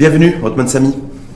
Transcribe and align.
Bienvenue, 0.00 0.34
Otman 0.42 0.66
Sami. 0.66 0.94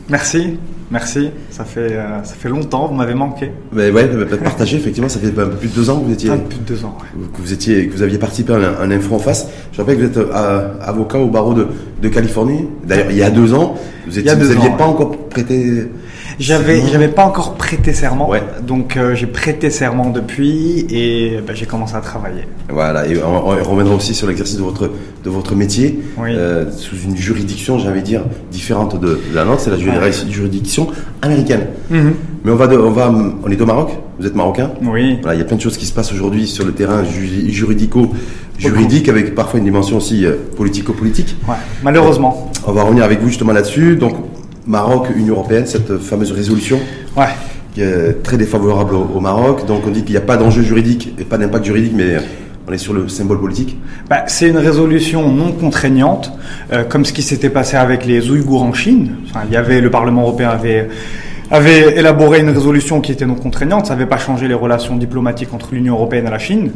Merci, 0.08 0.56
merci. 0.90 1.28
Ça 1.50 1.66
fait, 1.66 1.92
euh, 1.92 2.24
ça 2.24 2.32
fait 2.34 2.48
longtemps, 2.48 2.86
vous 2.86 2.94
m'avez 2.94 3.12
manqué. 3.12 3.50
Mais 3.74 3.90
ouais, 3.90 4.08
peut-être 4.08 4.42
partager, 4.42 4.78
effectivement, 4.78 5.10
ça 5.10 5.20
fait 5.20 5.26
un 5.26 5.48
peu 5.48 5.50
plus 5.50 5.68
de 5.68 5.74
deux 5.74 5.90
ans 5.90 6.00
que 6.00 6.06
vous 6.06 6.12
étiez. 6.14 6.30
Un 6.30 6.38
peu 6.38 6.48
plus 6.48 6.58
de 6.60 6.64
deux 6.64 6.82
ans, 6.86 6.96
ouais. 6.98 7.26
Que 7.34 7.42
vous, 7.42 7.52
étiez, 7.52 7.86
que 7.88 7.92
vous 7.92 8.00
aviez 8.00 8.16
participé 8.16 8.54
à 8.54 8.80
un, 8.80 8.90
info 8.90 9.16
en 9.16 9.18
face. 9.18 9.48
Je 9.70 9.76
rappelle 9.82 9.96
que 9.98 10.00
vous 10.00 10.06
êtes 10.06 10.16
euh, 10.16 10.80
avocat 10.80 11.18
au 11.18 11.28
barreau 11.28 11.52
de, 11.52 11.66
de 12.00 12.08
Californie. 12.08 12.66
D'ailleurs, 12.86 13.10
il 13.10 13.18
y 13.18 13.22
a 13.22 13.28
deux 13.28 13.52
ans, 13.52 13.74
vous 14.06 14.22
n'aviez 14.22 14.70
pas 14.78 14.86
encore 14.86 15.14
prêté 15.28 15.86
j'avais, 16.38 16.86
j'avais 16.86 17.08
pas 17.08 17.24
encore 17.24 17.54
prêté 17.54 17.92
serment, 17.92 18.30
donc 18.62 18.96
euh, 18.96 19.14
j'ai 19.14 19.26
prêté 19.26 19.70
serment 19.70 20.10
depuis 20.10 20.86
et 20.90 21.38
bah, 21.46 21.54
j'ai 21.54 21.66
commencé 21.66 21.94
à 21.94 22.00
travailler. 22.00 22.42
Voilà, 22.68 23.06
et 23.06 23.22
on, 23.22 23.40
reviendra 23.40 23.94
aussi 23.94 24.14
sur 24.14 24.26
l'exercice 24.26 24.56
de 24.56 24.62
votre 24.62 24.90
de 25.24 25.30
votre 25.30 25.54
métier 25.54 26.00
euh, 26.20 26.70
sous 26.70 26.96
une 26.96 27.16
juridiction, 27.16 27.78
j'allais 27.78 28.02
dire 28.02 28.22
différente 28.50 29.00
de, 29.00 29.20
la 29.32 29.44
nôtre, 29.44 29.60
c'est 29.62 29.70
la 29.70 29.78
juridiction 29.78 30.88
américaine. 31.22 31.66
Mhm. 31.90 32.14
Mais 32.44 32.52
on 32.52 32.56
va, 32.56 32.68
on 32.68 32.90
va, 32.90 33.10
on 33.42 33.50
est 33.50 33.60
au 33.60 33.66
Maroc. 33.66 33.90
Vous 34.18 34.26
êtes 34.26 34.34
marocain. 34.34 34.70
Oui. 34.82 35.18
il 35.32 35.38
y 35.38 35.40
a 35.40 35.44
plein 35.44 35.56
de 35.56 35.62
choses 35.62 35.76
qui 35.76 35.86
se 35.86 35.92
passent 35.92 36.12
aujourd'hui 36.12 36.46
sur 36.46 36.64
le 36.64 36.72
terrain 36.72 37.02
juridico 37.04 38.12
juridique, 38.58 39.08
avec 39.08 39.34
parfois 39.34 39.58
une 39.58 39.64
dimension 39.64 39.96
aussi 39.96 40.24
euh, 40.24 40.34
politico-politique. 40.56 41.36
Ouais, 41.48 41.56
malheureusement. 41.82 42.52
On 42.66 42.72
va 42.72 42.82
revenir 42.82 43.04
avec 43.04 43.20
vous 43.20 43.28
justement 43.28 43.52
là-dessus. 43.52 43.96
Donc, 43.96 44.14
Maroc, 44.66 45.08
Union 45.14 45.34
européenne, 45.34 45.66
cette 45.66 45.98
fameuse 45.98 46.32
résolution. 46.32 46.78
Ouais. 47.16 47.26
Qui 47.74 47.82
est 47.82 48.22
très 48.22 48.36
défavorable 48.36 48.94
au, 48.94 49.20
Maroc. 49.20 49.66
Donc 49.66 49.82
on 49.86 49.90
dit 49.90 50.02
qu'il 50.02 50.12
n'y 50.12 50.18
a 50.18 50.22
pas 50.22 50.36
d'enjeu 50.36 50.62
juridique 50.62 51.14
et 51.18 51.24
pas 51.24 51.38
d'impact 51.38 51.64
juridique, 51.64 51.92
mais 51.94 52.18
on 52.68 52.72
est 52.72 52.78
sur 52.78 52.92
le 52.92 53.08
symbole 53.08 53.40
politique 53.40 53.76
bah, 54.08 54.24
C'est 54.26 54.48
une 54.48 54.58
résolution 54.58 55.30
non 55.30 55.52
contraignante, 55.52 56.32
euh, 56.72 56.84
comme 56.84 57.04
ce 57.04 57.12
qui 57.12 57.22
s'était 57.22 57.50
passé 57.50 57.76
avec 57.76 58.06
les 58.06 58.30
Ouïghours 58.30 58.62
en 58.62 58.72
Chine. 58.72 59.16
il 59.46 59.52
y 59.52 59.56
avait, 59.56 59.80
le 59.80 59.90
Parlement 59.90 60.22
européen 60.22 60.50
avait, 60.50 60.88
avait 61.50 61.98
élaboré 61.98 62.40
une 62.40 62.50
résolution 62.50 63.00
qui 63.00 63.12
était 63.12 63.26
non 63.26 63.34
contraignante. 63.34 63.86
Ça 63.86 63.94
n'avait 63.94 64.06
pas 64.06 64.18
changé 64.18 64.48
les 64.48 64.54
relations 64.54 64.96
diplomatiques 64.96 65.52
entre 65.52 65.74
l'Union 65.74 65.94
européenne 65.94 66.26
et 66.26 66.30
la 66.30 66.38
Chine. 66.38 66.70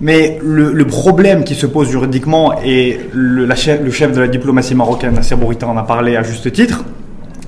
Mais 0.00 0.38
le, 0.42 0.84
problème 0.84 1.44
qui 1.44 1.54
se 1.54 1.66
pose 1.66 1.88
juridiquement, 1.88 2.54
et 2.64 2.98
le, 3.12 3.52
chef, 3.54 3.80
le 3.82 3.90
chef 3.90 4.12
de 4.12 4.20
la 4.20 4.28
diplomatie 4.28 4.74
marocaine, 4.74 5.14
Nasser 5.14 5.36
Bourita, 5.36 5.68
en 5.68 5.76
a 5.76 5.84
parlé 5.84 6.16
à 6.16 6.22
juste 6.22 6.52
titre, 6.52 6.84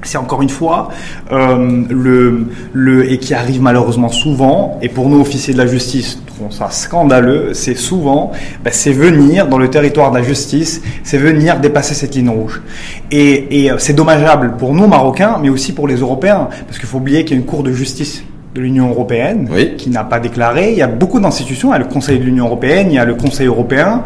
c'est 0.07 0.19
encore 0.19 0.43
une 0.43 0.49
fois 0.49 0.89
euh, 1.33 1.83
le, 1.91 2.47
le 2.73 3.11
et 3.11 3.19
qui 3.19 3.35
arrive 3.35 3.61
malheureusement 3.61 4.09
souvent 4.09 4.79
et 4.83 4.89
pour 4.89 5.09
nous 5.09 5.21
officiers 5.21 5.53
de 5.53 5.59
la 5.59 5.67
justice 5.67 6.21
trouvons 6.27 6.51
ça 6.51 6.71
scandaleux 6.71 7.55
c'est 7.55 7.75
souvent 7.75 8.33
ben, 8.65 8.71
c'est 8.73 8.93
venir 8.93 9.49
dans 9.49 9.59
le 9.59 9.69
territoire 9.69 10.11
de 10.11 10.19
la 10.19 10.23
justice 10.23 10.83
c'est 11.03 11.19
venir 11.19 11.61
dépasser 11.61 11.95
cette 11.95 12.15
ligne 12.15 12.29
rouge. 12.29 12.63
Et, 13.11 13.65
et 13.65 13.71
euh, 13.71 13.79
c'est 13.79 13.95
dommageable 13.95 14.57
pour 14.57 14.75
nous 14.75 14.87
Marocains 14.87 15.39
mais 15.41 15.49
aussi 15.49 15.73
pour 15.73 15.89
les 15.89 15.97
Européens 15.97 16.49
parce 16.67 16.79
qu'il 16.79 16.89
faut 16.89 16.99
oublier 16.99 17.25
qu'il 17.25 17.37
y 17.37 17.39
a 17.39 17.41
une 17.41 17.47
cour 17.47 17.63
de 17.63 17.73
justice 17.73 18.23
de 18.55 18.61
l'Union 18.63 18.89
européenne 18.89 19.51
qui 19.77 19.91
n'a 19.91 20.03
pas 20.03 20.19
déclaré. 20.19 20.73
Il 20.73 20.79
y 20.79 20.83
a 20.83 20.87
beaucoup 20.87 21.21
d'institutions 21.21 21.69
il 21.71 21.73
y 21.73 21.77
a 21.77 21.79
le 21.79 21.85
Conseil 21.85 22.19
de 22.19 22.25
l'Union 22.25 22.47
européenne 22.47 22.87
il 22.91 22.95
y 22.95 22.99
a 22.99 23.05
le 23.05 23.15
Conseil 23.15 23.47
européen. 23.47 24.03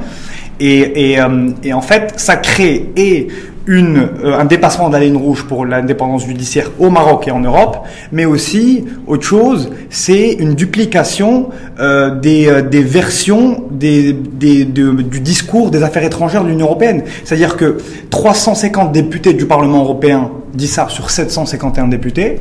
Et, 0.62 1.12
et, 1.12 1.20
euh, 1.20 1.50
et, 1.64 1.72
en 1.72 1.80
fait, 1.80 2.12
ça 2.16 2.36
crée 2.36 2.90
et 2.94 3.28
une, 3.70 4.08
euh, 4.24 4.36
un 4.36 4.44
dépassement 4.46 4.88
de 4.88 4.94
la 4.94 5.00
ligne 5.00 5.16
rouge 5.16 5.44
pour 5.44 5.64
l'indépendance 5.64 6.26
judiciaire 6.26 6.72
au 6.80 6.90
Maroc 6.90 7.28
et 7.28 7.30
en 7.30 7.38
Europe, 7.38 7.86
mais 8.10 8.24
aussi 8.24 8.84
autre 9.06 9.22
chose, 9.24 9.70
c'est 9.90 10.32
une 10.32 10.54
duplication 10.54 11.50
euh, 11.78 12.18
des, 12.18 12.48
euh, 12.48 12.62
des, 12.62 12.82
versions 12.82 13.62
des, 13.70 14.12
des, 14.12 14.64
du 14.64 15.20
discours 15.20 15.70
des 15.70 15.84
affaires 15.84 16.02
étrangères 16.02 16.42
de 16.42 16.48
l'Union 16.48 16.66
européenne. 16.66 17.04
C'est-à-dire 17.24 17.56
que 17.56 17.78
350 18.10 18.90
députés 18.90 19.34
du 19.34 19.46
Parlement 19.46 19.84
européen 19.84 20.32
disent 20.52 20.72
ça 20.72 20.88
sur 20.88 21.08
751 21.08 21.86
députés. 21.86 22.40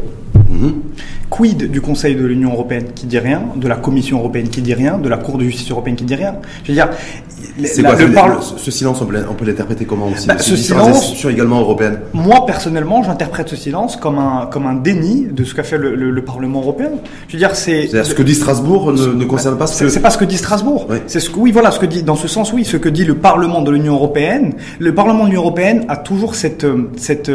Mhm. 0.50 0.74
Quid 1.30 1.70
du 1.70 1.80
Conseil 1.80 2.16
de 2.16 2.26
l'Union 2.26 2.52
européenne 2.52 2.86
qui 2.96 3.06
dit 3.06 3.20
rien, 3.20 3.44
de 3.56 3.68
la 3.68 3.76
Commission 3.76 4.18
européenne 4.18 4.50
qui 4.50 4.64
dit 4.64 4.74
rien, 4.74 4.98
de 4.98 5.08
la 5.08 5.18
Cour 5.18 5.38
de 5.38 5.44
justice 5.44 5.70
européenne 5.70 5.96
qui 5.96 6.06
dit 6.06 6.16
rien? 6.16 6.36
Je 6.64 6.70
veux 6.70 6.74
dire, 6.74 6.90
ce 8.58 8.72
silence, 8.72 9.02
on 9.02 9.06
peut, 9.06 9.46
l'interpréter 9.46 9.86
comment 9.86 10.08
aussi? 10.08 10.28
Bah, 10.28 10.38
Ce 10.40 10.56
silence, 10.56 11.14
sur 11.14 11.30
également 11.30 11.60
européenne. 11.60 12.00
Moi 12.14 12.46
personnellement, 12.46 13.04
j'interprète 13.04 13.50
ce 13.50 13.56
silence 13.56 13.96
comme 13.96 14.18
un 14.18 14.48
comme 14.52 14.66
un 14.66 14.76
déni 14.76 15.28
de 15.32 15.44
ce 15.44 15.54
qu'a 15.54 15.64
fait 15.64 15.78
le, 15.78 16.20
Parlement 16.20 16.60
européen. 16.60 16.92
Je 17.28 17.34
veux 17.34 17.40
dire, 17.40 17.56
c'est. 17.56 17.88
ce 17.88 18.14
que 18.14 18.22
dit 18.22 18.36
Strasbourg 18.36 18.92
ne, 18.92 19.26
concerne 19.26 19.58
pas 19.58 19.68
ce 19.68 19.84
que. 19.84 19.90
C'est 19.90 20.00
pas 20.00 20.10
ce 20.10 20.18
que 20.18 20.26
dit 20.26 20.38
Strasbourg. 20.38 20.88
C'est 21.08 21.20
ce 21.20 21.30
que 21.30 21.40
oui, 21.40 21.52
voilà, 21.52 21.72
ce 21.72 21.80
que 21.80 21.86
dit 21.86 22.04
dans 22.04 22.16
ce 22.16 22.28
sens, 22.28 22.54
oui, 22.54 22.66
ce 22.66 22.78
que 22.78 22.90
dit 22.90 23.06
le 23.06 23.16
Parlement 23.16 23.62
de 23.62 23.72
l'Union 23.72 23.94
européenne. 23.96 24.54
Le 24.80 24.94
Parlement 24.94 25.24
de 25.24 25.30
l'Union 25.30 25.42
européenne 25.42 25.86
a 25.88 25.98
toujours 25.98 26.36
cette 26.36 26.66
cette 26.98 27.32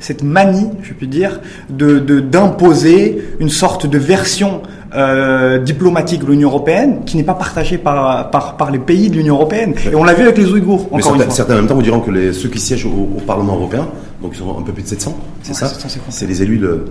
cette 0.00 0.22
manie, 0.22 0.70
je 0.82 0.92
puis 0.92 1.08
dire, 1.08 1.40
de 1.70 1.98
d'imposer 1.98 3.22
une 3.38 3.50
sorte 3.50 3.86
de 3.86 3.98
version 3.98 4.62
euh, 4.94 5.58
diplomatique 5.58 6.22
de 6.22 6.26
l'Union 6.26 6.48
européenne 6.48 7.00
qui 7.06 7.16
n'est 7.16 7.22
pas 7.22 7.34
partagée 7.34 7.78
par, 7.78 8.30
par, 8.30 8.56
par 8.56 8.70
les 8.70 8.78
pays 8.78 9.08
de 9.10 9.16
l'Union 9.16 9.36
européenne. 9.36 9.74
Et 9.90 9.94
on 9.94 10.04
l'a 10.04 10.14
vu 10.14 10.22
avec 10.22 10.38
les 10.38 10.50
Ouïghours, 10.50 10.86
encore 10.86 11.02
certains, 11.02 11.14
une 11.16 11.22
fois. 11.24 11.34
Certains, 11.34 11.54
en 11.54 11.56
même 11.56 11.66
temps, 11.66 11.74
vous 11.74 11.82
diront 11.82 12.00
que 12.00 12.10
les, 12.10 12.32
ceux 12.32 12.48
qui 12.48 12.60
siègent 12.60 12.86
au, 12.86 13.20
Parlement 13.26 13.54
européen, 13.54 13.88
donc 14.20 14.32
ils 14.34 14.38
sont 14.38 14.58
un 14.58 14.62
peu 14.62 14.72
plus 14.72 14.82
de 14.82 14.88
700, 14.88 15.16
c'est 15.42 15.54
ça 15.54 15.68
C'est 16.08 16.26
les 16.26 16.42
élus 16.42 16.58
de, 16.58 16.86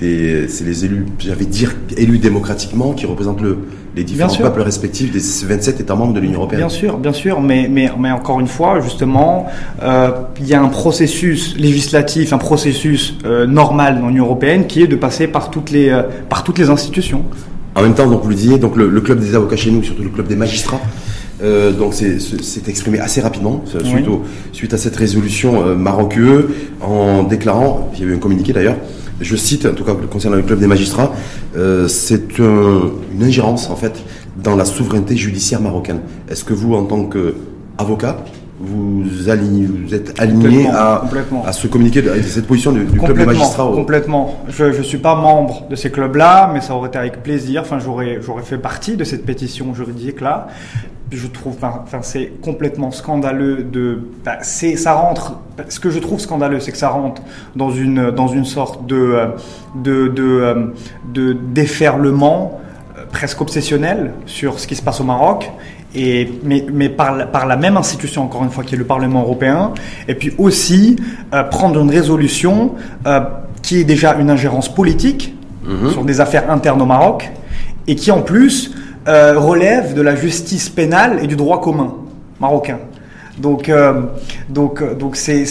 c'est 0.00 0.64
les 0.64 0.84
élus, 0.84 1.06
j'avais 1.18 1.44
dire 1.44 1.74
élus 1.96 2.18
démocratiquement, 2.18 2.92
qui 2.92 3.06
représentent 3.06 3.40
le, 3.40 3.58
les 3.96 4.04
différents 4.04 4.34
peuples 4.34 4.60
respectifs 4.60 5.10
des 5.10 5.46
27 5.46 5.80
États 5.80 5.94
membres 5.94 6.12
de 6.12 6.20
l'Union 6.20 6.40
européenne. 6.40 6.60
Bien 6.60 6.68
sûr, 6.68 6.98
bien 6.98 7.12
sûr, 7.12 7.40
mais, 7.40 7.68
mais, 7.70 7.90
mais 7.98 8.10
encore 8.10 8.40
une 8.40 8.46
fois, 8.46 8.80
justement, 8.80 9.46
euh, 9.82 10.10
il 10.40 10.46
y 10.46 10.54
a 10.54 10.62
un 10.62 10.68
processus 10.68 11.56
législatif, 11.56 12.32
un 12.32 12.38
processus 12.38 13.16
euh, 13.24 13.46
normal 13.46 14.00
dans 14.00 14.08
l'Union 14.08 14.24
européenne 14.24 14.66
qui 14.66 14.82
est 14.82 14.86
de 14.86 14.96
passer 14.96 15.28
par 15.28 15.50
toutes 15.50 15.70
les, 15.70 15.88
euh, 15.88 16.02
par 16.28 16.44
toutes 16.44 16.58
les 16.58 16.68
institutions. 16.68 17.24
En 17.76 17.82
même 17.82 17.94
temps, 17.94 18.06
donc 18.06 18.22
vous 18.22 18.30
le 18.30 18.34
disiez, 18.34 18.58
donc 18.58 18.74
le, 18.74 18.88
club 19.02 19.20
des 19.20 19.34
avocats 19.34 19.56
chez 19.56 19.70
nous, 19.70 19.82
surtout 19.82 20.02
le 20.02 20.08
club 20.08 20.26
des 20.26 20.34
magistrats, 20.34 20.80
euh, 21.42 21.72
donc 21.72 21.92
c'est 21.92 22.68
exprimé 22.68 22.98
assez 22.98 23.20
rapidement 23.20 23.62
suite, 23.66 24.08
suite, 24.52 24.72
à 24.72 24.78
cette 24.78 24.96
résolution 24.96 25.62
euh, 25.62 25.74
Maroc 25.74 26.18
en 26.80 27.22
déclarant, 27.24 27.90
il 27.94 28.00
y 28.00 28.04
a 28.04 28.06
eu 28.06 28.14
un 28.14 28.18
communiqué 28.18 28.54
d'ailleurs, 28.54 28.76
je 29.20 29.36
cite, 29.36 29.66
en 29.66 29.74
tout 29.74 29.84
cas 29.84 29.94
concernant 30.10 30.36
le 30.36 30.42
club 30.42 30.58
des 30.58 30.66
magistrats, 30.66 31.12
euh, 31.56 31.88
c'est 31.88 32.38
une 32.38 33.22
ingérence 33.22 33.70
en 33.70 33.76
fait 33.76 34.02
dans 34.36 34.56
la 34.56 34.64
souveraineté 34.64 35.16
judiciaire 35.16 35.60
marocaine. 35.60 36.00
Est-ce 36.28 36.44
que 36.44 36.52
vous, 36.52 36.74
en 36.74 36.84
tant 36.84 37.04
qu'avocat, 37.04 38.18
vous, 38.58 39.02
vous 39.02 39.28
êtes 39.28 40.18
aligné 40.18 40.66
à, 40.68 41.04
à 41.44 41.52
ce 41.52 41.66
communiqué, 41.66 42.02
à 42.08 42.22
cette 42.22 42.46
position 42.46 42.72
du, 42.72 42.86
club 42.86 43.16
des 43.16 43.26
magistrats 43.26 43.70
Complètement. 43.74 44.40
Je 44.48 44.64
ne 44.64 44.82
suis 44.82 44.98
pas 44.98 45.14
membre 45.14 45.68
de 45.68 45.76
ces 45.76 45.90
clubs-là, 45.90 46.50
mais 46.52 46.60
ça 46.60 46.74
aurait 46.74 46.88
été 46.88 46.98
avec 46.98 47.22
plaisir. 47.22 47.62
Enfin, 47.62 47.78
j'aurais 47.78 48.18
fait 48.42 48.58
partie 48.58 48.96
de 48.96 49.04
cette 49.04 49.26
pétition 49.26 49.74
juridique-là 49.74 50.48
je 51.12 51.26
trouve, 51.28 51.56
enfin, 51.62 52.00
c'est 52.02 52.32
complètement 52.42 52.90
scandaleux 52.90 53.62
de, 53.62 54.00
bah, 54.24 54.38
c'est, 54.42 54.76
ça 54.76 54.94
rentre. 54.94 55.38
Ce 55.68 55.78
que 55.78 55.90
je 55.90 55.98
trouve 56.00 56.18
scandaleux, 56.18 56.60
c'est 56.60 56.72
que 56.72 56.78
ça 56.78 56.88
rentre 56.88 57.22
dans 57.54 57.70
une 57.70 58.10
dans 58.10 58.28
une 58.28 58.44
sorte 58.44 58.86
de 58.86 58.96
euh, 58.96 59.26
de 59.76 60.08
de, 60.08 60.22
euh, 60.22 60.66
de 61.12 61.32
déferlement 61.32 62.60
euh, 62.98 63.04
presque 63.10 63.40
obsessionnel 63.40 64.12
sur 64.26 64.58
ce 64.58 64.66
qui 64.66 64.74
se 64.74 64.82
passe 64.82 65.00
au 65.00 65.04
Maroc. 65.04 65.50
Et, 65.94 66.30
mais, 66.42 66.66
mais 66.70 66.90
par, 66.90 67.14
la, 67.14 67.24
par 67.24 67.46
la 67.46 67.56
même 67.56 67.78
institution, 67.78 68.24
encore 68.24 68.44
une 68.44 68.50
fois, 68.50 68.64
qui 68.64 68.74
est 68.74 68.78
le 68.78 68.84
Parlement 68.84 69.22
européen, 69.22 69.72
et 70.08 70.14
puis 70.14 70.34
aussi 70.36 70.96
prendre 71.50 71.80
une 71.80 71.88
résolution 71.88 72.74
qui 73.62 73.80
est 73.80 73.84
déjà 73.84 74.14
une 74.16 74.28
ingérence 74.28 74.68
politique 74.68 75.34
mm-hmm. 75.64 75.92
sur 75.92 76.04
des 76.04 76.20
affaires 76.20 76.50
internes 76.50 76.82
au 76.82 76.86
Maroc, 76.86 77.32
et 77.86 77.94
qui 77.94 78.10
en 78.10 78.20
plus 78.20 78.74
euh, 79.08 79.38
relève 79.38 79.94
de 79.94 80.02
la 80.02 80.16
justice 80.16 80.68
pénale 80.68 81.20
et 81.22 81.26
du 81.26 81.36
droit 81.36 81.60
commun 81.60 81.94
marocain. 82.40 82.78
Donc, 83.38 83.68
euh, 83.68 84.02
donc, 84.48 84.80
euh, 84.80 84.94
donc 84.94 85.16
c'est 85.16 85.44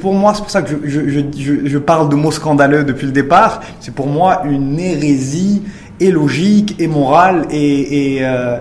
pour 0.00 0.14
moi, 0.14 0.32
c'est 0.34 0.42
pour 0.42 0.50
ça 0.50 0.62
que 0.62 0.70
je, 0.70 0.76
je, 0.84 1.20
je, 1.36 1.66
je, 1.66 1.78
parle 1.78 2.08
de 2.08 2.14
mots 2.14 2.30
scandaleux 2.30 2.84
depuis 2.84 3.06
le 3.06 3.12
départ. 3.12 3.62
C'est 3.80 3.94
pour 3.94 4.06
moi 4.06 4.42
une 4.44 4.78
hérésie 4.78 5.62
et 5.98 6.10
logique 6.10 6.76
et 6.78 6.86
morale 6.86 7.46
et, 7.50 8.16
et, 8.16 8.18
euh, 8.22 8.58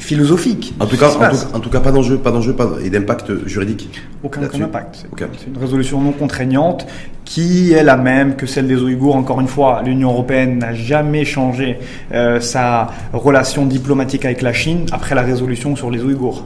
philosophique. 0.00 0.74
En 0.80 0.86
tout, 0.86 0.96
cas, 0.96 1.10
en 1.52 1.60
tout, 1.60 1.70
cas, 1.70 1.80
pas 1.80 1.92
d'enjeu, 1.92 2.18
pas 2.18 2.30
d'enjeu, 2.30 2.52
pas 2.52 2.68
et 2.82 2.90
d'impact 2.90 3.46
juridique. 3.46 3.88
Aucun, 4.22 4.42
impact. 4.42 5.06
C'est 5.38 5.46
une 5.46 5.58
résolution 5.58 6.00
non 6.00 6.12
contraignante 6.12 6.86
qui 7.24 7.72
est 7.72 7.82
la 7.82 7.96
même 7.96 8.36
que 8.36 8.46
celle 8.46 8.66
des 8.66 8.80
Ouïghours. 8.80 9.16
Encore 9.16 9.40
une 9.40 9.48
fois, 9.48 9.82
l'Union 9.84 10.10
européenne 10.10 10.58
n'a 10.58 10.74
jamais 10.74 11.24
changé 11.24 11.78
euh, 12.12 12.40
sa 12.40 12.88
relation 13.12 13.66
diplomatique 13.66 14.24
avec 14.24 14.42
la 14.42 14.52
Chine 14.52 14.86
après 14.92 15.14
la 15.14 15.22
résolution 15.22 15.76
sur 15.76 15.90
les 15.90 16.02
Ouïghours. 16.02 16.44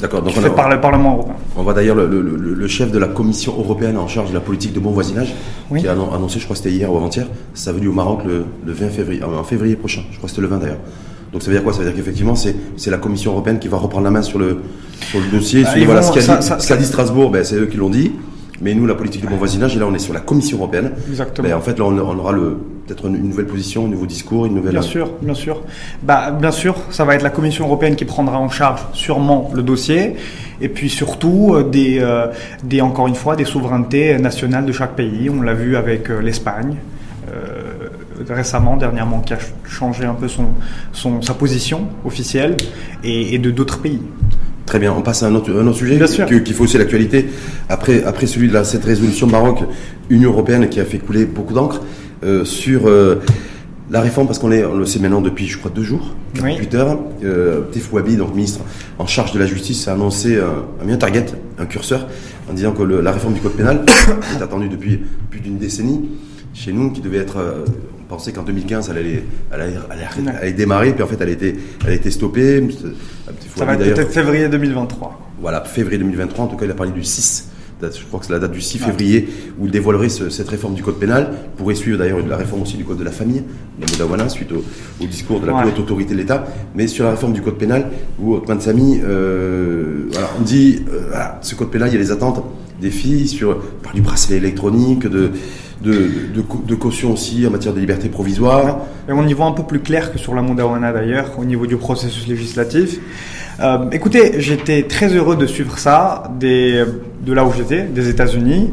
D'accord. 0.00 0.22
Donc 0.22 0.32
on 0.36 0.40
fait 0.40 0.50
par 0.50 0.68
le 0.68 0.80
Parlement 0.80 1.14
européen. 1.14 1.34
On 1.56 1.62
voit 1.62 1.74
d'ailleurs 1.74 1.96
le, 1.96 2.68
chef 2.68 2.90
de 2.90 2.98
la 2.98 3.08
Commission 3.08 3.54
européenne 3.58 3.98
en 3.98 4.08
charge 4.08 4.30
de 4.30 4.34
la 4.34 4.40
politique 4.40 4.72
de 4.72 4.80
bon 4.80 4.90
voisinage 4.90 5.34
qui 5.76 5.86
a 5.86 5.92
annoncé, 5.92 6.38
je 6.38 6.44
crois 6.44 6.54
que 6.54 6.62
c'était 6.62 6.74
hier 6.74 6.90
ou 6.92 6.96
avant-hier, 6.96 7.26
sa 7.54 7.72
venue 7.72 7.88
au 7.88 7.92
Maroc 7.92 8.20
le, 8.24 8.44
20 8.72 8.88
février, 8.88 9.22
en 9.22 9.44
février 9.44 9.76
prochain. 9.76 10.02
Je 10.10 10.16
crois 10.16 10.28
que 10.28 10.30
c'était 10.30 10.42
le 10.42 10.48
20 10.48 10.58
d'ailleurs. 10.58 10.78
Donc 11.32 11.42
ça 11.42 11.48
veut 11.48 11.56
dire 11.56 11.62
quoi? 11.62 11.72
Ça 11.72 11.80
veut 11.80 11.86
dire 11.86 11.94
qu'effectivement, 11.94 12.34
c'est 12.34 12.90
la 12.90 12.98
Commission 12.98 13.32
européenne 13.32 13.58
qui 13.58 13.68
va 13.68 13.76
reprendre 13.76 14.04
la 14.04 14.10
main 14.10 14.22
sur 14.22 14.38
le, 14.38 14.62
sur 15.02 15.20
le 15.20 15.26
dossier. 15.26 15.62
Bah, 15.62 15.70
voilà, 15.84 16.02
ce 16.02 16.68
qu'a 16.68 16.76
dit, 16.76 16.84
Strasbourg, 16.84 17.30
ben, 17.30 17.44
c'est 17.44 17.56
eux 17.56 17.66
qui 17.66 17.76
l'ont 17.76 17.90
dit. 17.90 18.12
Mais 18.62 18.74
nous, 18.74 18.84
la 18.86 18.94
politique 18.94 19.22
de 19.22 19.26
bon 19.26 19.36
voisinage, 19.36 19.74
et 19.74 19.78
là, 19.78 19.86
on 19.88 19.94
est 19.94 19.98
sur 19.98 20.12
la 20.12 20.20
Commission 20.20 20.58
européenne. 20.58 20.92
Exactement. 21.08 21.48
Mais 21.48 21.54
en 21.54 21.62
fait, 21.62 21.78
là, 21.78 21.86
on, 21.86 21.96
on 21.98 22.18
aura 22.18 22.34
peut-être 22.34 23.06
une 23.06 23.28
nouvelle 23.28 23.46
position, 23.46 23.86
un 23.86 23.88
nouveau 23.88 24.04
discours, 24.04 24.44
une 24.44 24.54
nouvelle. 24.54 24.72
Bien 24.72 24.82
sûr, 24.82 25.12
bien 25.22 25.32
sûr. 25.32 25.62
Bah, 26.02 26.30
bien 26.30 26.50
sûr, 26.50 26.74
ça 26.90 27.06
va 27.06 27.14
être 27.14 27.22
la 27.22 27.30
Commission 27.30 27.64
européenne 27.64 27.96
qui 27.96 28.04
prendra 28.04 28.38
en 28.38 28.50
charge 28.50 28.82
sûrement 28.92 29.50
le 29.54 29.62
dossier, 29.62 30.16
et 30.60 30.68
puis 30.68 30.90
surtout 30.90 31.54
euh, 31.54 31.62
des, 31.62 32.00
euh, 32.00 32.26
des 32.62 32.82
encore 32.82 33.06
une 33.06 33.14
fois, 33.14 33.34
des 33.34 33.46
souverainetés 33.46 34.18
nationales 34.18 34.66
de 34.66 34.72
chaque 34.72 34.94
pays. 34.94 35.30
On 35.30 35.40
l'a 35.40 35.54
vu 35.54 35.76
avec 35.76 36.10
euh, 36.10 36.20
l'Espagne. 36.20 36.76
Euh, 37.32 37.69
récemment, 38.28 38.76
dernièrement, 38.76 39.20
qui 39.20 39.32
a 39.32 39.38
ch- 39.38 39.52
changé 39.64 40.04
un 40.04 40.14
peu 40.14 40.28
son, 40.28 40.46
son, 40.92 41.22
sa 41.22 41.34
position 41.34 41.88
officielle, 42.04 42.56
et, 43.04 43.34
et 43.34 43.38
de 43.38 43.50
d'autres 43.50 43.78
pays. 43.80 44.00
Très 44.66 44.78
bien, 44.78 44.92
on 44.96 45.02
passe 45.02 45.22
à 45.22 45.26
un 45.26 45.34
autre, 45.34 45.50
un 45.50 45.66
autre 45.66 45.78
sujet 45.78 45.98
qui 46.44 46.52
fait 46.52 46.62
aussi 46.62 46.78
l'actualité. 46.78 47.28
Après, 47.68 48.04
après 48.04 48.26
celui 48.26 48.48
de 48.48 48.52
la, 48.54 48.62
cette 48.64 48.84
résolution 48.84 49.26
Maroc, 49.26 49.60
Union 50.10 50.30
européenne, 50.30 50.68
qui 50.68 50.78
a 50.80 50.84
fait 50.84 50.98
couler 50.98 51.24
beaucoup 51.26 51.54
d'encre 51.54 51.80
euh, 52.22 52.44
sur 52.44 52.86
euh, 52.86 53.16
la 53.90 54.00
réforme, 54.00 54.28
parce 54.28 54.38
qu'on 54.38 54.52
est, 54.52 54.64
on 54.64 54.76
le 54.76 54.86
sait 54.86 55.00
maintenant 55.00 55.20
depuis, 55.22 55.48
je 55.48 55.58
crois, 55.58 55.72
deux 55.74 55.82
jours, 55.82 56.14
Oui. 56.36 56.40
48 56.56 56.74
heures. 56.76 56.98
Euh, 57.24 57.62
donc 58.16 58.34
ministre 58.36 58.60
en 58.98 59.06
charge 59.06 59.32
de 59.32 59.40
la 59.40 59.46
justice, 59.46 59.88
a 59.88 59.94
annoncé 59.94 60.36
un, 60.38 60.64
un 60.82 60.86
bien 60.86 60.96
target, 60.96 61.26
un 61.58 61.66
curseur, 61.66 62.06
en 62.48 62.52
disant 62.52 62.70
que 62.72 62.82
le- 62.84 63.00
la 63.00 63.10
réforme 63.10 63.34
du 63.34 63.40
code 63.40 63.54
pénal, 63.54 63.84
est 64.38 64.42
attendue 64.42 64.68
depuis 64.68 65.00
plus 65.30 65.40
d'une 65.40 65.58
décennie, 65.58 66.08
chez 66.54 66.72
nous, 66.72 66.92
qui 66.92 67.00
devait 67.00 67.18
être, 67.18 67.38
euh, 67.38 67.64
pensait 68.10 68.32
qu'en 68.32 68.42
2015, 68.42 68.90
elle 68.90 68.98
allait, 68.98 69.22
elle 69.52 69.60
allait, 69.60 69.72
elle 69.72 69.92
allait- 69.96 70.08
elle 70.18 70.36
allait 70.36 70.52
démarrer, 70.52 70.92
puis 70.92 71.02
en 71.02 71.06
fait, 71.06 71.16
elle 71.20 71.28
a 71.28 71.32
été, 71.32 71.56
elle 71.84 71.90
a 71.92 71.94
été 71.94 72.10
stoppée. 72.10 72.62
Ça 73.56 73.64
va 73.64 73.74
être 73.74 73.94
peut-être 73.94 74.12
février 74.12 74.48
2023. 74.48 75.18
voilà, 75.40 75.62
février 75.64 75.96
2023, 75.98 76.44
en 76.44 76.48
tout 76.48 76.56
cas, 76.56 76.66
il 76.66 76.70
a 76.70 76.74
parlé 76.74 76.92
du 76.92 77.02
6. 77.04 77.46
date- 77.80 77.96
Je 77.98 78.04
crois 78.04 78.20
que 78.20 78.26
c'est 78.26 78.32
la 78.34 78.38
date 78.40 78.52
du 78.52 78.60
6 78.60 78.76
février 78.78 79.26
où 79.58 79.64
il 79.64 79.70
dévoilerait 79.72 80.10
ce- 80.10 80.28
cette 80.28 80.50
réforme 80.50 80.74
du 80.74 80.82
code 80.82 80.98
pénal. 80.98 81.30
Pourrait 81.56 81.74
suivre 81.74 81.96
d'ailleurs 81.96 82.18
la 82.26 82.36
réforme 82.36 82.60
aussi 82.60 82.76
du 82.76 82.84
code 82.84 82.98
de 82.98 83.04
la 83.04 83.10
famille, 83.10 83.42
le 83.80 83.86
Modawana, 83.90 84.28
suite 84.28 84.52
au, 84.52 84.62
au 85.02 85.06
discours 85.06 85.40
de 85.40 85.46
la 85.46 85.54
Ouais. 85.54 85.62
plus 85.62 85.70
haute 85.70 85.78
autorité 85.78 86.12
de 86.12 86.18
l'État. 86.18 86.44
Mais 86.74 86.86
sur 86.88 87.04
la 87.06 87.12
réforme 87.12 87.32
du 87.32 87.40
code 87.40 87.56
pénal, 87.56 87.88
où 88.18 88.34
Othman 88.34 88.60
Sami, 88.60 89.00
euh, 89.02 90.04
voilà, 90.12 90.28
on 90.38 90.42
dit, 90.42 90.82
euh, 90.92 91.06
voilà, 91.08 91.38
ce 91.40 91.54
code 91.54 91.70
pénal, 91.70 91.88
il 91.88 91.94
y 91.94 91.96
a 91.96 92.00
les 92.00 92.10
attentes 92.12 92.44
des 92.80 92.90
filles 92.90 93.28
sur 93.28 93.58
parle 93.82 93.94
du 93.96 94.00
bracelet 94.02 94.36
électronique, 94.36 95.02
de, 95.06 95.32
de, 95.82 95.92
de, 95.92 95.98
de 96.34 96.40
cau- 96.40 96.62
de 96.66 96.74
caution 96.74 97.12
aussi 97.12 97.46
en 97.46 97.50
matière 97.50 97.72
de 97.74 97.80
liberté 97.80 98.08
provisoire. 98.08 98.78
Et 99.08 99.12
on 99.12 99.26
y 99.26 99.32
voit 99.32 99.46
un 99.46 99.52
peu 99.52 99.62
plus 99.64 99.80
clair 99.80 100.12
que 100.12 100.18
sur 100.18 100.34
la 100.34 100.42
Mondawana 100.42 100.92
d'ailleurs, 100.92 101.32
au 101.38 101.44
niveau 101.44 101.66
du 101.66 101.76
processus 101.76 102.26
législatif. 102.26 102.98
Euh, 103.60 103.90
écoutez, 103.92 104.40
j'étais 104.40 104.84
très 104.84 105.08
heureux 105.14 105.36
de 105.36 105.46
suivre 105.46 105.78
ça 105.78 106.30
des, 106.38 106.84
de 107.26 107.32
là 107.32 107.44
où 107.44 107.52
j'étais, 107.56 107.82
des 107.82 108.08
États-Unis. 108.08 108.72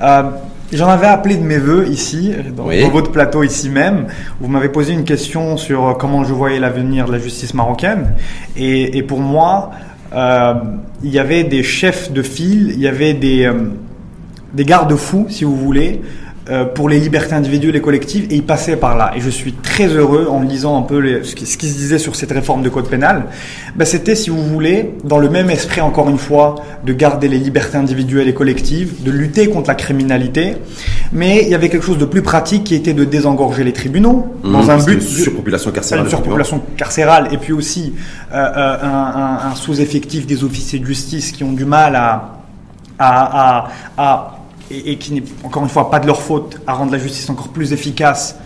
Euh, 0.00 0.22
J'en 0.70 0.88
avais 0.88 1.06
appelé 1.06 1.36
de 1.36 1.42
mes 1.44 1.56
voeux 1.56 1.88
ici, 1.88 2.30
dans, 2.54 2.66
Oui. 2.66 2.84
votre 2.90 3.10
plateau 3.10 3.42
ici 3.42 3.70
même. 3.70 4.06
Vous 4.38 4.48
m'avez 4.48 4.68
posé 4.68 4.92
une 4.92 5.04
question 5.04 5.56
sur 5.56 5.96
comment 5.98 6.24
je 6.24 6.34
voyais 6.34 6.60
l'avenir 6.60 7.06
de 7.06 7.12
la 7.12 7.18
justice 7.18 7.54
marocaine. 7.54 8.10
Et, 8.54 8.98
et 8.98 9.02
pour 9.02 9.18
moi, 9.20 9.70
il 10.12 11.10
y 11.10 11.18
avait 11.18 11.44
des 11.44 11.62
chefs 11.62 12.12
de 12.12 12.22
file, 12.22 12.72
il 12.74 12.80
y 12.80 12.88
avait 12.88 13.14
des, 13.14 13.44
euh, 13.44 13.54
des 14.54 14.64
garde-fous, 14.64 15.26
si 15.28 15.44
vous 15.44 15.56
voulez, 15.56 16.00
euh, 16.50 16.64
pour 16.64 16.88
les 16.88 16.98
libertés 16.98 17.34
individuelles 17.34 17.76
et 17.76 17.80
collectives, 17.80 18.26
et 18.30 18.36
ils 18.36 18.42
passaient 18.44 18.76
par 18.76 18.96
là. 18.96 19.12
Et 19.16 19.20
je 19.20 19.28
suis 19.30 19.52
très 19.52 19.86
heureux 19.88 20.26
en 20.30 20.40
lisant 20.42 20.78
un 20.78 20.82
peu 20.82 20.98
les- 20.98 21.22
ce, 21.24 21.34
qui, 21.34 21.44
ce 21.46 21.56
qui 21.58 21.68
se 21.68 21.76
disait 21.76 21.98
sur 21.98 22.16
cette 22.16 22.32
réforme 22.32 22.62
de 22.62 22.68
code 22.68 22.88
pénal. 22.88 23.26
Ben, 23.76 23.84
C'était, 23.84 24.14
si 24.14 24.30
vous 24.30 24.42
voulez, 24.42 24.94
dans 25.04 25.18
le 25.18 25.28
même 25.28 25.50
esprit, 25.50 25.80
encore 25.80 26.08
une 26.08 26.18
fois, 26.18 26.56
de 26.86 26.92
garder 26.92 27.28
les 27.28 27.38
libertés 27.38 27.76
individuelles 27.76 28.28
et 28.28 28.34
collectives, 28.34 29.02
de 29.02 29.10
lutter 29.10 29.48
contre 29.48 29.68
la 29.68 29.74
criminalité, 29.74 30.56
mais 31.12 31.42
il 31.42 31.48
y 31.48 31.54
avait 31.54 31.68
quelque 31.68 31.84
chose 31.84 31.98
de 31.98 32.04
plus 32.06 32.22
pratique 32.22 32.64
qui 32.64 32.74
était 32.74 32.94
de 32.94 33.04
désengorger 33.04 33.64
les 33.64 33.72
tribunaux, 33.72 34.26
dans 34.42 34.50
Mmh, 34.50 34.54
un 34.62 34.66
parce 34.66 34.84
que 34.86 34.90
but... 34.92 34.96
de- 34.96 35.00
surpopulation 35.02 35.70
carcérale. 35.70 36.04
une 36.04 36.10
surpopulation 36.10 36.62
carcérale 36.76 37.28
et 37.32 37.36
puis 37.38 37.52
aussi 37.52 37.94
euh, 38.32 38.36
euh, 38.36 38.76
un, 38.82 38.86
un- 39.46 39.50
un 39.50 39.54
sous-effectif 39.54 40.26
des 40.26 40.44
officiers 40.44 40.78
de 40.78 40.86
justice 40.86 41.32
qui 41.32 41.44
ont 41.44 41.52
du 41.52 41.64
mal 41.64 41.94
à, 41.96 42.38
à, 42.98 43.58
à, 43.58 43.68
à- 43.98 44.37
et, 44.70 44.92
et 44.92 44.96
qui 44.96 45.12
n'est 45.12 45.22
encore 45.44 45.62
une 45.62 45.68
fois 45.68 45.90
pas 45.90 46.00
de 46.00 46.06
leur 46.06 46.20
faute 46.20 46.60
à 46.66 46.74
rendre 46.74 46.92
la 46.92 46.98
justice 46.98 47.28
encore 47.30 47.48
plus 47.48 47.72
efficace 47.72 48.36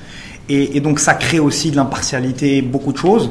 et, 0.49 0.77
et 0.77 0.81
donc 0.81 0.99
ça 1.01 1.15
crée 1.15 1.39
aussi 1.41 1.71
de 1.71 1.77
l'impartialité 1.77 2.63
beaucoup 2.63 2.93
de 2.93 2.99
choses 2.99 3.31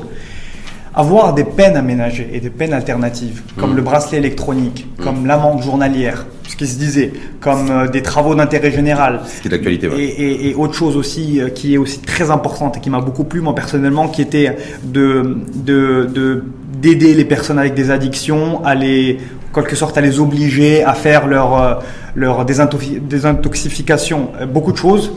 avoir 0.94 1.34
des 1.34 1.46
peines 1.46 1.78
aménagées 1.78 2.30
et 2.34 2.42
des 2.42 2.50
peines 2.50 2.74
alternatives, 2.74 3.44
comme 3.58 3.72
Mm. 3.72 3.76
le 3.78 3.82
bracelet 3.82 4.18
électronique, 4.18 4.88
comme 5.02 5.26
l'amende 5.26 5.62
journalière, 5.64 6.26
ce 6.50 6.56
qui 6.58 6.68
se 6.68 6.78
disait, 6.78 7.14
comme 7.40 7.70
euh, 7.72 7.88
des 7.88 8.02
travaux 8.02 8.36
d'intérêt 8.36 8.72
général, 8.72 9.22
Ce 9.26 9.42
qui 9.42 9.48
est 9.48 9.52
d'actualité, 9.52 9.88
ouais. 9.88 10.04
et, 10.50 10.54
autre 10.56 10.74
chose 10.74 10.98
aussi 10.98 11.40
euh, 11.40 11.48
qui 11.48 11.76
est 11.76 11.78
aussi 11.78 12.00
très 12.00 12.30
importante 12.30 12.76
et 12.76 12.82
qui 12.82 12.90
m'a 12.90 13.00
beaucoup 13.00 13.24
plu 13.24 13.40
moi 13.40 13.56
personnellement, 13.56 14.10
qui 14.10 14.22
était 14.22 14.58
de 14.84 15.38
de 15.56 16.10
de- 16.14 16.44
d'aider 16.82 17.14
les 17.14 17.26
personnes 17.26 17.60
avec 17.60 17.74
des 17.74 17.90
addictions 17.90 18.62
à 18.66 18.76
les 18.76 19.20
quelque 19.54 19.76
sorte 19.76 19.98
à 19.98 20.02
les 20.02 20.20
obliger 20.20 20.84
à 20.84 20.94
faire 20.94 21.28
leur 21.28 21.58
euh, 21.62 21.74
leur 22.16 22.46
désintoxi- 22.46 23.00
désintoxification, 23.00 24.30
Euh, 24.40 24.46
beaucoup 24.46 24.72
de 24.72 24.78
choses. 24.78 25.12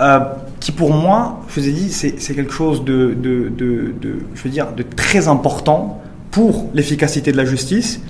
Euh, 0.00 0.20
qui 0.60 0.72
pour 0.72 0.92
moi, 0.92 1.40
je 1.48 1.60
vous 1.60 1.68
ai 1.68 1.72
dit, 1.72 1.90
c'est 1.92 2.34
quelque 2.34 2.52
chose 2.52 2.84
de, 2.84 3.14
de, 3.16 3.48
de, 3.48 3.92
de, 4.00 4.18
je 4.34 4.42
veux 4.42 4.50
dire, 4.50 4.68
de 4.76 4.82
très 4.82 5.28
important 5.28 6.00
pour 6.32 6.68
l'efficacité 6.74 7.30
de 7.32 7.36
la 7.36 7.44
justice, 7.44 8.00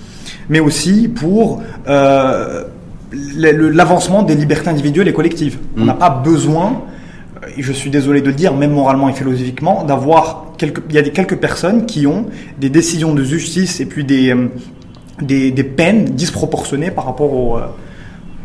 mais 0.48 0.58
aussi 0.60 1.08
pour 1.08 1.62
euh, 1.88 2.64
l'avancement 3.36 4.22
des 4.22 4.34
libertés 4.34 4.70
individuelles 4.70 5.08
et 5.08 5.12
collectives. 5.12 5.58
On 5.76 5.82
Mm. 5.82 5.86
n'a 5.86 5.94
pas 5.94 6.10
besoin, 6.10 6.82
et 7.56 7.62
je 7.62 7.72
suis 7.72 7.90
désolé 7.90 8.20
de 8.22 8.26
le 8.26 8.32
dire, 8.34 8.54
même 8.54 8.72
moralement 8.72 9.08
et 9.08 9.12
philosophiquement, 9.12 9.84
d'avoir 9.84 10.46
il 10.60 10.72
y 10.94 10.98
a 10.98 11.02
des, 11.02 11.10
quelques 11.12 11.36
personnes 11.36 11.86
qui 11.86 12.06
ont 12.06 12.26
des 12.58 12.68
décisions 12.70 13.14
de 13.14 13.22
justice 13.22 13.78
et 13.80 13.86
puis 13.86 14.04
des, 14.04 14.34
des, 15.22 15.50
des 15.50 15.64
peines 15.64 16.04
disproportionnées 16.04 16.90
par 16.90 17.04
rapport 17.06 17.32
au, 17.32 17.56
euh, 17.58 17.62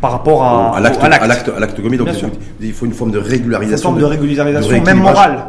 par 0.00 0.12
rapport 0.12 0.42
à, 0.42 0.76
à 0.76 0.80
l'acte 0.80 1.80
commis 1.82 1.96
donc 1.96 2.08
il 2.60 2.72
faut 2.72 2.86
une 2.86 2.92
forme 2.92 3.10
de 3.10 3.18
régularisation 3.18 3.90
forme 3.90 4.00
de 4.00 4.04
régularisation, 4.04 4.78
de 4.78 4.84
même 4.84 4.98
morale. 5.00 5.46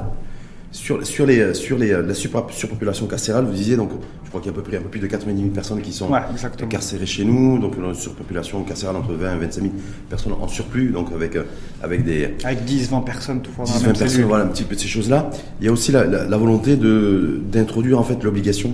Sur, 0.72 1.08
sur, 1.08 1.25
les, 1.25 1.53
sur 1.53 1.77
les, 1.77 1.91
la 1.91 2.13
surpo- 2.13 2.51
surpopulation 2.51 3.05
carcérale, 3.05 3.46
vous 3.46 3.53
disiez, 3.53 3.77
donc, 3.77 3.91
je 4.25 4.29
crois 4.29 4.41
qu'il 4.41 4.51
y 4.51 4.53
a 4.53 4.58
à 4.58 4.62
peu 4.62 4.67
près 4.70 4.75
un 4.75 4.82
peu 4.82 4.89
plus 4.89 5.00
de 5.00 5.08
90 5.08 5.39
000 5.39 5.53
personnes 5.53 5.82
qui 5.82 5.94
sont 5.94 6.10
Ouais, 6.12 6.20
incarcérées 6.62 7.05
chez 7.05 7.24
nous, 7.24 7.60
donc 7.60 7.75
on 7.79 7.86
a 7.86 7.88
une 7.88 7.96
surpopulation 7.96 8.62
carcérale 8.63 8.98
entre 8.98 9.13
20 9.13 9.36
et 9.36 9.39
25 9.39 9.62
000 9.62 9.74
personnes 10.10 10.34
en 10.34 10.50
surplus, 10.50 10.89
donc 10.89 11.13
avec, 11.13 11.38
euh, 11.38 11.44
avec 11.82 12.03
des 12.03 12.36
Avec 12.44 12.65
10, 12.65 12.89
20 12.89 13.00
personnes, 13.01 13.41
tout 13.41 13.51
dans 13.58 13.63
la 13.63 13.70
10, 13.70 13.74
même 13.74 13.82
20 13.84 13.88
personnes, 13.91 14.10
cellule. 14.10 14.25
voilà, 14.25 14.44
un 14.44 14.48
petit 14.48 14.65
peu 14.65 14.75
de 14.75 14.79
ces 14.82 14.89
choses-là. 14.89 15.29
Il 15.62 15.65
y 15.65 15.70
a 15.70 15.72
aussi 15.72 15.94
la, 15.94 16.03
la, 16.03 16.25
la 16.25 16.38
volonté 16.38 16.75
de, 16.75 17.39
d'introduire 17.50 17.98
en 17.98 18.03
fait 18.03 18.22
l'obligation 18.22 18.74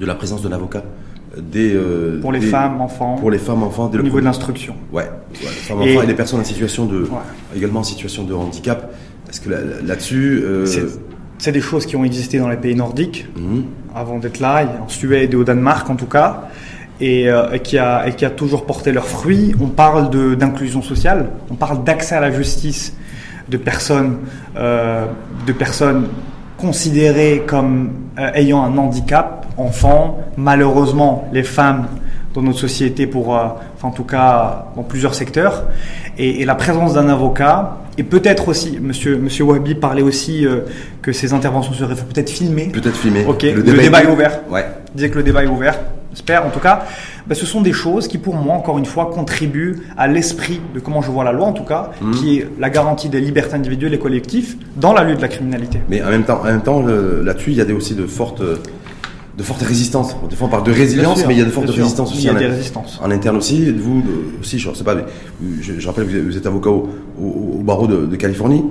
de 0.00 0.06
la 0.06 0.16
présence 0.16 0.42
d'un 0.42 0.50
avocat 0.52 0.82
des, 1.38 1.72
euh, 1.74 2.20
Pour 2.20 2.32
les 2.32 2.40
des- 2.40 2.46
femmes, 2.46 2.80
enfants, 2.80 3.16
pour 3.16 3.30
les 3.30 3.38
femmes, 3.38 3.62
enfants, 3.62 3.88
dès 3.88 3.94
au 3.96 3.98
le 3.98 4.04
niveau 4.04 4.20
de 4.20 4.24
l'instruction. 4.24 4.74
Ouais, 4.92 5.02
ouais, 5.02 5.08
les 5.32 5.46
femmes, 5.46 5.82
Et- 5.82 5.92
enfants 5.92 6.02
et 6.02 6.06
les 6.06 6.14
personnes 6.14 6.40
en 6.40 6.44
situation 6.44 6.86
de, 6.86 7.02
Ouais. 7.02 7.08
également 7.56 7.80
en 7.80 7.84
situation 7.84 8.24
de 8.24 8.34
handicap. 8.34 8.92
Est-ce 9.28 9.40
que 9.40 9.50
là- 9.50 9.58
là-dessus, 9.84 10.40
euh, 10.44 10.66
C'est- 11.38 11.52
des 11.52 11.60
choses 11.60 11.84
qui 11.86 11.96
ont 11.96 12.04
existé 12.04 12.38
dans 12.38 12.48
les 12.48 12.56
pays 12.56 12.74
nordiques 12.74 13.26
mhm. 13.36 13.64
avant 13.94 14.18
d'être 14.18 14.40
là, 14.40 14.64
en 14.84 14.88
Suède 14.88 15.32
et 15.34 15.36
au 15.36 15.44
Danemark 15.44 15.88
en 15.90 15.96
tout 15.96 16.06
cas, 16.06 16.44
et, 17.00 17.28
euh, 17.28 17.52
et 17.52 17.60
qui, 17.60 17.76
a, 17.76 18.08
et 18.08 18.14
qui 18.14 18.24
a 18.24 18.30
toujours 18.30 18.64
porté 18.64 18.90
leurs 18.92 19.06
fruits. 19.08 19.54
On 19.60 19.66
parle 19.66 20.08
de- 20.10 20.34
d'inclusion 20.34 20.80
sociale, 20.80 21.28
on 21.50 21.54
parle 21.54 21.84
d'accès 21.84 22.14
à 22.14 22.20
la 22.20 22.30
justice 22.30 22.94
de 23.48 23.58
personnes, 23.58 24.18
de 24.56 25.52
personnes 25.52 26.06
considérées 26.58 27.44
comme 27.46 27.90
euh, 28.18 28.30
ayant 28.34 28.64
un 28.64 28.76
handicap, 28.76 29.46
enfants, 29.56 30.18
malheureusement 30.36 31.28
les 31.32 31.42
femmes 31.42 31.86
dans 32.34 32.42
notre 32.42 32.58
société 32.58 33.06
pour, 33.06 33.36
euh, 33.36 33.46
enfin, 33.76 33.88
en 33.88 33.92
tout 33.92 34.04
cas 34.04 34.66
dans 34.76 34.82
plusieurs 34.82 35.14
secteurs, 35.14 35.64
et 36.18 36.44
la 36.44 36.54
présence 36.54 36.94
d'un 36.94 37.08
avocat, 37.08 37.76
et 37.98 38.02
peut-être 38.02 38.48
aussi, 38.48 38.78
Monsieur, 38.80 39.16
Monsieur 39.18 39.44
Wabi 39.44 39.74
parlait 39.74 40.02
aussi 40.02 40.46
euh, 40.46 40.60
que 41.02 41.12
ces 41.12 41.32
interventions 41.32 41.72
seraient 41.72 41.94
peut-être 41.94 42.30
filmées. 42.30 42.68
peut-être 42.72 42.96
filmé. 42.96 43.24
Ok, 43.26 43.42
le 43.42 43.62
débat 43.62 44.02
est 44.02 44.06
ouvert. 44.08 44.40
Ouais. 44.50 44.64
Il 44.92 44.96
disait 44.96 45.10
que 45.10 45.16
le 45.16 45.22
débat 45.22 45.44
est 45.44 45.48
ouvert, 45.48 45.78
j'espère 46.12 46.44
en 46.46 46.50
tout 46.50 46.60
cas. 46.60 46.84
Ben, 47.26 47.34
ce 47.34 47.44
sont 47.44 47.60
des 47.60 47.72
choses 47.72 48.06
qui, 48.06 48.18
pour 48.18 48.34
moi, 48.36 48.54
encore 48.54 48.78
une 48.78 48.86
fois, 48.86 49.10
contribuent 49.12 49.78
à 49.98 50.06
l'esprit 50.06 50.60
de 50.74 50.78
comment 50.80 51.02
je 51.02 51.10
vois 51.10 51.24
la 51.24 51.32
loi, 51.32 51.46
en 51.46 51.52
tout 51.52 51.64
cas, 51.64 51.90
Mhm. 52.00 52.10
qui 52.12 52.38
est 52.38 52.46
la 52.60 52.70
garantie 52.70 53.08
des 53.08 53.20
libertés 53.20 53.54
individuelles 53.56 53.94
et 53.94 53.98
collectives 53.98 54.54
dans 54.76 54.92
la 54.92 55.02
lutte 55.02 55.16
de 55.16 55.22
la 55.22 55.28
criminalité. 55.28 55.80
Mais 55.88 56.02
en 56.04 56.10
même 56.10 56.22
temps, 56.22 56.40
en 56.40 56.44
même 56.44 56.62
temps, 56.62 56.82
là-dessus, 56.86 57.50
il 57.50 57.56
y 57.56 57.60
a 57.60 57.64
des, 57.64 57.72
aussi 57.72 57.94
de 57.96 58.06
fortes, 58.06 58.42
de 59.36 59.42
fortes 59.42 59.62
résistances. 59.62 60.16
Des 60.30 60.36
fois, 60.36 60.46
on 60.46 60.50
parle 60.50 60.64
de 60.64 60.72
résilience, 60.72 61.18
sûr, 61.18 61.28
mais 61.28 61.34
il 61.34 61.38
y 61.38 61.42
a 61.42 61.44
de 61.44 61.50
fortes 61.50 61.68
résistances 61.68 62.10
aussi. 62.12 62.22
Il 62.22 62.26
y 62.26 62.28
a 62.28 62.32
en 62.32 62.38
des 62.38 62.46
résistances. 62.46 62.98
En 63.02 63.10
interne 63.10 63.36
aussi, 63.36 63.70
vous 63.72 64.00
de- 64.02 64.40
aussi, 64.40 64.58
je 64.58 64.72
sais 64.72 64.84
pas, 64.84 64.94
mais 64.94 65.04
je, 65.60 65.74
je 65.78 65.86
rappelle 65.86 66.06
que 66.06 66.16
vous 66.18 66.36
êtes- 66.36 66.46
avocat 66.46 66.70
au, 66.70 66.88
au- 67.20 67.58
au 67.58 67.62
barreau 67.62 67.86
de, 67.86 68.06
de 68.06 68.16
Californie. 68.16 68.64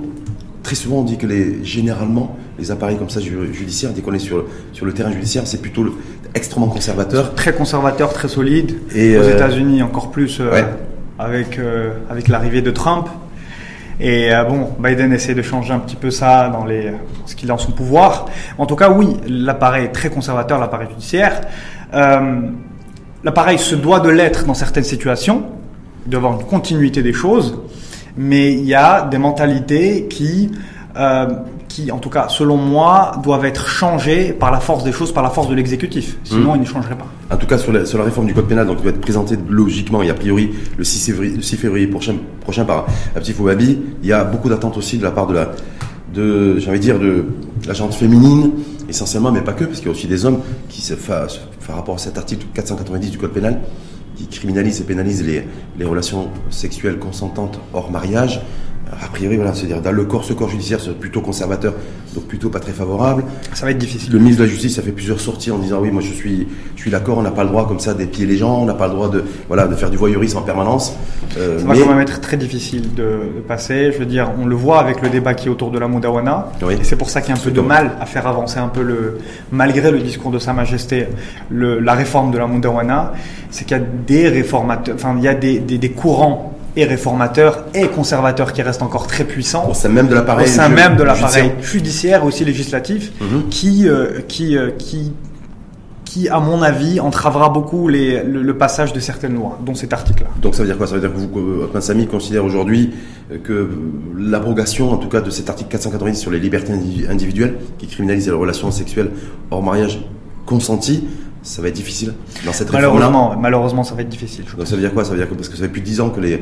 Très 0.64 0.74
souvent, 0.74 0.96
on 0.98 1.04
dit 1.04 1.16
que 1.18 1.26
les, 1.28 1.64
généralement, 1.64 2.36
les 2.58 2.72
appareils 2.72 2.96
comme 2.96 3.10
ça 3.10 3.20
ju- 3.20 3.52
judiciaires, 3.52 3.92
dès 3.92 4.00
qu'on 4.00 4.12
est 4.14 4.18
sur, 4.18 4.38
le- 4.38 4.44
sur 4.72 4.84
le 4.86 4.92
terrain 4.92 5.12
judiciaire, 5.12 5.46
c'est 5.46 5.62
plutôt 5.62 5.84
le- 5.84 5.92
extrêmement 6.34 6.66
conservateur. 6.68 7.34
Très 7.36 7.52
conservateur, 7.54 8.12
très 8.12 8.26
solide. 8.28 8.72
Et, 8.94 9.16
Aux 9.16 9.20
euh, 9.22 9.34
États-Unis, 9.34 9.82
encore 9.82 10.10
plus. 10.10 10.38
euh, 10.40 10.50
Ouais. 10.50 10.64
avec, 11.20 11.60
avec 12.10 12.26
l'arrivée 12.28 12.60
de 12.62 12.70
Trump. 12.72 13.06
Et 13.98 14.30
bon, 14.48 14.72
Biden 14.78 15.12
essaie 15.12 15.34
de 15.34 15.40
changer 15.40 15.72
un 15.72 15.78
petit 15.78 15.96
peu 15.96 16.10
ça 16.10 16.48
dans 16.50 16.66
ce 17.24 17.34
qu'il 17.34 17.50
a 17.50 17.54
en 17.54 17.58
son 17.58 17.72
pouvoir. 17.72 18.26
En 18.58 18.66
tout 18.66 18.76
cas, 18.76 18.90
oui, 18.90 19.16
l'appareil 19.26 19.86
est 19.86 19.92
très 19.92 20.10
conservateur, 20.10 20.58
l'appareil 20.58 20.88
judiciaire. 20.90 21.40
l'appareil 21.92 23.58
se 23.58 23.74
doit 23.74 24.00
de 24.00 24.10
l'être 24.10 24.44
dans 24.44 24.54
certaines 24.54 24.84
situations, 24.84 25.46
il 26.06 26.10
doit 26.10 26.18
avoir 26.18 26.38
une 26.38 26.46
continuité 26.46 27.02
des 27.02 27.12
choses, 27.12 27.58
mais 28.16 28.52
il 28.52 28.64
y 28.64 28.74
a 28.74 29.02
des 29.02 29.18
mentalités 29.18 30.06
qui 30.08 30.50
euh, 30.96 31.26
qui, 31.76 31.92
en 31.92 31.98
tout 31.98 32.08
cas, 32.08 32.28
selon 32.30 32.56
moi, 32.56 33.12
doivent 33.22 33.44
être 33.44 33.68
changés 33.68 34.32
par 34.32 34.50
la 34.50 34.60
force 34.60 34.82
des 34.82 34.92
choses, 34.92 35.12
par 35.12 35.22
la 35.22 35.28
force 35.28 35.46
de 35.48 35.54
l'exécutif. 35.54 36.16
Sinon, 36.24 36.52
mmh. 36.52 36.56
ils 36.56 36.60
ne 36.60 36.64
changeraient 36.64 36.96
pas. 36.96 37.06
En 37.30 37.36
tout 37.36 37.46
cas, 37.46 37.58
sur 37.58 37.70
la, 37.70 37.84
sur 37.84 37.98
la, 37.98 38.04
réforme 38.04 38.26
du 38.26 38.32
code 38.32 38.46
pénal, 38.46 38.66
donc, 38.66 38.78
qui 38.78 38.84
va 38.84 38.90
être 38.90 39.00
présentée 39.00 39.36
logiquement 39.46 40.02
et 40.02 40.08
a 40.08 40.14
priori 40.14 40.52
le 40.78 40.84
6 40.84 41.04
février, 41.04 41.42
6 41.42 41.56
février 41.58 41.86
prochain, 41.86 42.14
prochain 42.40 42.64
par 42.64 42.86
Petit 43.14 43.34
Foubabi, 43.34 43.78
il 44.02 44.08
y 44.08 44.12
a 44.14 44.24
beaucoup 44.24 44.48
d'attentes 44.48 44.78
aussi 44.78 44.96
de 44.96 45.02
la 45.02 45.10
part 45.10 45.26
de 45.26 45.34
la, 45.34 45.50
de, 46.14 46.58
j'ai 46.58 46.70
envie 46.70 46.78
de 46.78 46.82
dire, 46.82 46.98
de 46.98 47.26
la 47.66 47.74
gente 47.74 47.92
féminine, 47.92 48.52
essentiellement, 48.88 49.30
mais 49.30 49.42
pas 49.42 49.52
que, 49.52 49.64
parce 49.64 49.80
qu'il 49.80 49.88
y 49.88 49.90
a 49.90 49.92
aussi 49.92 50.06
des 50.06 50.24
hommes 50.24 50.40
qui, 50.70 50.80
se, 50.80 50.94
par 50.94 51.76
rapport 51.76 51.96
à 51.96 51.98
cet 51.98 52.16
article 52.16 52.46
490 52.54 53.10
du 53.10 53.18
code 53.18 53.32
pénal, 53.32 53.60
qui 54.16 54.26
criminalise 54.28 54.80
et 54.80 54.84
pénalise 54.84 55.22
les, 55.22 55.46
les 55.78 55.84
relations 55.84 56.30
sexuelles 56.48 56.98
consentantes 56.98 57.60
hors 57.74 57.90
mariage, 57.90 58.40
a 58.92 59.08
priori, 59.08 59.36
voilà, 59.36 59.52
c'est-à-dire 59.52 59.82
dans 59.82 59.90
le 59.90 60.04
corps, 60.04 60.24
ce 60.24 60.32
corps 60.32 60.48
judiciaire, 60.48 60.78
c'est 60.80 60.96
plutôt 60.96 61.20
conservateur, 61.20 61.74
donc 62.14 62.24
plutôt 62.24 62.50
pas 62.50 62.60
très 62.60 62.72
favorable. 62.72 63.24
Ça 63.52 63.66
va 63.66 63.72
être 63.72 63.78
difficile. 63.78 64.12
Le 64.12 64.20
ministre 64.20 64.40
de 64.42 64.44
la 64.44 64.50
Justice 64.50 64.78
a 64.78 64.82
fait 64.82 64.92
plusieurs 64.92 65.20
sorties 65.20 65.50
en 65.50 65.58
disant 65.58 65.80
oui, 65.80 65.90
moi 65.90 66.02
je 66.02 66.12
suis, 66.12 66.46
je 66.76 66.82
suis 66.82 66.90
d'accord, 66.90 67.18
on 67.18 67.22
n'a 67.22 67.32
pas 67.32 67.42
le 67.42 67.50
droit 67.50 67.66
comme 67.66 67.80
ça 67.80 67.94
d'épier 67.94 68.26
les 68.26 68.36
gens, 68.36 68.60
on 68.60 68.64
n'a 68.64 68.74
pas 68.74 68.86
le 68.86 68.94
droit 68.94 69.08
de, 69.08 69.24
voilà, 69.48 69.66
de 69.66 69.74
faire 69.74 69.90
du 69.90 69.96
voyeurisme 69.96 70.38
en 70.38 70.42
permanence. 70.42 70.96
Euh, 71.36 71.58
ça 71.58 71.64
va 71.64 71.74
quand 71.74 71.88
même 71.88 72.00
être 72.00 72.20
très 72.20 72.36
difficile 72.36 72.94
de, 72.94 73.18
passer. 73.48 73.90
Je 73.92 73.98
veux 73.98 74.06
dire, 74.06 74.30
on 74.40 74.46
le 74.46 74.54
voit 74.54 74.78
avec 74.78 75.02
le 75.02 75.08
débat 75.08 75.34
qui 75.34 75.48
est 75.48 75.50
autour 75.50 75.70
de 75.70 75.78
la 75.78 75.88
Mondawana. 75.88 76.48
Oui. 76.62 76.74
Et 76.80 76.84
c'est 76.84 76.96
pour 76.96 77.10
ça 77.10 77.20
qu'il 77.20 77.34
y 77.34 77.36
a 77.36 77.40
un 77.40 77.42
peu 77.42 77.50
de 77.50 77.60
mal 77.60 77.96
à 78.00 78.06
faire 78.06 78.26
avancer 78.26 78.58
un 78.58 78.68
peu 78.68 78.82
le, 78.82 79.18
malgré 79.50 79.90
le 79.90 79.98
discours 79.98 80.30
de 80.30 80.38
Sa 80.38 80.52
Majesté, 80.52 81.08
le, 81.50 81.80
la 81.80 81.94
réforme 81.94 82.30
de 82.30 82.38
la 82.38 82.46
Mondawana, 82.46 83.14
c'est 83.50 83.64
qu'il 83.64 83.76
y 83.76 83.80
a 83.80 83.84
des 84.06 84.28
réformateurs, 84.28 84.94
enfin 84.94 85.14
il 85.18 85.24
y 85.24 85.28
a 85.28 85.34
des, 85.34 85.58
des, 85.58 85.78
des 85.78 85.90
courants 85.90 86.55
et 86.76 86.84
réformateur 86.84 87.64
et 87.74 87.88
conservateur 87.88 88.52
qui 88.52 88.62
reste 88.62 88.82
encore 88.82 89.06
très 89.06 89.24
puissant. 89.24 89.68
Au 89.68 89.74
sein 89.74 89.88
même 89.88 90.08
de 90.08 90.14
l'appareil. 90.14 90.48
même 90.70 90.96
de 90.96 91.02
l'appareil 91.02 91.52
judiciaire, 91.62 92.24
aussi 92.24 92.44
législatif, 92.44 93.12
mhm. 93.20 93.48
qui, 93.48 93.88
euh, 93.88 94.20
qui, 94.28 94.56
euh, 94.56 94.70
qui, 94.78 95.12
qui, 96.04 96.28
à 96.28 96.38
mon 96.38 96.62
avis, 96.62 97.00
entravera 97.00 97.48
beaucoup 97.48 97.88
les, 97.88 98.22
le, 98.22 98.56
passage 98.56 98.92
de 98.92 99.00
certaines 99.00 99.34
lois, 99.34 99.58
dont 99.64 99.74
cet 99.74 99.92
article-là. 99.92 100.28
Donc 100.40 100.54
ça 100.54 100.62
veut 100.62 100.68
dire 100.68 100.76
quoi? 100.76 100.86
Ça 100.86 100.94
veut 100.94 101.00
dire 101.00 101.12
que 101.12 101.18
vous, 101.18 101.80
Sami, 101.80 102.06
considère 102.06 102.44
aujourd'hui 102.44 102.92
que 103.42 103.68
l'abrogation, 104.16 104.92
en 104.92 104.98
tout 104.98 105.08
cas, 105.08 105.20
de 105.20 105.30
cet 105.30 105.48
article 105.48 105.70
490 105.70 106.18
sur 106.18 106.30
les 106.30 106.38
libertés 106.38 106.72
individuelles, 107.08 107.56
qui 107.78 107.86
criminalise 107.86 108.26
les 108.26 108.32
relations 108.32 108.70
sexuelles 108.70 109.10
hors 109.50 109.62
mariage 109.62 109.98
consenties, 110.46 111.04
ça 111.46 111.62
va 111.62 111.68
être 111.68 111.74
difficile 111.74 112.12
dans 112.44 112.52
cette 112.52 112.72
malheureusement, 112.72 113.36
malheureusement, 113.38 113.84
ça 113.84 113.94
va 113.94 114.02
être 114.02 114.08
difficile. 114.08 114.44
Donc 114.56 114.66
ça 114.66 114.74
veut 114.74 114.80
dire 114.80 114.92
quoi? 114.92 115.04
Ça 115.04 115.12
veut 115.12 115.16
dire 115.16 115.28
que 115.28 115.34
parce 115.34 115.48
que 115.48 115.56
ça 115.56 115.62
fait 115.62 115.68
plus 115.68 115.80
de 115.80 115.86
10 115.86 116.00
ans 116.00 116.10
que 116.10 116.20
les 116.20 116.40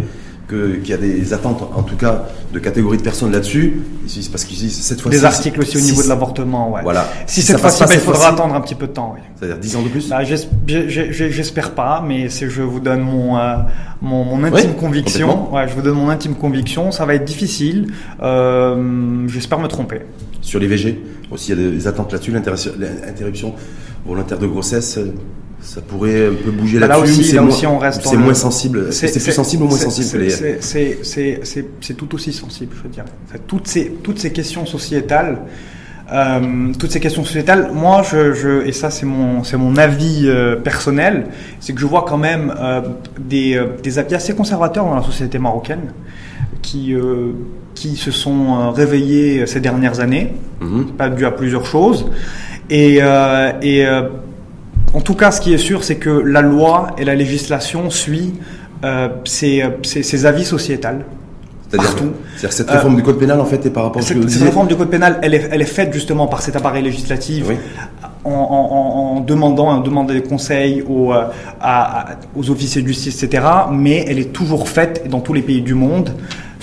qu'il 0.48 0.86
y 0.86 0.92
a 0.92 0.98
des 0.98 1.32
attentes, 1.32 1.62
en 1.74 1.82
tout 1.82 1.96
cas, 1.96 2.26
de 2.52 2.58
catégories 2.58 2.98
de 2.98 3.02
personnes 3.02 3.32
là-dessus. 3.32 3.80
Parce 4.30 4.44
qu'ici, 4.44 4.68
cette 4.68 5.00
fois 5.00 5.10
Des 5.10 5.24
articles 5.24 5.58
aussi 5.60 5.78
au 5.78 5.80
niveau 5.80 6.02
de 6.02 6.08
l'avortement, 6.08 6.70
ouais. 6.70 6.82
Voilà. 6.82 7.08
Si, 7.26 7.40
cette 7.40 7.58
fois-ci, 7.58 7.82
il 7.90 7.98
faudra 7.98 8.28
attendre 8.28 8.54
un 8.54 8.60
petit 8.60 8.74
peu 8.74 8.86
de 8.86 8.92
temps, 8.92 9.14
oui. 9.14 9.22
C'est-à-dire 9.36 9.58
10 9.58 9.76
ans 9.76 9.82
de 9.82 9.88
plus? 9.88 10.08
Bah, 10.08 10.20
J'espère 10.66 11.72
pas, 11.72 12.04
mais 12.06 12.28
je 12.28 12.62
vous 12.62 12.80
donne 12.80 13.00
mon, 13.00 13.38
euh, 13.38 13.56
mon, 14.02 14.24
mon, 14.24 14.44
intime 14.44 14.74
conviction. 14.74 15.52
Ouais, 15.54 15.66
je 15.68 15.74
vous 15.74 15.82
donne 15.82 15.96
mon 15.96 16.10
intime 16.10 16.34
conviction. 16.34 16.92
Ça 16.92 17.06
va 17.06 17.14
être 17.14 17.24
difficile. 17.24 17.92
Euh, 18.22 19.26
J'espère 19.28 19.58
me 19.58 19.68
tromper. 19.68 20.02
Sur 20.42 20.60
l'IVG, 20.60 21.00
aussi, 21.30 21.52
il 21.52 21.58
y 21.58 21.66
a 21.66 21.70
des 21.70 21.86
attentes 21.86 22.12
là-dessus, 22.12 22.32
l'interruption 22.32 23.54
volontaire 24.04 24.38
de 24.38 24.46
grossesse 24.46 24.98
ça 25.64 25.80
pourrait 25.80 26.26
un 26.26 26.34
peu 26.34 26.50
bouger 26.50 26.78
là-dessus. 26.78 26.98
Là 26.98 27.00
aussi, 27.00 27.32
là 27.32 27.42
aussi 27.42 27.66
on 27.66 27.78
reste. 27.78 28.02
C'est 28.04 28.16
moins 28.16 28.34
sensible. 28.34 28.92
C'est 28.92 29.10
plus 29.10 29.32
sensible 29.32 29.64
ou 29.64 29.68
moins 29.68 29.78
sensible 29.78 30.30
C'est 30.60 31.96
tout 31.96 32.14
aussi 32.14 32.32
sensible, 32.32 32.72
je 32.76 32.82
veux 32.82 32.88
dire. 32.90 33.04
Toutes 33.46 33.66
ces 33.66 33.90
toutes 34.02 34.18
ces 34.18 34.32
questions 34.32 34.66
sociétales, 34.66 35.38
euh, 36.12 36.72
toutes 36.78 36.90
ces 36.92 37.00
questions 37.00 37.24
sociétales. 37.24 37.70
Moi, 37.72 38.02
je, 38.02 38.34
je 38.34 38.66
et 38.66 38.72
ça 38.72 38.90
c'est 38.90 39.06
mon 39.06 39.42
c'est 39.42 39.56
mon 39.56 39.76
avis 39.76 40.24
euh, 40.26 40.56
personnel, 40.56 41.28
c'est 41.60 41.72
que 41.72 41.80
je 41.80 41.86
vois 41.86 42.04
quand 42.06 42.18
même 42.18 42.54
euh, 42.60 42.82
des 43.18 43.60
des 43.82 43.98
avis 43.98 44.14
assez 44.14 44.34
conservateurs 44.34 44.84
dans 44.84 44.96
la 44.96 45.02
société 45.02 45.38
marocaine 45.38 45.92
qui 46.60 46.94
qui 47.74 47.96
se 47.96 48.10
sont 48.10 48.70
réveillés 48.70 49.46
ces 49.46 49.60
dernières 49.60 50.00
années, 50.00 50.34
mm-hmm. 50.62 50.84
pas 50.96 51.08
dû 51.08 51.24
à 51.26 51.30
plusieurs 51.30 51.66
choses. 51.66 52.06
Et, 52.70 53.00
et 53.62 53.86
en 54.94 55.00
tout 55.00 55.14
cas, 55.14 55.32
ce 55.32 55.40
qui 55.40 55.52
est 55.52 55.58
sûr, 55.58 55.82
c'est 55.82 55.96
que 55.96 56.10
la 56.10 56.40
loi 56.40 56.88
et 56.98 57.04
la 57.04 57.16
législation 57.16 57.90
suivent 57.90 58.34
euh, 58.84 59.08
ces, 59.24 60.26
avis 60.26 60.44
sociétals. 60.44 61.04
C'est-à-dire 61.68 62.52
cette 62.52 62.70
réforme 62.70 62.94
du 62.94 63.02
code 63.02 63.18
pénal, 63.18 63.40
en 63.40 63.44
fait, 63.44 63.66
est 63.66 63.70
par 63.70 63.84
rapport 63.84 64.00
à 64.00 64.04
ce 64.04 64.14
cette, 64.14 64.30
cette 64.30 64.42
réforme 64.42 64.68
du 64.68 64.76
code 64.76 64.90
pénal, 64.90 65.18
elle 65.22 65.34
est, 65.34 65.48
elle 65.50 65.62
est 65.62 65.66
faite 65.66 65.92
justement 65.92 66.28
par 66.28 66.42
cet 66.42 66.54
appareil 66.54 66.84
législatif 66.84 67.46
en, 68.24 69.20
demandant, 69.26 69.68
en 69.68 69.80
demandant 69.80 70.14
des 70.14 70.22
conseils 70.22 70.82
aux, 70.82 71.12
euh, 71.12 71.24
aux 72.36 72.50
officiers 72.50 72.82
de 72.82 72.86
justice, 72.86 73.20
etc. 73.22 73.44
Mais 73.72 74.04
elle 74.08 74.20
est 74.20 74.32
toujours 74.32 74.68
faite 74.68 75.08
dans 75.08 75.20
tous 75.20 75.32
les 75.32 75.42
pays 75.42 75.62
du 75.62 75.74
monde 75.74 76.10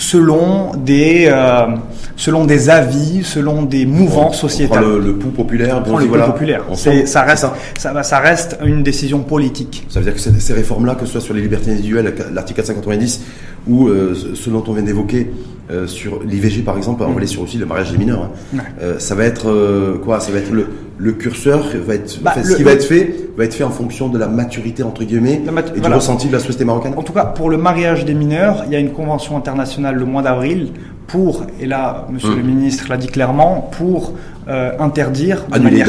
selon 0.02 0.72
des, 0.76 1.26
euh, 1.28 1.68
selon 2.16 2.46
des 2.46 2.70
avis, 2.72 3.24
selon 3.24 3.62
des 3.62 3.86
mouvements 3.86 4.34
sociétals. 4.34 4.84
le, 4.84 5.00
le 5.00 5.14
pouls 5.14 5.30
populaire, 5.30 5.84
bon, 5.84 5.98
le 5.98 6.08
pouls 6.08 6.18
populaire. 6.18 6.64
ça 6.74 7.22
reste, 7.22 7.46
ça. 7.78 8.04
Ça, 8.04 8.20
reste 8.20 8.58
une 8.66 8.82
décision 8.82 9.20
politique. 9.20 9.86
Ça 9.90 10.00
veut 10.00 10.06
dire 10.06 10.16
que 10.16 10.20
ces, 10.20 10.54
réformes-là, 10.54 10.96
que 10.96 11.06
ce 11.06 11.12
soit 11.14 11.22
sur 11.22 11.36
les 11.36 11.42
libertés 11.42 11.72
individuelles, 11.72 12.16
l'article 12.34 12.58
490, 12.62 13.22
ou 13.68 13.88
euh, 13.90 14.16
ce 14.34 14.50
dont 14.50 14.64
on 14.68 14.74
vient 14.74 14.82
d'évoquer 14.82 15.32
euh, 15.70 15.86
sur 15.86 16.24
l'IVG 16.24 16.64
par 16.64 16.78
exemple, 16.78 17.04
on 17.04 17.12
va 17.12 17.18
aller 17.18 17.28
sur 17.28 17.44
aussi 17.44 17.60
le 17.60 17.68
mariage 17.68 17.92
des 17.92 17.98
mineurs. 18.00 18.32
Hein. 18.56 18.60
ça 18.98 19.14
va 19.14 19.26
être 19.26 20.00
quoi? 20.04 20.20
Ça 20.20 20.32
va 20.32 20.40
être 20.40 20.52
le, 20.52 20.66
le 21.02 21.14
curseur 21.14 21.66
va 21.86 21.96
être, 21.96 22.22
bah, 22.22 22.34
ce 22.44 22.56
qui 22.56 22.64
va 22.64 22.74
être 22.74 22.84
fait 22.84 23.16
va 23.36 23.46
être 23.46 23.56
fait 23.56 23.64
en 23.64 23.72
fonction 23.72 24.08
de 24.08 24.20
la 24.20 24.28
maturité 24.28 24.84
entre 24.84 25.04
guillemets 25.04 25.42
et 25.76 25.80
du 25.80 25.88
ressenti 25.88 26.28
de 26.28 26.34
la 26.34 26.40
société 26.40 26.64
marocaine. 26.64 26.94
En 26.96 27.02
tout 27.02 27.14
cas, 27.14 27.26
pour 27.26 27.50
le 27.50 27.58
mariage 27.58 28.06
des 28.06 28.14
mineurs, 28.14 28.64
il 28.68 28.74
y 28.74 28.76
a 28.76 28.80
une 28.80 28.92
convention 28.92 29.36
internationale 29.36 29.96
le 29.96 30.06
mois 30.06 30.22
d'avril 30.22 30.70
pour, 31.08 31.46
et 31.60 31.66
là, 31.66 32.08
Monsieur 32.12 32.30
hum. 32.30 32.38
le 32.38 32.44
ministre 32.44 32.86
l'a 32.88 32.98
dit 32.98 33.08
clairement, 33.08 33.70
pour 33.72 34.14
euh, 34.48 34.72
interdire, 34.80 35.46
annuler, 35.52 35.82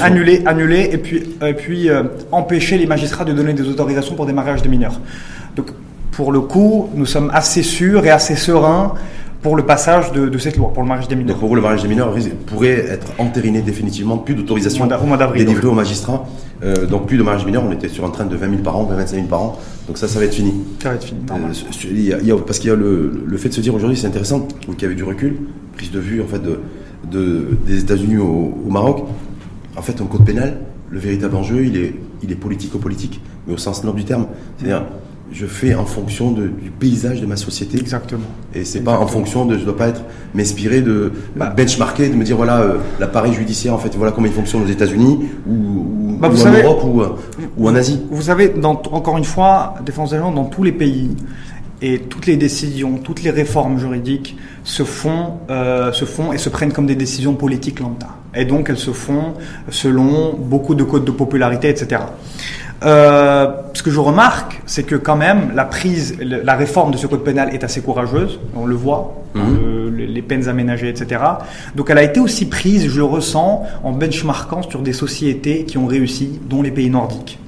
annuler, 0.00 0.42
annuler, 0.46 0.88
et 0.90 0.98
puis, 0.98 1.36
et 1.44 1.54
puis 1.54 1.90
euh, 1.90 2.04
empêcher 2.32 2.78
les 2.78 2.86
magistrats 2.86 3.24
de 3.24 3.32
donner 3.32 3.52
des 3.52 3.68
autorisations 3.68 4.14
pour 4.14 4.26
des 4.26 4.32
mariages 4.32 4.62
des 4.62 4.68
mineurs. 4.68 5.00
Donc, 5.54 5.66
pour 6.12 6.32
le 6.32 6.40
coup, 6.40 6.88
nous 6.94 7.06
sommes 7.06 7.30
assez 7.34 7.62
sûrs 7.62 8.06
et 8.06 8.10
assez 8.10 8.36
sereins 8.36 8.94
pour 9.46 9.54
le 9.54 9.64
passage 9.64 10.10
de, 10.10 10.38
cette 10.38 10.56
loi, 10.56 10.72
pour 10.72 10.82
le 10.82 10.88
mariage 10.88 11.06
des 11.06 11.14
mineurs. 11.14 11.36
Donc 11.36 11.46
pour 11.46 11.54
le 11.54 11.62
mariage 11.62 11.82
des 11.82 11.88
mineurs 11.88 12.12
pourrait 12.46 12.84
être 12.88 13.12
entériné 13.18 13.62
définitivement, 13.62 14.18
plus 14.18 14.34
d'autorisation 14.34 14.88
délivrée 15.36 15.68
aux 15.68 15.72
magistrats. 15.72 16.26
Euh, 16.64 16.84
donc 16.84 17.06
plus 17.06 17.16
de 17.16 17.22
mariage 17.22 17.46
mineur, 17.46 17.62
on 17.64 17.70
était 17.70 17.86
sur 17.86 18.04
un 18.04 18.10
train 18.10 18.24
de 18.24 18.34
20 18.34 18.50
000 18.50 18.62
par 18.62 18.76
an, 18.76 18.82
25 18.82 19.14
000 19.14 19.28
par 19.28 19.42
an. 19.42 19.58
Donc 19.86 19.98
ça, 19.98 20.08
ça 20.08 20.18
va 20.18 20.24
être 20.24 20.34
fini. 20.34 20.52
Ça 20.82 20.88
va 20.88 20.96
être 20.96 21.04
fini. 21.04 21.20
Euh, 21.30 22.36
parce 22.44 22.58
qu'il 22.58 22.70
y 22.70 22.72
a 22.72 22.74
le, 22.74 23.22
le, 23.24 23.36
fait 23.36 23.50
de 23.50 23.54
se 23.54 23.60
dire 23.60 23.72
aujourd'hui, 23.72 23.96
c'est 23.96 24.08
intéressant, 24.08 24.48
qu'il 24.62 24.82
y 24.82 24.84
avait 24.84 24.96
du 24.96 25.04
recul, 25.04 25.36
prise 25.76 25.92
de 25.92 26.00
vue 26.00 26.20
en 26.20 26.26
fait 26.26 26.42
de, 26.42 26.58
de 27.08 27.56
des 27.64 27.82
États-Unis 27.82 28.16
au, 28.16 28.52
au, 28.66 28.70
Maroc. 28.70 29.04
En 29.76 29.82
fait, 29.82 30.00
un 30.00 30.06
code 30.06 30.24
pénal, 30.24 30.58
le 30.90 30.98
véritable 30.98 31.36
enjeu, 31.36 31.64
il 31.64 31.76
est, 31.76 31.94
il 32.24 32.32
est 32.32 32.36
politico-politique, 32.36 33.20
mais 33.46 33.54
au 33.54 33.58
sens 33.58 33.84
noble 33.84 33.98
du 33.98 34.06
terme. 34.06 34.26
C'est-à-dire 34.58 34.86
je 35.32 35.46
fais 35.46 35.74
en 35.74 35.84
fonction 35.84 36.30
du 36.30 36.70
paysage 36.78 37.20
de 37.20 37.26
ma 37.26 37.36
société. 37.36 37.78
Exactement. 37.78 38.26
Et 38.54 38.64
c'est 38.64 38.80
pas 38.80 38.98
en 38.98 39.06
fonction 39.06 39.44
de, 39.44 39.58
je 39.58 39.64
dois 39.64 39.76
pas 39.76 39.88
être 39.88 40.02
m'inspirer 40.34 40.80
de 40.80 41.12
bah, 41.34 41.52
benchmarker, 41.56 42.08
de 42.08 42.14
me 42.14 42.24
dire 42.24 42.36
voilà 42.36 42.60
euh, 42.60 42.78
l'appareil 43.00 43.32
judiciaire 43.32 43.74
en 43.74 43.78
fait 43.78 43.94
voilà 43.96 44.12
comment 44.12 44.26
il 44.26 44.32
fonctionne 44.32 44.62
aux 44.62 44.68
États-Unis 44.68 45.28
ou, 45.48 46.16
bah, 46.20 46.28
en 46.30 46.52
Europe 46.52 46.82
ou, 46.84 47.02
euh, 47.02 47.16
ou, 47.56 47.68
en 47.68 47.74
Asie. 47.74 48.00
Vous 48.10 48.22
savez, 48.22 48.48
dans, 48.50 48.80
encore 48.92 49.18
une 49.18 49.24
fois, 49.24 49.74
défense 49.84 50.10
des 50.10 50.18
gens 50.18 50.32
dans 50.32 50.44
tous 50.44 50.62
les 50.62 50.72
pays 50.72 51.10
et 51.82 52.00
toutes 52.00 52.26
les 52.26 52.36
décisions, 52.36 52.98
toutes 52.98 53.22
les 53.22 53.30
réformes 53.30 53.78
juridiques 53.78 54.36
se 54.64 54.82
font, 54.82 55.34
euh, 55.50 55.92
se 55.92 56.04
font 56.04 56.32
et 56.32 56.38
se 56.38 56.48
prennent 56.48 56.72
comme 56.72 56.86
des 56.86 56.96
décisions 56.96 57.34
politiques 57.34 57.80
lambda. 57.80 58.08
Et 58.36 58.44
donc 58.44 58.70
elles 58.70 58.78
se 58.78 58.92
font 58.92 59.34
selon 59.70 60.34
beaucoup 60.34 60.74
de 60.74 60.84
codes 60.84 61.04
de 61.04 61.10
popularité, 61.10 61.68
etc. 61.68 62.02
Euh, 62.84 63.48
ce 63.72 63.82
que 63.82 63.90
je 63.90 63.98
remarque, 63.98 64.60
c'est 64.66 64.82
que 64.82 64.96
quand 64.96 65.16
même 65.16 65.52
la 65.54 65.64
prise, 65.64 66.16
la 66.20 66.54
réforme 66.56 66.90
de 66.90 66.98
ce 66.98 67.06
code 67.06 67.24
pénal 67.24 67.54
est 67.54 67.64
assez 67.64 67.80
courageuse. 67.80 68.38
On 68.54 68.66
le 68.66 68.74
voit, 68.74 69.14
mhm. 69.34 69.96
les 69.96 70.22
peines 70.22 70.48
aménagées, 70.48 70.90
etc. 70.90 71.22
Donc 71.74 71.90
elle 71.90 71.98
a 71.98 72.02
été 72.02 72.20
aussi 72.20 72.46
prise, 72.48 72.88
je 72.88 72.98
le 72.98 73.04
ressens, 73.04 73.64
en 73.82 73.92
benchmarkant 73.92 74.62
sur 74.62 74.80
des 74.80 74.92
sociétés 74.92 75.64
qui 75.64 75.78
ont 75.78 75.86
réussi, 75.86 76.38
dont 76.48 76.62
les 76.62 76.70
pays 76.70 76.90
nordiques. 76.90 77.38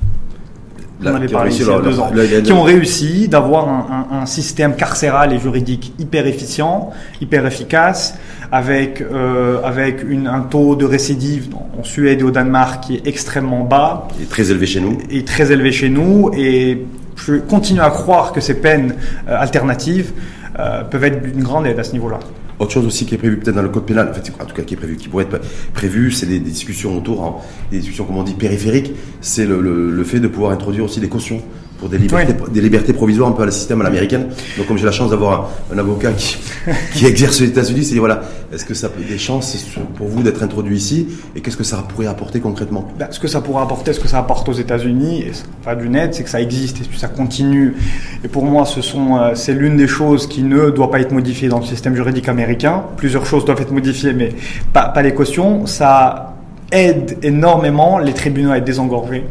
On 1.04 1.14
avait 1.14 1.28
parlé 1.28 1.50
ici 1.50 1.62
il 1.62 1.68
y 1.68 1.70
a 1.70 1.80
deux 1.80 2.00
ans, 2.00 2.10
qui 2.44 2.52
ont 2.52 2.62
réussi 2.62 3.28
d'avoir 3.28 3.68
un, 3.68 4.06
un, 4.10 4.20
un, 4.22 4.26
système 4.26 4.74
carcéral 4.74 5.32
et 5.32 5.38
juridique 5.38 5.92
hyper 5.98 6.26
efficient, 6.26 6.90
hyper 7.20 7.46
efficace, 7.46 8.14
avec 8.50 9.00
euh, 9.00 9.60
avec 9.62 10.02
une, 10.02 10.26
un 10.26 10.40
taux 10.40 10.76
de 10.76 10.84
récidive 10.84 11.48
en 11.78 11.84
Suède 11.84 12.20
et 12.20 12.24
au 12.24 12.30
Danemark 12.30 12.84
qui 12.84 12.96
est 12.96 13.06
extrêmement 13.06 13.64
bas. 13.64 14.08
Et 14.20 14.26
très 14.26 14.50
élevé 14.50 14.66
chez 14.66 14.80
nous. 14.80 14.98
Et 15.10 15.24
très 15.24 15.52
élevé 15.52 15.72
chez 15.72 15.88
nous. 15.88 16.30
Et 16.36 16.86
je 17.16 17.34
continue 17.34 17.80
à 17.80 17.90
croire 17.90 18.32
que 18.32 18.40
ces 18.40 18.54
peines 18.54 18.94
euh, 19.28 19.36
alternatives 19.38 20.12
euh, 20.58 20.82
peuvent 20.84 21.04
être 21.04 21.22
d'une 21.22 21.42
grande 21.42 21.66
aide 21.66 21.78
à 21.78 21.84
ce 21.84 21.92
niveau-là. 21.92 22.18
Autre 22.58 22.72
chose 22.72 22.86
aussi 22.86 23.06
qui 23.06 23.14
est 23.14 23.18
prévu 23.18 23.36
peut-être 23.38 23.54
dans 23.54 23.62
le 23.62 23.68
code 23.68 23.86
pénal, 23.86 24.08
en, 24.10 24.14
fait, 24.14 24.32
en 24.40 24.44
tout 24.44 24.54
cas 24.54 24.62
qui 24.62 24.74
est 24.74 24.76
prévu, 24.76 24.96
qui 24.96 25.08
pourrait 25.08 25.24
être 25.24 25.40
prévu, 25.74 26.10
c'est 26.10 26.26
des, 26.26 26.40
discussions 26.40 26.96
autour, 26.96 27.24
hein, 27.24 27.36
des 27.70 27.78
discussions, 27.78 28.04
comme 28.04 28.16
on 28.16 28.24
dit, 28.24 28.34
périphériques, 28.34 28.92
c'est 29.20 29.46
le, 29.46 29.60
le, 29.60 29.90
le, 29.90 30.04
fait 30.04 30.18
de 30.18 30.26
pouvoir 30.26 30.50
introduire 30.52 30.84
aussi 30.84 30.98
des 30.98 31.08
cautions 31.08 31.40
pour 31.78 31.88
des 31.88 31.98
libertés, 31.98 32.34
des 32.52 32.60
libertés 32.60 32.92
provisoires 32.92 33.28
un 33.28 33.32
peu 33.32 33.42
à 33.42 33.46
la 33.46 33.52
système 33.52 33.80
à 33.80 33.84
l'américaine. 33.84 34.28
Donc 34.56 34.66
comme 34.66 34.78
j'ai 34.78 34.84
la 34.84 34.92
chance 34.92 35.10
d'avoir 35.10 35.50
un, 35.72 35.78
avocat 35.78 36.12
qui, 36.12 36.38
qui 36.94 37.06
exerce 37.06 37.40
aux 37.40 37.44
États-Unis, 37.44 37.84
c'est 37.84 37.98
voilà, 37.98 38.22
est-ce 38.52 38.64
que 38.64 38.74
ça 38.74 38.88
a 38.88 38.90
des 39.08 39.18
chances 39.18 39.56
pour 39.96 40.08
vous 40.08 40.22
d'être 40.22 40.42
introduit 40.42 40.76
ici 40.76 41.08
et 41.36 41.40
qu'est-ce 41.40 41.56
que 41.56 41.64
ça 41.64 41.84
pourrait 41.88 42.06
apporter 42.06 42.40
concrètement? 42.40 42.88
Ben, 42.98 43.08
Ce 43.10 43.20
que 43.20 43.28
ça 43.28 43.40
pourrait 43.40 43.62
apporter, 43.62 43.92
ce 43.92 44.00
que 44.00 44.08
ça 44.08 44.18
apporte 44.18 44.48
aux 44.48 44.54
États-Unis, 44.54 45.22
et 45.22 45.32
enfin 45.60 45.76
du 45.76 45.88
net, 45.88 46.14
c'est 46.14 46.24
que 46.24 46.30
ça 46.30 46.40
existe 46.40 46.80
et 46.80 46.84
que 46.84 46.96
ça 46.96 47.08
continue. 47.08 47.76
Et 48.24 48.28
pour 48.28 48.44
moi, 48.44 48.64
ce 48.66 48.82
sont, 48.82 49.16
euh, 49.16 49.34
c'est 49.34 49.54
l'une 49.54 49.76
des 49.76 49.88
choses 49.88 50.26
qui 50.26 50.42
ne 50.42 50.70
doit 50.70 50.90
pas 50.90 51.00
être 51.00 51.12
modifiée 51.12 51.48
dans 51.48 51.60
le 51.60 51.66
système 51.66 51.94
juridique 51.94 52.28
américain. 52.28 52.82
Plusieurs 52.96 53.24
choses 53.24 53.44
doivent 53.44 53.60
être 53.60 53.72
modifiées, 53.72 54.12
mais 54.12 54.34
pas, 54.72 54.88
pas 54.88 55.02
les 55.02 55.14
cautions. 55.14 55.66
Ça 55.66 56.34
aide 56.72 57.18
énormément 57.22 57.98
les 57.98 58.12
tribunaux 58.12 58.50
à 58.50 58.58
être 58.58 58.64
désengorgés 58.64 59.24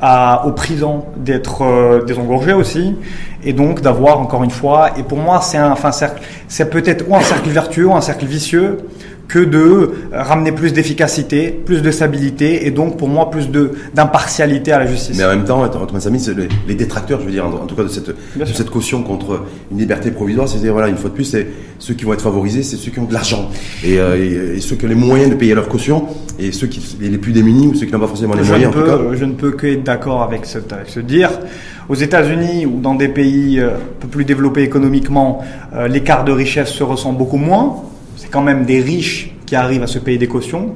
à, 0.00 0.46
aux 0.46 0.52
prisons 0.52 1.04
d'être 1.16 1.62
euh, 1.62 2.04
désengorgés 2.04 2.52
aussi, 2.52 2.96
et 3.44 3.52
donc 3.52 3.80
d'avoir 3.80 4.20
encore 4.20 4.44
une 4.44 4.50
fois, 4.50 4.90
et 4.98 5.02
pour 5.02 5.18
moi 5.18 5.40
c'est 5.42 5.58
un, 5.58 5.72
enfin 5.72 5.92
cercle, 5.92 6.22
c'est 6.48 6.70
peut-être 6.70 7.04
ou 7.08 7.16
un 7.16 7.20
cercle 7.20 7.50
vertueux 7.50 7.86
ou 7.86 7.94
un 7.94 8.00
cercle 8.00 8.26
vicieux, 8.26 8.78
que 9.30 9.38
de 9.38 9.92
ramener 10.12 10.50
plus 10.50 10.72
d'efficacité, 10.72 11.50
plus 11.64 11.82
de 11.82 11.90
stabilité 11.92 12.66
et 12.66 12.72
donc 12.72 12.98
pour 12.98 13.08
moi 13.08 13.30
plus 13.30 13.48
d'impartialité 13.94 14.72
à 14.72 14.80
la 14.80 14.86
justice. 14.86 15.16
Mais 15.16 15.24
en 15.24 15.28
même 15.28 15.44
temps, 15.44 15.66
Thomas 15.68 16.00
Samy, 16.00 16.18
les, 16.36 16.48
les 16.66 16.74
détracteurs, 16.74 17.20
je 17.20 17.26
veux 17.26 17.30
dire, 17.30 17.46
en, 17.46 17.66
tout 17.66 17.76
cas 17.76 17.84
de 17.84 17.88
cette, 17.88 18.08
de 18.08 18.44
cette 18.44 18.70
caution 18.70 19.04
contre 19.04 19.44
une 19.70 19.78
liberté 19.78 20.10
provisoire, 20.10 20.48
c'est-à-dire 20.48 20.72
voilà, 20.72 20.88
une 20.88 20.96
fois 20.96 21.10
de 21.10 21.14
plus, 21.14 21.24
c'est 21.24 21.46
ceux 21.78 21.94
qui 21.94 22.04
vont 22.04 22.12
être 22.12 22.22
favorisés, 22.22 22.64
c'est 22.64 22.76
ceux 22.76 22.90
qui 22.90 22.98
ont 22.98 23.04
de 23.04 23.14
l'argent 23.14 23.48
et, 23.84 24.00
euh, 24.00 24.56
et, 24.56 24.60
ceux 24.60 24.74
qui 24.74 24.84
ont 24.84 24.88
les 24.88 24.96
moyens 24.96 25.30
de 25.30 25.36
payer 25.36 25.54
leur 25.54 25.68
caution 25.68 26.06
et 26.40 26.50
ceux 26.50 26.66
qui 26.66 26.82
les 27.00 27.16
plus 27.16 27.32
démunis 27.32 27.68
ou 27.68 27.74
ceux 27.74 27.86
qui 27.86 27.92
n'ont 27.92 28.00
pas 28.00 28.08
forcément 28.08 28.34
les 28.34 28.42
je 28.42 28.48
moyens. 28.48 28.74
Ne 28.74 28.82
peux, 28.82 28.92
en 28.92 28.98
tout 28.98 29.10
cas. 29.10 29.16
Je 29.16 29.24
ne 29.24 29.32
peux 29.32 29.52
que 29.52 29.68
être 29.68 29.84
d'accord 29.84 30.22
avec 30.22 30.44
ce, 30.44 30.58
avec 30.58 30.88
ce 30.88 30.98
dire. 30.98 31.30
Aux 31.88 31.94
États-Unis 31.94 32.66
ou 32.66 32.80
dans 32.80 32.94
des 32.96 33.08
pays 33.08 33.60
euh, 33.60 33.70
un 33.70 34.00
peu 34.00 34.08
plus 34.08 34.24
développés 34.24 34.62
économiquement, 34.62 35.44
euh, 35.72 35.86
l'écart 35.86 36.24
de 36.24 36.32
richesse 36.32 36.70
se 36.70 36.82
ressent 36.82 37.12
beaucoup 37.12 37.36
moins. 37.36 37.84
Quand 38.30 38.42
même 38.42 38.64
des 38.64 38.80
riches 38.80 39.30
qui 39.46 39.56
arrivent 39.56 39.82
à 39.82 39.86
se 39.86 39.98
payer 39.98 40.18
des 40.18 40.28
cautions. 40.28 40.74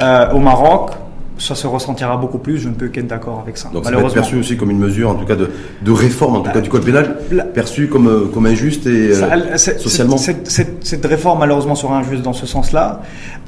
Euh, 0.00 0.30
au 0.32 0.38
Maroc, 0.38 0.92
ça 1.38 1.54
se 1.54 1.66
ressentira 1.66 2.16
beaucoup 2.16 2.38
plus. 2.38 2.58
Je 2.58 2.68
ne 2.68 2.74
peux 2.74 2.88
qu'être 2.88 3.06
d'accord 3.06 3.40
avec 3.42 3.56
ça. 3.56 3.70
Donc 3.72 3.84
ça 3.84 3.90
va 3.90 4.00
être 4.00 4.14
perçu 4.14 4.36
aussi 4.36 4.56
comme 4.56 4.70
une 4.70 4.78
mesure, 4.78 5.10
en 5.10 5.14
tout 5.14 5.26
cas 5.26 5.36
de, 5.36 5.50
de 5.82 5.90
réforme, 5.90 6.36
en 6.36 6.40
tout 6.40 6.50
cas 6.50 6.60
du 6.60 6.70
code 6.70 6.84
pénal, 6.84 7.18
perçu 7.54 7.88
comme 7.88 8.08
euh, 8.08 8.26
comme 8.32 8.46
injuste 8.46 8.86
et 8.86 9.12
euh, 9.12 9.56
socialement. 9.56 10.16
Cette, 10.16 10.50
cette, 10.50 10.84
cette, 10.86 11.04
réforme 11.04 11.40
malheureusement 11.40 11.74
sera 11.74 11.98
injuste 11.98 12.22
dans 12.22 12.32
ce 12.32 12.46
sens-là. 12.46 13.02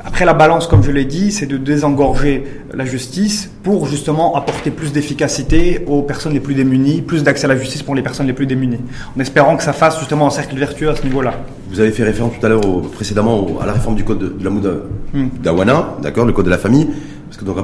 Après 0.04 0.24
la 0.24 0.34
balance, 0.34 0.66
comme 0.66 0.82
je 0.82 0.90
l'ai 0.90 1.04
dit, 1.04 1.32
c'est 1.32 1.46
de 1.46 1.56
désengorger 1.56 2.44
la 2.74 2.84
justice 2.84 3.50
pour 3.62 3.86
justement 3.86 4.36
apporter 4.36 4.70
plus 4.70 4.92
d'efficacité 4.92 5.84
aux 5.86 6.02
personnes 6.02 6.32
les 6.32 6.40
plus 6.40 6.54
démunies, 6.54 7.02
plus 7.02 7.22
d'accès 7.22 7.46
à 7.46 7.48
la 7.48 7.56
justice 7.56 7.82
pour 7.82 7.94
les 7.94 8.02
personnes 8.02 8.26
les 8.26 8.32
plus 8.32 8.46
démunies, 8.46 8.80
en 9.16 9.20
espérant 9.20 9.56
que 9.56 9.62
ça 9.62 9.72
fasse 9.72 9.98
justement 9.98 10.26
un 10.26 10.30
cercle 10.30 10.56
vertueux 10.56 10.90
à 10.90 10.96
ce 10.96 11.02
niveau-là. 11.02 11.34
Vous 11.70 11.80
avez 11.80 11.90
fait 11.90 12.04
référence 12.04 12.32
tout 12.38 12.46
à 12.46 12.48
l'heure 12.48 12.60
précédemment 12.92 13.46
à 13.60 13.66
la 13.66 13.72
réforme 13.72 13.96
du 13.96 14.04
code 14.04 14.18
de, 14.18 14.28
de 14.28 14.44
la 14.44 14.50
Mouda 14.50 14.70
hmm. 15.12 15.26
d'Awana, 15.42 15.96
d'accord, 16.02 16.24
le 16.24 16.32
code 16.32 16.44
de 16.44 16.50
la 16.50 16.58
famille. 16.58 16.88
Parce 17.26 17.38
que 17.38 17.44
donc, 17.44 17.56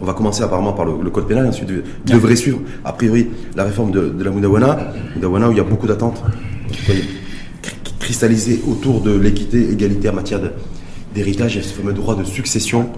on 0.00 0.04
va 0.04 0.12
commencer 0.14 0.42
apparemment 0.42 0.72
par 0.72 0.84
le, 0.84 0.92
le 1.02 1.10
code 1.10 1.26
pénal, 1.26 1.46
ensuite 1.46 1.70
devrait 2.06 2.36
suivre, 2.36 2.60
a 2.84 2.92
priori, 2.92 3.28
la 3.56 3.64
réforme 3.64 3.90
de, 3.90 4.08
de 4.08 4.24
la 4.24 4.30
Moudawana, 4.30 4.78
Moudawana 5.14 5.48
où 5.48 5.52
il 5.52 5.56
y 5.58 5.60
a 5.60 5.64
beaucoup 5.64 5.86
d'attentes 5.86 6.22
cristallisées 7.98 8.62
autour 8.66 9.02
de 9.02 9.14
l'équité, 9.14 9.70
égalité 9.70 10.08
en 10.08 10.14
matière 10.14 10.40
d'héritage 11.14 11.58
et 11.58 11.62
ce 11.62 11.74
fameux 11.74 11.92
droit 11.92 12.14
de 12.16 12.24
succession. 12.24 12.88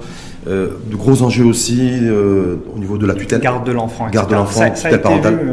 Euh, 0.46 0.68
de 0.90 0.96
gros 0.96 1.22
enjeux 1.22 1.44
aussi 1.44 1.80
euh, 1.82 2.56
au 2.74 2.78
niveau 2.78 2.96
de 2.96 3.06
la 3.06 3.14
tutelle. 3.14 3.40
Garde 3.40 3.66
de 3.66 3.72
l'enfant. 3.72 4.08
Garde 4.08 4.30
de 4.30 4.36
l'enfant, 4.36 4.70
tutelle 4.70 5.02
parentale. 5.02 5.34
Vu, 5.34 5.50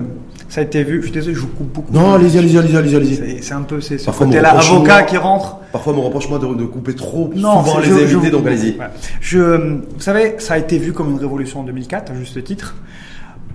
ça 0.49 0.61
a 0.61 0.63
été 0.63 0.83
vu. 0.83 0.97
Je 0.99 1.03
suis 1.03 1.11
désolé, 1.11 1.35
je 1.35 1.41
vous 1.41 1.47
coupe 1.47 1.73
beaucoup. 1.73 1.93
Non, 1.93 2.13
allez-y, 2.13 2.37
allez-y, 2.37 2.57
allez-y, 2.57 2.77
allez-y. 2.77 3.21
Allez 3.21 3.41
c'est 3.41 3.53
un 3.53 3.63
peu 3.63 3.81
c'est 3.81 3.97
ce 3.97 4.09
côté-là, 4.09 4.57
avocat 4.57 5.03
qui 5.03 5.17
rentre. 5.17 5.57
Parfois, 5.71 5.93
mon 5.93 6.03
reproche 6.03 6.29
moi 6.29 6.39
de, 6.39 6.47
de, 6.47 6.65
couper 6.65 6.95
trop 6.95 7.31
non, 7.35 7.63
souvent 7.63 7.79
les 7.79 7.91
invités, 7.91 8.29
donc 8.29 8.47
allez-y. 8.47 8.77
Je, 9.19 9.39
vous 9.39 9.99
savez, 9.99 10.35
ça 10.39 10.55
a 10.55 10.57
été 10.57 10.77
vu 10.77 10.93
comme 10.93 11.11
une 11.11 11.19
révolution 11.19 11.59
en 11.59 11.63
2004, 11.63 12.11
à 12.11 12.15
juste 12.15 12.43
titre. 12.43 12.75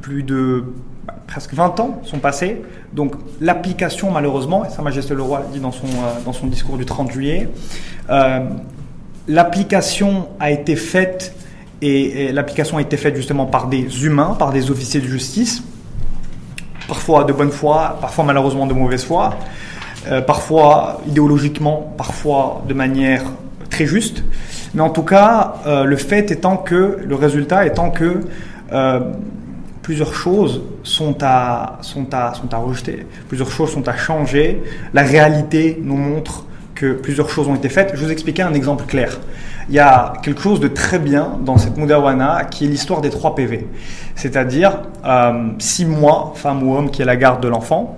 Plus 0.03 0.23
de 0.23 0.65
bah, 1.07 1.15
presque 1.27 1.55
20 1.55 1.81
ans 1.81 2.01
sont 2.05 2.19
passés. 2.19 2.63
Donc 2.93 3.15
l'application, 3.41 4.11
malheureusement, 4.11 4.65
et 4.65 4.69
Sa 4.69 4.83
Majesté 4.83 5.15
le 5.15 5.23
Roi 5.23 5.45
dit 5.53 5.61
dans 5.61 5.73
son, 5.73 5.87
euh, 5.87 6.21
dans 6.25 6.33
son 6.33 6.47
discours 6.47 6.77
du 6.77 6.85
30 6.85 7.11
juillet, 7.11 7.49
euh, 8.11 8.41
l'application 9.29 10.29
a 10.41 10.51
été 10.51 10.77
faite 10.77 11.35
et, 11.81 12.25
et 12.27 12.33
l'application 12.33 12.77
a 12.77 12.83
été 12.83 12.97
faite 12.97 13.17
justement 13.17 13.47
par 13.47 13.69
des 13.69 14.05
humains, 14.05 14.37
par 14.39 14.53
des 14.53 14.71
officiers 14.71 15.01
de 15.01 15.07
justice, 15.07 15.63
parfois 16.89 17.25
de 17.25 17.33
bonne 17.33 17.51
foi, 17.51 17.99
parfois 18.01 18.25
malheureusement 18.25 18.67
de 18.67 18.75
mauvaise 18.75 19.05
foi, 19.05 19.37
euh, 20.09 20.21
parfois 20.21 21.01
idéologiquement, 21.07 21.95
parfois 21.97 22.63
de 22.69 22.75
manière 22.75 23.23
très 23.71 23.87
juste. 23.87 24.23
Mais 24.75 24.83
en 24.83 24.91
tout 24.91 25.03
cas, 25.03 25.55
euh, 25.67 25.85
le 25.85 25.97
fait 25.97 26.31
étant 26.31 26.57
que, 26.57 26.99
le 27.05 27.15
résultat 27.15 27.67
étant 27.67 27.91
que 27.91 28.21
euh, 28.73 29.01
plusieurs 29.83 30.15
choses 30.15 30.63
sont 30.83 31.17
à, 31.23 31.79
sont, 31.83 32.07
à, 32.13 32.35
sont 32.35 32.53
à 32.53 32.57
rejeter, 32.57 33.07
plusieurs 33.29 33.51
choses 33.51 33.73
sont 33.73 33.87
à 33.89 33.97
changer. 33.97 34.63
La 34.95 35.03
réalité 35.03 35.79
nous 35.83 35.97
montre 35.97 36.47
que 36.75 36.95
plusieurs 36.95 37.29
choses 37.29 37.49
ont 37.49 37.55
été 37.55 37.69
faites. 37.69 37.93
Je 37.95 38.05
vous 38.05 38.11
expliquer 38.11 38.43
un 38.43 38.55
exemple 38.55 38.85
clair. 38.87 39.21
Il 39.69 39.75
y 39.75 39.79
a 39.79 40.15
quelque 40.23 40.41
chose 40.41 40.61
de 40.61 40.69
très 40.69 40.99
bien 40.99 41.39
dans 41.45 41.57
cette 41.57 41.77
Mudawana 41.77 42.45
qui 42.45 42.65
est 42.65 42.69
l'histoire 42.69 43.01
des 43.01 43.11
trois 43.11 43.35
PV. 43.35 43.67
C'est-à-dire, 44.15 44.83
euh, 45.05 45.51
si 45.59 45.87
moi, 45.87 46.33
femme 46.35 46.63
ou 46.63 46.77
homme 46.77 46.91
qui 46.91 47.03
est 47.03 47.05
la 47.05 47.17
garde 47.17 47.43
de 47.43 47.49
l'enfant, 47.49 47.97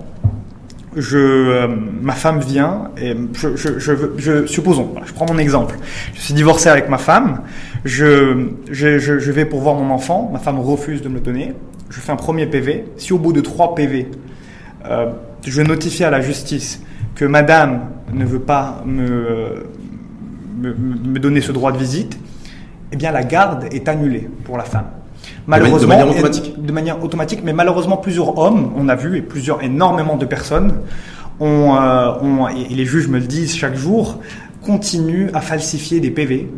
je, 0.95 1.17
euh, 1.17 1.67
ma 2.01 2.13
femme 2.13 2.39
vient 2.39 2.91
et 2.97 3.15
je, 3.33 3.55
je, 3.55 4.45
supposons, 4.45 4.93
je 5.05 5.13
prends 5.13 5.25
mon 5.25 5.37
exemple. 5.37 5.75
Je 6.13 6.21
suis 6.21 6.33
divorcé 6.33 6.69
avec 6.69 6.89
ma 6.89 6.97
femme, 6.97 7.41
je, 7.83 8.47
je, 8.71 8.97
je, 8.97 9.31
vais 9.31 9.45
pour 9.45 9.59
voir 9.59 9.75
mon 9.75 9.93
enfant, 9.93 10.29
ma 10.31 10.39
femme 10.39 10.59
refuse 10.59 11.01
de 11.01 11.09
me 11.09 11.15
le 11.15 11.19
donner, 11.19 11.53
je 11.89 11.99
fais 11.99 12.11
un 12.11 12.15
premier 12.15 12.47
PV. 12.47 12.85
Si 12.97 13.11
au 13.11 13.19
bout 13.19 13.33
de 13.33 13.41
trois 13.41 13.75
PV, 13.75 14.09
euh, 14.85 15.11
je 15.45 15.61
notifie 15.61 16.03
à 16.03 16.09
la 16.09 16.21
justice 16.21 16.81
que 17.15 17.25
madame 17.25 17.81
ne 18.13 18.25
veut 18.25 18.39
pas 18.39 18.81
me, 18.85 19.65
me, 20.57 20.73
me 20.73 21.19
donner 21.19 21.41
ce 21.41 21.51
droit 21.51 21.71
de 21.71 21.77
visite, 21.77 22.17
eh 22.91 22.95
bien 22.95 23.11
la 23.11 23.23
garde 23.23 23.65
est 23.71 23.87
annulée 23.87 24.29
pour 24.43 24.57
la 24.57 24.63
femme. 24.63 24.85
Malheureusement, 25.47 25.79
de 25.79 25.85
manière 25.85 26.09
automatique. 26.09 26.65
De 26.65 26.71
manière 26.71 27.03
automatique, 27.03 27.41
mais 27.43 27.53
malheureusement 27.53 27.97
plusieurs 27.97 28.37
hommes, 28.37 28.71
on 28.75 28.89
a 28.89 28.95
vu, 28.95 29.17
et 29.17 29.21
plusieurs, 29.21 29.63
énormément 29.63 30.17
de 30.17 30.25
personnes, 30.25 30.73
ont, 31.39 31.75
euh, 31.75 32.13
ont, 32.21 32.47
et 32.47 32.73
les 32.73 32.85
juges 32.85 33.07
me 33.07 33.19
le 33.19 33.25
disent 33.25 33.55
chaque 33.55 33.75
jour, 33.75 34.21
continuent 34.63 35.29
à 35.33 35.41
falsifier 35.41 35.99
des 35.99 36.11
PV. 36.11 36.49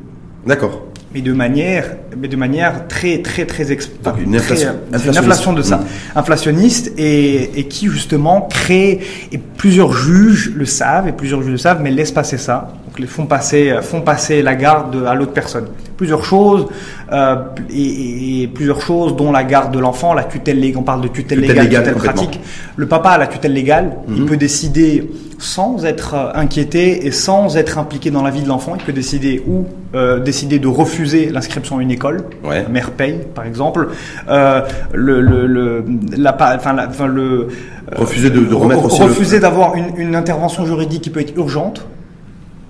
D'accord. 0.46 0.84
Mais 1.14 1.22
de 1.22 1.34
manière, 1.34 1.96
mais 2.18 2.28
de 2.28 2.36
manière 2.36 2.88
très, 2.88 3.22
très, 3.22 3.46
très, 3.46 3.72
exp... 3.72 3.92
une 4.22 4.36
inflation, 4.36 4.72
très, 4.92 5.08
une 5.08 5.18
inflation 5.18 5.54
de 5.54 5.62
ça, 5.62 5.78
mmh. 5.78 6.18
inflationniste, 6.18 6.94
et, 6.98 7.60
et 7.60 7.68
qui 7.68 7.88
justement 7.88 8.42
crée, 8.42 9.00
et 9.32 9.38
plusieurs 9.38 9.94
juges 9.94 10.54
le 10.56 10.66
savent, 10.66 11.08
et 11.08 11.14
plusieurs 11.14 11.42
juges 11.42 11.52
le 11.52 11.58
savent, 11.58 11.82
mais 11.82 11.92
laissent 11.92 12.12
passer 12.12 12.38
ça. 12.38 12.74
Donc 12.98 13.00
les 13.00 13.08
font 13.08 13.28
passer, 13.28 13.76
font 13.84 14.02
passer 14.02 14.42
la 14.42 14.56
garde 14.56 15.06
à 15.06 15.14
l'autre 15.14 15.34
personne 15.34 15.68
plusieurs 15.98 16.24
choses 16.24 16.68
euh, 17.12 17.36
et, 17.70 18.44
et, 18.44 18.48
plusieurs 18.48 18.82
choses 18.82 19.16
dont 19.16 19.32
la 19.32 19.44
garde 19.44 19.74
de 19.74 19.80
l'enfant, 19.80 20.14
la 20.14 20.24
tutelle 20.24 20.60
légale. 20.60 20.80
On 20.80 20.84
parle 20.84 21.02
de 21.02 21.08
tutelle, 21.08 21.42
tutelle 21.42 21.60
légale, 21.60 21.84
tutelle 21.84 21.96
pratique. 21.96 22.40
Le 22.76 22.88
papa 22.88 23.10
a 23.12 23.18
la 23.18 23.28
tutelle 23.28 23.54
légale. 23.54 23.98
Il 24.08 24.26
peut 24.26 24.38
décider 24.38 25.10
sans 25.40 25.86
être 25.86 26.14
euh, 26.14 26.32
inquiété 26.34 27.06
et 27.06 27.12
sans 27.12 27.58
être 27.58 27.78
impliqué 27.78 28.12
dans 28.12 28.24
la 28.24 28.32
vie 28.32 28.42
de 28.42 28.48
l'enfant. 28.48 28.74
Il 28.76 28.84
peut 28.84 28.94
décider 28.94 29.44
ou 29.48 29.66
euh, 29.96 30.20
décider 30.20 30.60
de 30.60 30.68
refuser 30.68 31.30
l'inscription 31.30 31.80
à 31.80 31.82
une 31.82 31.92
école. 31.92 32.24
Ouais. 32.44 32.64
La 32.64 32.70
mère 32.70 32.92
paye, 32.92 33.20
par 33.34 33.46
exemple. 33.46 33.90
Euh, 34.30 34.62
le, 34.94 35.22
le, 35.22 35.48
le, 35.48 35.86
la, 36.16 36.36
enfin, 36.56 36.74
la, 36.74 36.88
enfin, 36.88 37.08
le 37.08 37.48
refuser 37.96 38.30
de, 38.30 38.42
de 38.42 38.54
remettre 38.54 38.86
aussi 38.86 39.02
refuser 39.02 39.40
d'avoir 39.40 39.76
une, 39.76 39.98
une 39.98 40.16
intervention 40.16 40.66
juridique 40.66 41.04
qui 41.04 41.10
peut 41.10 41.22
être 41.22 41.38
urgente 41.38 41.88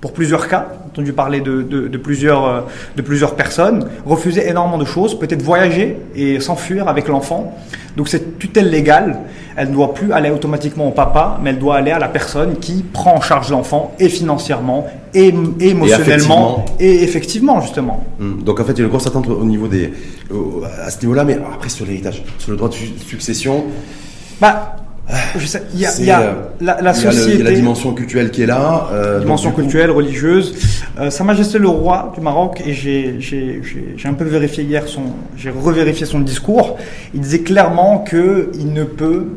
pour 0.01 0.13
plusieurs 0.13 0.47
cas 0.47 0.67
entendu 0.97 1.13
parler 1.13 1.41
de, 1.41 1.61
de, 1.61 1.87
de 1.87 1.97
plusieurs, 1.97 2.45
euh, 2.45 2.61
de 2.95 3.01
plusieurs 3.03 3.35
personnes, 3.35 3.87
refuser 4.05 4.49
énormément 4.49 4.79
de 4.79 4.85
choses, 4.85 5.17
peut-être 5.17 5.43
voyager 5.43 5.97
et 6.15 6.39
s'enfuir 6.39 6.87
avec 6.87 7.07
l'enfant. 7.07 7.55
Donc 7.95 8.07
cette 8.07 8.39
tutelle 8.39 8.69
légale, 8.71 9.19
elle 9.55 9.69
ne 9.69 9.73
doit 9.73 9.93
plus 9.93 10.11
aller 10.11 10.31
automatiquement 10.31 10.87
au 10.87 10.91
papa, 10.91 11.39
mais 11.41 11.51
elle 11.51 11.59
doit 11.59 11.75
aller 11.75 11.91
à 11.91 11.99
la 11.99 12.07
personne 12.07 12.57
qui 12.57 12.83
prend 12.83 13.15
en 13.15 13.21
charge 13.21 13.51
l'enfant 13.51 13.93
et 13.99 14.09
financièrement 14.09 14.87
et, 15.13 15.33
et 15.59 15.69
émotionnellement 15.69 16.65
et, 16.79 17.03
effectivement 17.03 17.61
justement. 17.61 18.03
Hum. 18.19 18.41
Donc 18.43 18.59
en 18.59 18.63
fait 18.63 18.73
il 18.73 18.79
y 18.79 18.81
a 18.81 18.85
une 18.85 18.89
grosse 18.89 19.07
attente 19.07 19.27
au 19.27 19.45
niveau 19.45 19.67
des 19.67 19.93
à 20.83 20.89
ce 20.89 20.99
niveau-là, 21.01 21.25
mais 21.25 21.37
après 21.53 21.69
sur 21.69 21.85
l'héritage, 21.85 22.23
sur 22.39 22.51
le 22.51 22.57
droit 22.57 22.69
de 22.69 22.75
succession. 23.07 23.65
Bah, 24.41 24.75
il 25.73 25.79
y 25.79 25.85
a, 25.85 26.01
y 26.01 26.11
a 26.11 26.35
la, 26.59 26.81
la 26.81 26.93
société. 26.93 27.33
Il 27.35 27.39
y 27.39 27.41
a 27.41 27.49
la 27.51 27.55
dimension 27.55 27.93
culturelle 27.93 28.29
qui 28.29 28.43
est 28.43 28.45
là. 28.45 28.87
Euh, 28.91 29.19
dimension 29.19 29.51
culturelle, 29.51 29.91
religieuse. 29.91 30.55
Euh, 30.99 31.09
Sa 31.09 31.23
Majesté 31.23 31.59
le 31.59 31.69
roi 31.69 32.11
du 32.13 32.21
Maroc, 32.21 32.61
et 32.65 32.73
j'ai 32.73 33.19
un 34.05 34.13
peu 34.13 34.25
vérifié 34.25 34.63
hier 34.63 34.87
son, 34.87 35.03
j'ai 35.37 35.49
revérifié 35.49 36.05
son 36.05 36.19
discours. 36.19 36.77
Il 37.13 37.21
disait 37.21 37.39
clairement 37.41 37.99
que 37.99 38.51
il 38.55 38.73
ne 38.73 38.83
peut, 38.83 39.27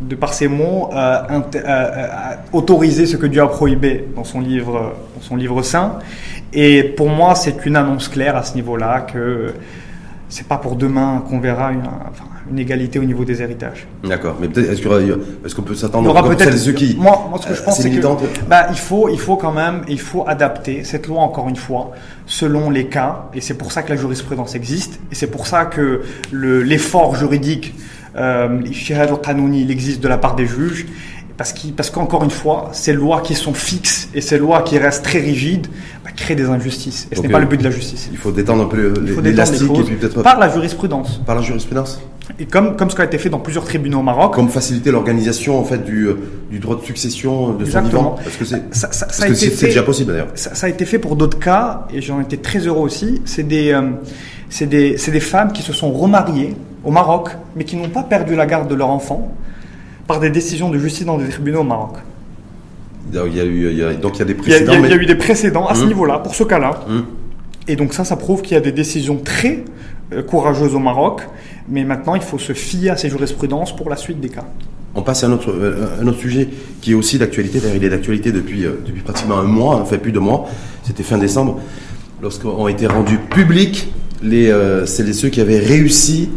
de 0.00 0.14
par 0.14 0.34
ses 0.34 0.48
mots, 0.48 0.90
euh, 0.92 1.22
euh, 1.30 1.40
euh, 1.54 2.06
autoriser 2.52 3.06
ce 3.06 3.16
que 3.16 3.26
Dieu 3.26 3.40
a 3.40 3.46
prohibé 3.48 4.06
dans 4.14 4.24
son 4.24 4.40
livre, 4.40 4.94
dans 5.16 5.22
son 5.22 5.36
livre 5.36 5.62
saint. 5.62 5.98
Et 6.52 6.82
pour 6.82 7.08
moi, 7.08 7.34
c'est 7.34 7.64
une 7.64 7.76
annonce 7.76 8.08
claire 8.08 8.36
à 8.36 8.42
ce 8.42 8.54
niveau-là 8.54 9.06
que 9.10 9.54
c'est 10.28 10.46
pas 10.46 10.58
pour 10.58 10.76
demain 10.76 11.24
qu'on 11.28 11.40
verra 11.40 11.72
une, 11.72 11.80
enfin, 11.80 12.24
une 12.50 12.58
égalité 12.58 12.98
au 12.98 13.04
niveau 13.04 13.24
des 13.24 13.42
héritages. 13.42 13.86
D'accord, 14.02 14.36
mais 14.40 14.48
peut-être 14.48 14.70
est-ce 14.70 15.54
qu'on 15.54 15.62
peut 15.62 15.74
s'attendre 15.74 16.16
à 16.16 16.22
peut-être 16.22 16.56
ceux 16.56 16.72
qui 16.72 16.96
moi, 16.98 17.26
moi 17.30 17.38
ce 17.40 17.48
que 17.48 17.54
je 17.54 17.62
pense 17.62 17.80
c'est 17.80 17.90
que 17.90 18.00
bah, 18.48 18.66
il 18.70 18.78
faut 18.78 19.08
il 19.08 19.18
faut 19.18 19.36
quand 19.36 19.52
même 19.52 19.82
il 19.88 20.00
faut 20.00 20.24
adapter 20.26 20.84
cette 20.84 21.06
loi 21.06 21.20
encore 21.20 21.48
une 21.48 21.56
fois 21.56 21.92
selon 22.26 22.70
les 22.70 22.86
cas 22.86 23.26
et 23.34 23.40
c'est 23.40 23.54
pour 23.54 23.72
ça 23.72 23.82
que 23.82 23.90
la 23.90 23.96
jurisprudence 23.96 24.54
existe 24.54 25.00
et 25.10 25.14
c'est 25.14 25.26
pour 25.26 25.46
ça 25.46 25.64
que 25.64 26.02
l'effort 26.32 27.16
juridique 27.16 27.74
euh, 28.16 28.60
il 28.64 29.70
existe 29.70 30.00
de 30.02 30.08
la 30.08 30.18
part 30.18 30.36
des 30.36 30.46
juges 30.46 30.86
parce 31.36 31.90
qu'encore 31.90 32.22
une 32.22 32.30
fois, 32.30 32.70
ces 32.72 32.92
lois 32.92 33.20
qui 33.20 33.34
sont 33.34 33.54
fixes 33.54 34.08
et 34.14 34.20
ces 34.20 34.38
lois 34.38 34.62
qui 34.62 34.78
restent 34.78 35.04
très 35.04 35.18
rigides 35.18 35.66
bah, 36.04 36.10
créent 36.14 36.36
des 36.36 36.46
injustices. 36.46 37.08
Et 37.10 37.16
ce 37.16 37.22
n'est 37.22 37.28
pas 37.28 37.40
le 37.40 37.46
but 37.46 37.58
de 37.58 37.64
la 37.64 37.70
justice. 37.70 38.08
Il 38.12 38.18
faut 38.18 38.30
détendre 38.30 38.64
un 38.64 38.66
peu 38.66 38.94
l'élastique 39.22 39.70
et 39.78 39.82
puis 39.82 39.96
peut-être 39.96 40.22
par 40.22 40.38
la 40.38 40.48
jurisprudence. 40.48 41.20
Par 41.26 41.34
la 41.34 41.42
jurisprudence. 41.42 42.00
Et 42.38 42.46
comme 42.46 42.76
comme 42.76 42.88
ce 42.90 42.96
qui 42.96 43.02
a 43.02 43.04
été 43.04 43.18
fait 43.18 43.28
dans 43.28 43.38
plusieurs 43.38 43.64
tribunaux 43.64 44.00
au 44.00 44.02
Maroc. 44.02 44.34
Comme 44.34 44.48
faciliter 44.48 44.90
l'organisation 44.90 45.58
en 45.58 45.64
fait 45.64 45.84
du, 45.84 46.08
du 46.50 46.58
droit 46.58 46.76
de 46.76 46.84
succession 46.84 47.52
de 47.52 47.64
son 47.64 47.82
vivant. 47.82 48.16
Parce 48.22 48.36
que 48.36 48.44
c'est 49.34 49.66
déjà 49.66 49.82
possible 49.82 50.12
d'ailleurs. 50.12 50.28
Ça, 50.34 50.66
a 50.66 50.70
été 50.70 50.84
fait 50.84 50.98
pour 50.98 51.16
d'autres 51.16 51.38
cas 51.38 51.86
et 51.92 52.00
j'en 52.00 52.20
étais 52.20 52.38
très 52.38 52.60
heureux 52.60 52.82
aussi. 52.82 53.20
C'est 53.24 53.42
des 53.46 53.72
euh, 53.72 53.90
c'est 54.48 54.66
des 54.66 54.96
des 54.96 55.20
femmes 55.20 55.52
qui 55.52 55.62
se 55.62 55.72
sont 55.72 55.92
remariées 55.92 56.54
au 56.82 56.90
Maroc 56.90 57.30
mais 57.56 57.64
qui 57.64 57.76
n'ont 57.76 57.90
pas 57.90 58.02
perdu 58.02 58.34
la 58.34 58.46
garde 58.46 58.68
de 58.68 58.74
leur 58.74 58.88
enfant 58.88 59.34
par 60.06 60.20
des 60.20 60.30
décisions 60.30 60.70
de 60.70 60.78
justice 60.78 61.04
dans 61.04 61.18
des 61.18 61.28
tribunaux 61.28 61.60
au 61.60 61.64
Maroc. 61.64 61.96
Il 63.12 63.36
y 63.36 63.40
a 63.40 63.44
eu, 63.44 63.96
donc 63.96 64.16
il 64.16 64.20
y 64.20 64.22
a 64.22 64.24
des 64.24 64.34
précédents. 64.34 64.72
Il 64.72 64.90
y 64.90 64.92
a, 64.92 64.96
eu 64.96 65.06
des 65.06 65.14
précédents 65.14 65.66
à 65.66 65.74
ce 65.74 65.82
hum. 65.82 65.88
niveau-là, 65.88 66.18
pour 66.18 66.34
ce 66.34 66.42
cas-là. 66.42 66.80
Hum. 66.88 67.04
Et 67.68 67.76
donc 67.76 67.94
ça, 67.94 68.04
ça 68.04 68.16
prouve 68.16 68.42
qu'il 68.42 68.54
y 68.54 68.56
a 68.56 68.60
des 68.60 68.72
décisions 68.72 69.16
très 69.16 69.64
euh, 70.12 70.22
courageuses 70.22 70.74
au 70.74 70.78
Maroc, 70.78 71.22
mais 71.68 71.84
maintenant 71.84 72.14
il 72.14 72.22
faut 72.22 72.38
se 72.38 72.52
fier 72.52 72.90
à 72.90 72.96
ces 72.96 73.08
jurisprudences 73.08 73.74
pour 73.74 73.88
la 73.88 73.96
suite 73.96 74.20
des 74.20 74.28
cas. 74.28 74.44
On 74.94 75.02
passe 75.02 75.24
à 75.24 75.28
un 75.28 75.32
autre, 75.32 75.50
euh, 75.50 76.00
un 76.00 76.06
autre 76.06 76.18
sujet 76.18 76.48
qui 76.80 76.92
est 76.92 76.94
aussi 76.94 77.18
d'actualité, 77.18 77.60
d'ailleurs 77.60 77.76
il 77.76 77.84
est 77.84 77.90
d'actualité 77.90 78.32
depuis, 78.32 78.64
euh, 78.64 78.82
depuis 78.86 79.02
pratiquement 79.02 79.38
un 79.38 79.44
mois, 79.44 79.76
enfin 79.76 79.98
plus 79.98 80.12
de 80.12 80.18
mois, 80.18 80.46
c'était 80.82 81.02
fin 81.02 81.18
décembre, 81.18 81.58
lorsqu'ont 82.22 82.68
été 82.68 82.86
rendus 82.86 83.18
publics 83.18 83.92
les, 84.22 84.50
c'est 84.86 85.12
ceux 85.12 85.28
qui 85.28 85.40
avaient 85.42 85.58
réussi 85.58 86.30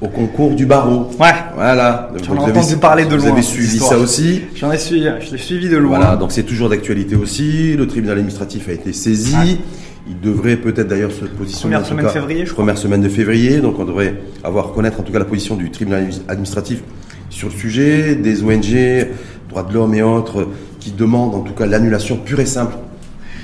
au 0.00 0.08
concours 0.08 0.54
du 0.54 0.66
barreau. 0.66 1.10
Ouais. 1.18 1.34
Voilà. 1.54 2.10
J'en 2.24 2.34
ai 2.34 2.38
entendu 2.38 2.76
parler 2.76 3.04
de 3.04 3.10
loin. 3.10 3.18
Vous 3.18 3.32
avez 3.32 3.42
suivi 3.42 3.78
ça 3.78 3.98
aussi. 3.98 4.42
J'en 4.54 4.70
ai 4.70 4.78
suivi, 4.78 5.08
je 5.20 5.32
l'ai 5.32 5.38
suivi 5.38 5.68
de 5.68 5.76
loin. 5.76 5.98
Voilà, 5.98 6.16
donc 6.16 6.32
c'est 6.32 6.44
toujours 6.44 6.68
d'actualité 6.68 7.16
aussi. 7.16 7.74
Le 7.76 7.86
tribunal 7.86 8.16
administratif 8.18 8.68
a 8.68 8.72
été 8.72 8.92
saisi. 8.92 9.60
Il 10.08 10.20
devrait 10.20 10.56
peut-être 10.56 10.88
d'ailleurs 10.88 11.12
se 11.12 11.24
positionner. 11.24 11.74
Première 11.74 11.86
semaine 11.86 12.06
de 12.06 12.10
février, 12.10 12.46
je 12.46 12.52
crois. 12.52 12.64
Première 12.64 12.78
semaine 12.78 13.02
de 13.02 13.08
février, 13.08 13.60
donc 13.60 13.78
on 13.78 13.84
devrait 13.84 14.14
avoir 14.42 14.72
connaître 14.72 15.00
en 15.00 15.02
tout 15.02 15.12
cas 15.12 15.18
la 15.18 15.24
position 15.24 15.56
du 15.56 15.70
tribunal 15.70 16.08
administratif 16.28 16.82
sur 17.30 17.48
le 17.48 17.54
sujet, 17.54 18.14
des 18.14 18.42
ONG, 18.42 19.08
droits 19.48 19.62
de 19.62 19.74
l'homme 19.74 19.94
et 19.94 20.02
autres, 20.02 20.48
qui 20.80 20.92
demandent 20.92 21.34
en 21.34 21.40
tout 21.40 21.52
cas 21.52 21.66
l'annulation 21.66 22.16
pure 22.16 22.40
et 22.40 22.46
simple 22.46 22.74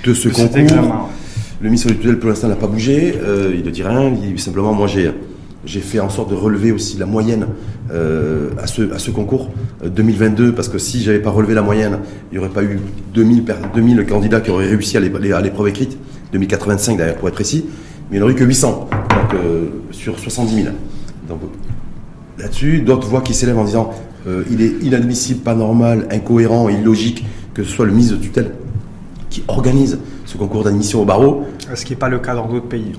de 0.05 0.15
ce 0.15 0.29
concours. 0.29 1.11
Le 1.61 1.69
ministre 1.69 1.89
du 1.89 1.97
tutelle 1.99 2.19
pour 2.19 2.29
l'instant 2.29 2.49
n'a 2.49 2.57
pas 2.57 2.67
bougé, 2.67 3.15
euh, 3.23 3.53
il 3.55 3.65
ne 3.65 3.71
dit 3.71 3.83
rien, 3.83 4.09
il 4.09 4.35
dit 4.35 4.43
simplement 4.43 4.73
moi 4.73 4.87
j'ai 4.87 5.11
j'ai 5.67 5.81
fait 5.81 6.01
en 6.01 6.11
sorte 6.11 6.31
de 6.31 6.35
relever 6.35 6.73
aussi 6.73 6.99
la 6.99 7.07
moyenne 7.07 7.47
euh, 7.91 8.51
à, 8.63 8.67
ce, 8.67 8.93
à 8.93 8.99
ce 8.99 9.11
concours 9.11 9.51
2022, 9.85 10.49
euh, 10.49 10.53
parce 10.53 10.69
que 10.69 10.79
si 10.79 11.03
j'avais 11.03 11.21
pas 11.21 11.31
relevé 11.31 11.55
la 11.55 11.63
moyenne, 11.63 12.01
il 12.31 12.39
n'y 12.39 12.45
aurait 12.45 12.53
pas 12.53 12.63
eu 12.63 12.79
2000, 13.15 13.45
2000 13.75 14.07
candidats 14.07 14.41
qui 14.41 14.51
auraient 14.51 14.67
réussi 14.67 14.97
à 14.97 15.01
l'épreuve 15.01 15.69
écrite, 15.69 15.99
2085 16.35 16.99
d'ailleurs 16.99 17.17
pour 17.17 17.29
être 17.29 17.35
précis, 17.35 17.65
mais 18.11 18.17
il 18.17 18.21
n'y 18.21 18.23
en 18.23 18.25
aurait 18.25 18.35
eu 18.35 18.37
que 18.37 18.45
800 18.45 18.89
donc, 18.91 19.35
euh, 19.35 19.69
sur 19.91 20.19
70 20.19 20.55
000. 20.55 20.75
Donc 21.29 21.41
là-dessus, 22.39 22.81
d'autres 22.81 23.09
voix 23.09 23.23
qui 23.23 23.35
s'élèvent 23.35 23.59
en 23.59 23.65
disant 23.65 23.91
il 24.51 24.63
est 24.63 24.83
inadmissible, 24.83 25.41
pas 25.41 25.55
normal, 25.55 26.09
incohérent, 26.11 26.71
illogique 26.71 27.27
que 27.55 27.63
ce 27.63 27.71
soit 27.71 27.87
le 27.87 27.93
ministre 27.93 28.17
de 28.17 28.23
tutelle 28.23 28.53
qui 29.31 29.45
organise 29.49 29.99
ce 30.27 30.37
concours 30.37 30.65
d'admission 30.65 31.03
au 31.03 31.05
barreau. 31.05 31.47
Ce 31.75 31.85
qui 31.85 31.93
n'est 31.93 31.99
pas 31.99 32.09
le 32.09 32.19
cas 32.19 32.35
dans 32.35 32.47
d'autres 32.47 32.69
pays. 32.69 32.93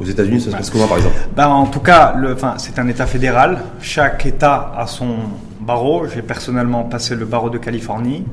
Aux 0.00 0.04
États-Unis, 0.04 0.40
ça 0.40 0.50
se 0.50 0.56
passe 0.56 0.70
comment 0.70 0.86
par 0.86 0.98
exemple? 0.98 1.16
ben, 1.34 1.48
En 1.48 1.66
tout 1.66 1.80
cas, 1.80 2.14
c'est 2.58 2.78
un 2.78 2.88
État 2.88 3.06
fédéral. 3.06 3.58
Chaque 3.80 4.26
État 4.26 4.72
a 4.76 4.86
son 4.86 5.16
barreau. 5.66 6.06
J'ai 6.06 6.22
personnellement 6.22 6.84
passé 6.84 7.14
le 7.14 7.24
barreau 7.24 7.50
de 7.50 7.58
Californie. 7.58 8.24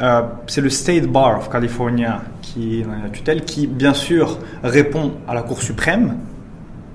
Euh, 0.00 0.22
c'est 0.46 0.60
le 0.60 0.70
State 0.70 1.06
Bar 1.06 1.38
of 1.38 1.50
California 1.50 2.22
qui 2.40 2.80
est 2.80 2.84
la 2.84 3.10
tutelle, 3.10 3.44
qui 3.44 3.66
bien 3.66 3.94
sûr 3.94 4.38
répond 4.62 5.12
à 5.28 5.34
la 5.34 5.42
Cour 5.42 5.62
suprême. 5.62 6.16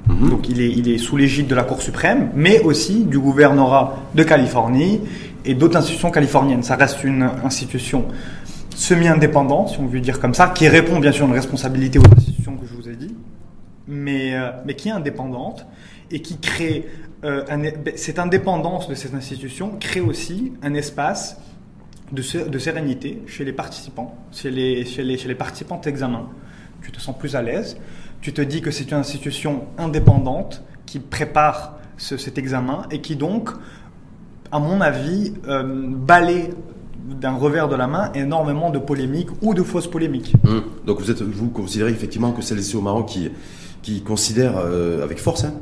Mhm. 0.07 0.29
Donc 0.29 0.49
il 0.49 0.61
est, 0.61 0.69
il 0.69 0.89
est 0.89 0.97
sous 0.97 1.17
l'égide 1.17 1.47
de 1.47 1.55
la 1.55 1.63
Cour 1.63 1.81
suprême, 1.81 2.29
mais 2.35 2.61
aussi 2.61 3.05
du 3.05 3.19
gouvernorat 3.19 3.97
de 4.13 4.23
Californie 4.23 5.01
et 5.45 5.53
d'autres 5.53 5.77
institutions 5.77 6.11
californiennes. 6.11 6.63
Ça 6.63 6.75
reste 6.75 7.03
une 7.03 7.29
institution 7.43 8.05
semi-indépendante, 8.75 9.69
si 9.69 9.79
on 9.79 9.85
veut 9.85 10.01
dire 10.01 10.19
comme 10.19 10.33
ça, 10.33 10.49
qui 10.49 10.67
répond 10.67 10.99
bien 10.99 11.11
sûr 11.11 11.25
à 11.25 11.29
une 11.29 11.35
responsabilité 11.35 11.99
aux 11.99 12.17
institutions 12.17 12.57
que 12.57 12.65
je 12.65 12.73
vous 12.73 12.89
ai 12.89 12.95
dit 12.95 13.15
mais, 13.87 14.35
euh, 14.35 14.51
mais 14.65 14.75
qui 14.75 14.89
est 14.89 14.93
indépendante 14.93 15.65
et 16.11 16.21
qui 16.21 16.37
crée 16.37 16.87
euh, 17.25 17.43
ben, 17.47 17.93
cette 17.95 18.19
indépendance 18.19 18.87
de 18.87 18.95
cette 18.95 19.13
institution 19.13 19.77
crée 19.79 20.01
aussi 20.01 20.53
un 20.61 20.73
espace 20.73 21.37
de, 22.11 22.21
sérénité 22.21 23.21
chez 23.25 23.43
les 23.43 23.53
participants, 23.53 24.15
chez 24.31 24.51
les, 24.51 24.85
chez 24.85 25.03
les, 25.03 25.17
chez 25.17 25.27
les 25.27 25.35
participants 25.35 25.81
d'examen. 25.83 26.29
Tu 26.81 26.91
te 26.91 26.99
sens 27.01 27.17
plus 27.17 27.35
à 27.35 27.41
l'aise, 27.41 27.77
tu 28.21 28.31
te 28.31 28.41
dis 28.41 28.61
que 28.61 28.69
c'est 28.69 28.91
une 28.91 28.97
institution 28.97 29.65
indépendante 29.77 30.63
qui 30.85 30.99
prépare 30.99 31.79
cet 31.97 32.37
examen 32.37 32.83
et 32.91 33.01
qui 33.01 33.15
donc, 33.15 33.49
à 34.51 34.59
mon 34.59 34.81
avis, 34.81 35.33
euh, 35.47 35.63
balaye 35.65 36.49
d'un 37.09 37.33
revers 37.33 37.67
de 37.67 37.75
la 37.75 37.87
main 37.87 38.11
énormément 38.13 38.69
de 38.69 38.79
polémiques 38.79 39.29
ou 39.41 39.53
de 39.53 39.63
fausses 39.63 39.87
polémiques. 39.87 40.33
Hum. 40.45 40.63
Donc 40.85 40.99
vous, 40.99 41.09
êtes, 41.09 41.21
vous 41.21 41.49
considérez 41.49 41.91
effectivement 41.91 42.31
que 42.31 42.41
c'est 42.41 42.55
ici 42.55 42.75
au 42.75 42.81
Maroc 42.81 43.07
qui, 43.07 43.31
qui 43.81 44.01
considère 44.01 44.57
euh, 44.57 45.03
avec 45.03 45.19
force 45.19 45.43
hein, 45.43 45.53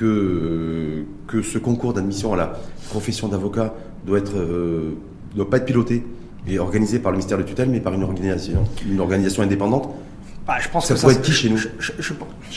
que, 0.00 1.04
que 1.26 1.42
ce 1.42 1.58
concours 1.58 1.92
d'admission 1.92 2.32
à 2.32 2.36
la 2.36 2.52
profession 2.88 3.28
d'avocat 3.28 3.74
doit 4.06 4.18
être 4.18 4.34
euh, 4.34 4.94
doit 5.36 5.48
pas 5.48 5.58
être 5.58 5.66
piloté 5.66 6.02
et 6.48 6.58
organisé 6.58 6.98
par 6.98 7.12
le 7.12 7.18
ministère 7.18 7.36
de 7.36 7.42
tutelle, 7.42 7.68
mais 7.68 7.80
par 7.80 7.92
une 7.92 8.02
organisation, 8.02 8.64
une 8.90 8.98
organisation 8.98 9.42
indépendante. 9.42 9.90
Bah, 10.46 10.54
je 10.58 10.70
pense 10.70 10.86
ça 10.86 10.94
que 10.94 11.00
pourrait 11.00 11.14
être 11.14 11.22
qui 11.22 11.32
chez 11.32 11.50
nous 11.50 11.58
je, 11.58 11.68
je, 11.78 11.92
sais 12.02 12.14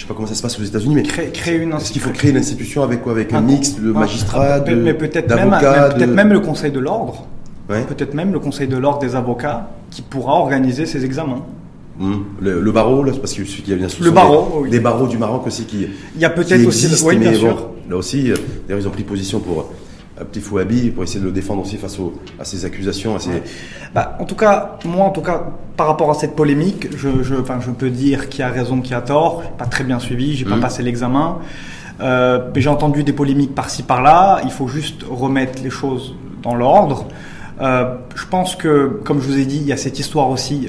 pas 0.07 0.13
comment 0.13 0.25
ça 0.25 0.35
se 0.35 0.41
passe 0.41 0.57
aux 0.57 0.63
États-Unis, 0.63 0.95
mais 0.95 1.03
créer, 1.03 1.31
créer 1.31 1.57
une 1.57 1.73
est-ce 1.73 1.91
qu'il 1.91 2.01
faut 2.01 2.11
créer 2.11 2.31
une 2.31 2.37
institution 2.37 2.81
avec 2.81 3.01
quoi? 3.01 3.11
Avec 3.11 3.33
un, 3.33 3.41
mix 3.41 3.75
de 3.75 3.91
magistrats, 3.91 4.61
de 4.61 4.73
mais 4.73 4.93
peut-être 4.93 5.35
même, 5.35 5.49
peut-être 5.49 6.13
même 6.13 6.31
le 6.31 6.39
Conseil 6.39 6.71
de 6.71 6.79
l'ordre, 6.79 7.27
peut-être 7.67 8.13
même 8.13 8.31
le 8.31 8.39
Conseil 8.39 8.69
de 8.69 8.77
l'ordre 8.77 8.99
des 8.99 9.15
avocats 9.15 9.69
qui 9.91 10.01
pourra 10.01 10.35
organiser 10.35 10.85
ces 10.85 11.03
examens. 11.03 11.43
Hmm. 11.99 12.21
Le, 12.41 12.71
barreau, 12.71 13.03
là, 13.03 13.11
parce 13.19 13.33
qu'il 13.33 13.45
y 13.67 13.71
a 13.71 13.75
une 13.75 13.87
le 14.01 14.11
barreau, 14.11 14.65
des 14.67 14.79
barreaux 14.79 15.07
du 15.07 15.17
Maroc 15.17 15.45
aussi 15.45 15.65
qui. 15.65 15.87
Il 16.15 16.21
y 16.21 16.25
a 16.25 16.29
peut-être 16.29 16.65
aussi, 16.65 16.87
oui, 17.05 17.17
bien 17.17 17.33
sûr. 17.33 17.69
Là 17.89 17.97
aussi, 17.97 18.31
euh, 18.31 18.35
d'ailleurs, 18.67 18.83
ils 18.83 18.87
ont 18.87 18.91
pris 18.91 19.03
position 19.03 19.39
pour 19.39 19.71
un 20.19 20.25
petit 20.25 20.39
Fouabi 20.39 20.89
pour 20.91 21.03
essayer 21.03 21.19
de 21.19 21.25
le 21.25 21.31
défendre 21.31 21.61
aussi 21.61 21.77
face 21.77 21.97
à 22.39 22.45
ces 22.45 22.65
accusations. 22.65 23.15
À 23.15 23.19
ces... 23.19 23.43
Bah, 23.93 24.17
en 24.19 24.25
tout 24.25 24.35
cas, 24.35 24.77
moi, 24.85 25.05
en 25.05 25.11
tout 25.11 25.21
cas, 25.21 25.43
par 25.77 25.87
rapport 25.87 26.09
à 26.09 26.13
cette 26.15 26.35
polémique, 26.35 26.87
je, 26.95 27.21
je, 27.21 27.35
je 27.35 27.71
peux 27.71 27.89
dire 27.89 28.29
qui 28.29 28.41
a 28.41 28.49
raison, 28.49 28.81
qui 28.81 28.93
a 28.93 29.01
tort. 29.01 29.43
J'ai 29.43 29.57
pas 29.57 29.65
très 29.65 29.83
bien 29.83 29.99
suivi, 29.99 30.35
j'ai 30.35 30.45
pas 30.45 30.55
hmm. 30.55 30.61
passé 30.61 30.81
l'examen. 30.81 31.39
Euh, 32.01 32.49
j'ai 32.55 32.69
entendu 32.69 33.03
des 33.03 33.13
polémiques 33.13 33.53
par-ci 33.53 33.83
par-là. 33.83 34.41
Il 34.45 34.51
faut 34.51 34.67
juste 34.67 35.03
remettre 35.07 35.61
les 35.63 35.69
choses 35.69 36.15
dans 36.41 36.55
l'ordre. 36.55 37.07
Euh, 37.61 37.95
je 38.15 38.25
pense 38.25 38.55
que, 38.55 38.99
comme 39.03 39.21
je 39.21 39.27
vous 39.27 39.37
ai 39.37 39.45
dit, 39.45 39.57
il 39.57 39.67
y 39.67 39.73
a 39.73 39.77
cette 39.77 39.99
histoire 39.99 40.29
aussi 40.29 40.67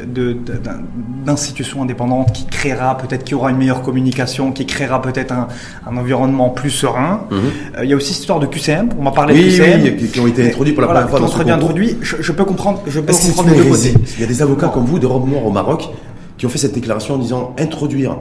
d'institutions 1.25 1.83
indépendantes 1.83 2.33
qui 2.33 2.47
créera 2.47 2.99
peut-être, 2.99 3.25
qui 3.25 3.35
aura 3.35 3.51
une 3.51 3.57
meilleure 3.57 3.83
communication, 3.83 4.53
qui 4.53 4.67
créera 4.67 5.01
peut-être 5.01 5.33
un, 5.33 5.49
un 5.87 5.97
environnement 5.97 6.51
plus 6.51 6.71
serein. 6.71 7.27
Mhm. 7.31 7.39
Euh, 7.79 7.85
il 7.85 7.91
y 7.91 7.93
a 7.93 7.97
aussi 7.97 8.13
cette 8.13 8.21
histoire 8.21 8.41
de 8.41 8.47
QCM. 8.47 8.91
On 8.99 9.03
m'a 9.03 9.13
parlé 9.13 9.35
de 9.35 9.49
QCM. 9.49 9.83
Oui, 9.83 10.09
qui, 10.09 10.21
ont 10.21 10.27
été 10.27 10.47
introduits 10.47 10.73
pour 10.73 10.83
la 10.83 10.89
première 10.89 11.09
fois. 11.11 11.19
Qui 11.21 11.37
ont 11.37 11.43
été 11.43 11.51
introduits. 11.51 11.97
Je, 12.03 12.17
je, 12.21 12.33
peux 12.33 12.45
comprendre. 12.45 12.83
Je 12.87 13.01
peux 13.01 13.13
comprendre 13.13 13.51
les 13.51 13.57
deux 13.57 13.71
côtés. 13.71 13.95
Il 14.17 14.21
y 14.21 14.25
a 14.25 14.29
des 14.29 14.43
avocats 14.43 14.69
comme 14.69 14.85
vous 14.85 14.99
de 14.99 15.07
robe 15.07 15.29
noire 15.29 15.47
au 15.47 15.51
Maroc 15.51 15.89
qui 16.37 16.47
ont 16.47 16.49
fait 16.49 16.59
cette 16.59 16.75
déclaration 16.75 17.15
en 17.15 17.19
disant 17.19 17.55
introduire 17.59 18.19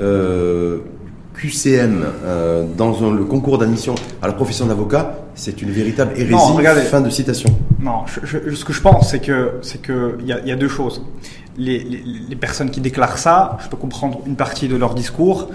euh, 0.00 0.78
QCM 1.34 2.04
euh, 2.24 2.64
dans 2.76 3.10
le 3.10 3.24
concours 3.24 3.58
d'admission 3.58 3.94
à 4.22 4.26
la 4.26 4.32
profession 4.32 4.66
d'avocat, 4.66 5.18
c'est 5.34 5.62
une 5.62 5.70
véritable 5.70 6.12
hérésie. 6.16 6.32
Non, 6.32 6.54
regardez, 6.54 6.82
fin 6.82 7.00
de 7.00 7.10
citation. 7.10 7.50
Non, 7.80 8.04
ce 8.06 8.64
que 8.64 8.72
je 8.72 8.80
pense, 8.80 9.10
c'est 9.10 9.20
que 9.20 9.54
c'est 9.62 9.82
que 9.82 10.16
il 10.20 10.26
y, 10.26 10.52
a 10.52 10.56
deux 10.56 10.68
choses. 10.68 11.04
Les, 11.56 11.78
les, 12.28 12.36
personnes 12.36 12.70
qui 12.70 12.80
déclarent 12.80 13.18
ça, 13.18 13.58
je 13.62 13.68
peux 13.68 13.76
comprendre 13.76 14.20
une 14.26 14.36
partie 14.36 14.68
de 14.68 14.76
leur 14.76 14.94
discours, 14.94 15.50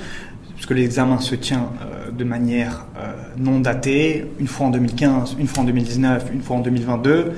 puisque 0.55 0.71
l'examen 0.71 1.19
se 1.19 1.35
tient 1.35 1.69
euh, 1.81 2.11
de 2.11 2.23
manière 2.23 2.85
euh, 2.97 3.11
non 3.37 3.59
datée, 3.59 4.25
une 4.39 4.47
fois 4.47 4.67
en 4.67 4.69
2015, 4.71 5.37
une 5.39 5.47
fois 5.47 5.63
en 5.63 5.65
2019, 5.65 6.25
une 6.33 6.41
fois 6.41 6.57
en 6.57 6.59
2022. 6.59 7.31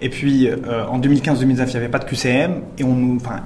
Et 0.00 0.10
puis 0.10 0.48
en 0.88 1.00
2015-2019, 1.00 1.40
il 1.40 1.70
n'y 1.70 1.76
avait 1.76 1.88
pas 1.88 1.98
de 1.98 2.04
QCM 2.04 2.60
et 2.78 2.84
on 2.84 2.94
nous, 2.94 3.16
enfin, 3.16 3.40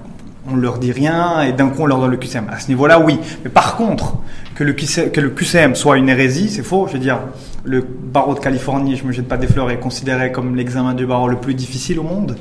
on 0.50 0.56
leur 0.56 0.78
dit 0.78 0.92
rien 0.92 1.42
et 1.42 1.52
d'un 1.52 1.68
coup 1.68 1.82
on 1.82 1.86
leur 1.86 2.00
donne 2.00 2.10
le 2.10 2.16
QCM. 2.16 2.46
À 2.50 2.58
ce 2.58 2.68
niveau-là, 2.68 3.00
oui. 3.00 3.18
Mais 3.44 3.50
par 3.50 3.76
contre, 3.76 4.18
que 4.54 4.64
le, 4.64 5.30
QCM, 5.30 5.74
soit 5.74 5.98
une 5.98 6.08
hérésie, 6.08 6.48
c'est 6.48 6.62
faux. 6.62 6.86
Je 6.86 6.94
veux 6.94 6.98
dire, 6.98 7.20
le 7.64 7.82
barreau 7.82 8.34
de 8.34 8.40
Californie, 8.40 8.96
je 8.96 9.04
me 9.04 9.12
jette 9.12 9.28
pas 9.28 9.36
des 9.36 9.46
fleurs, 9.46 9.70
est 9.70 9.78
considéré 9.78 10.30
comme 10.30 10.56
l'examen 10.56 10.94
du 10.94 11.06
barreau 11.06 11.28
le 11.28 11.36
plus 11.36 11.54
difficile 11.54 11.98
au 11.98 12.02
monde. 12.02 12.36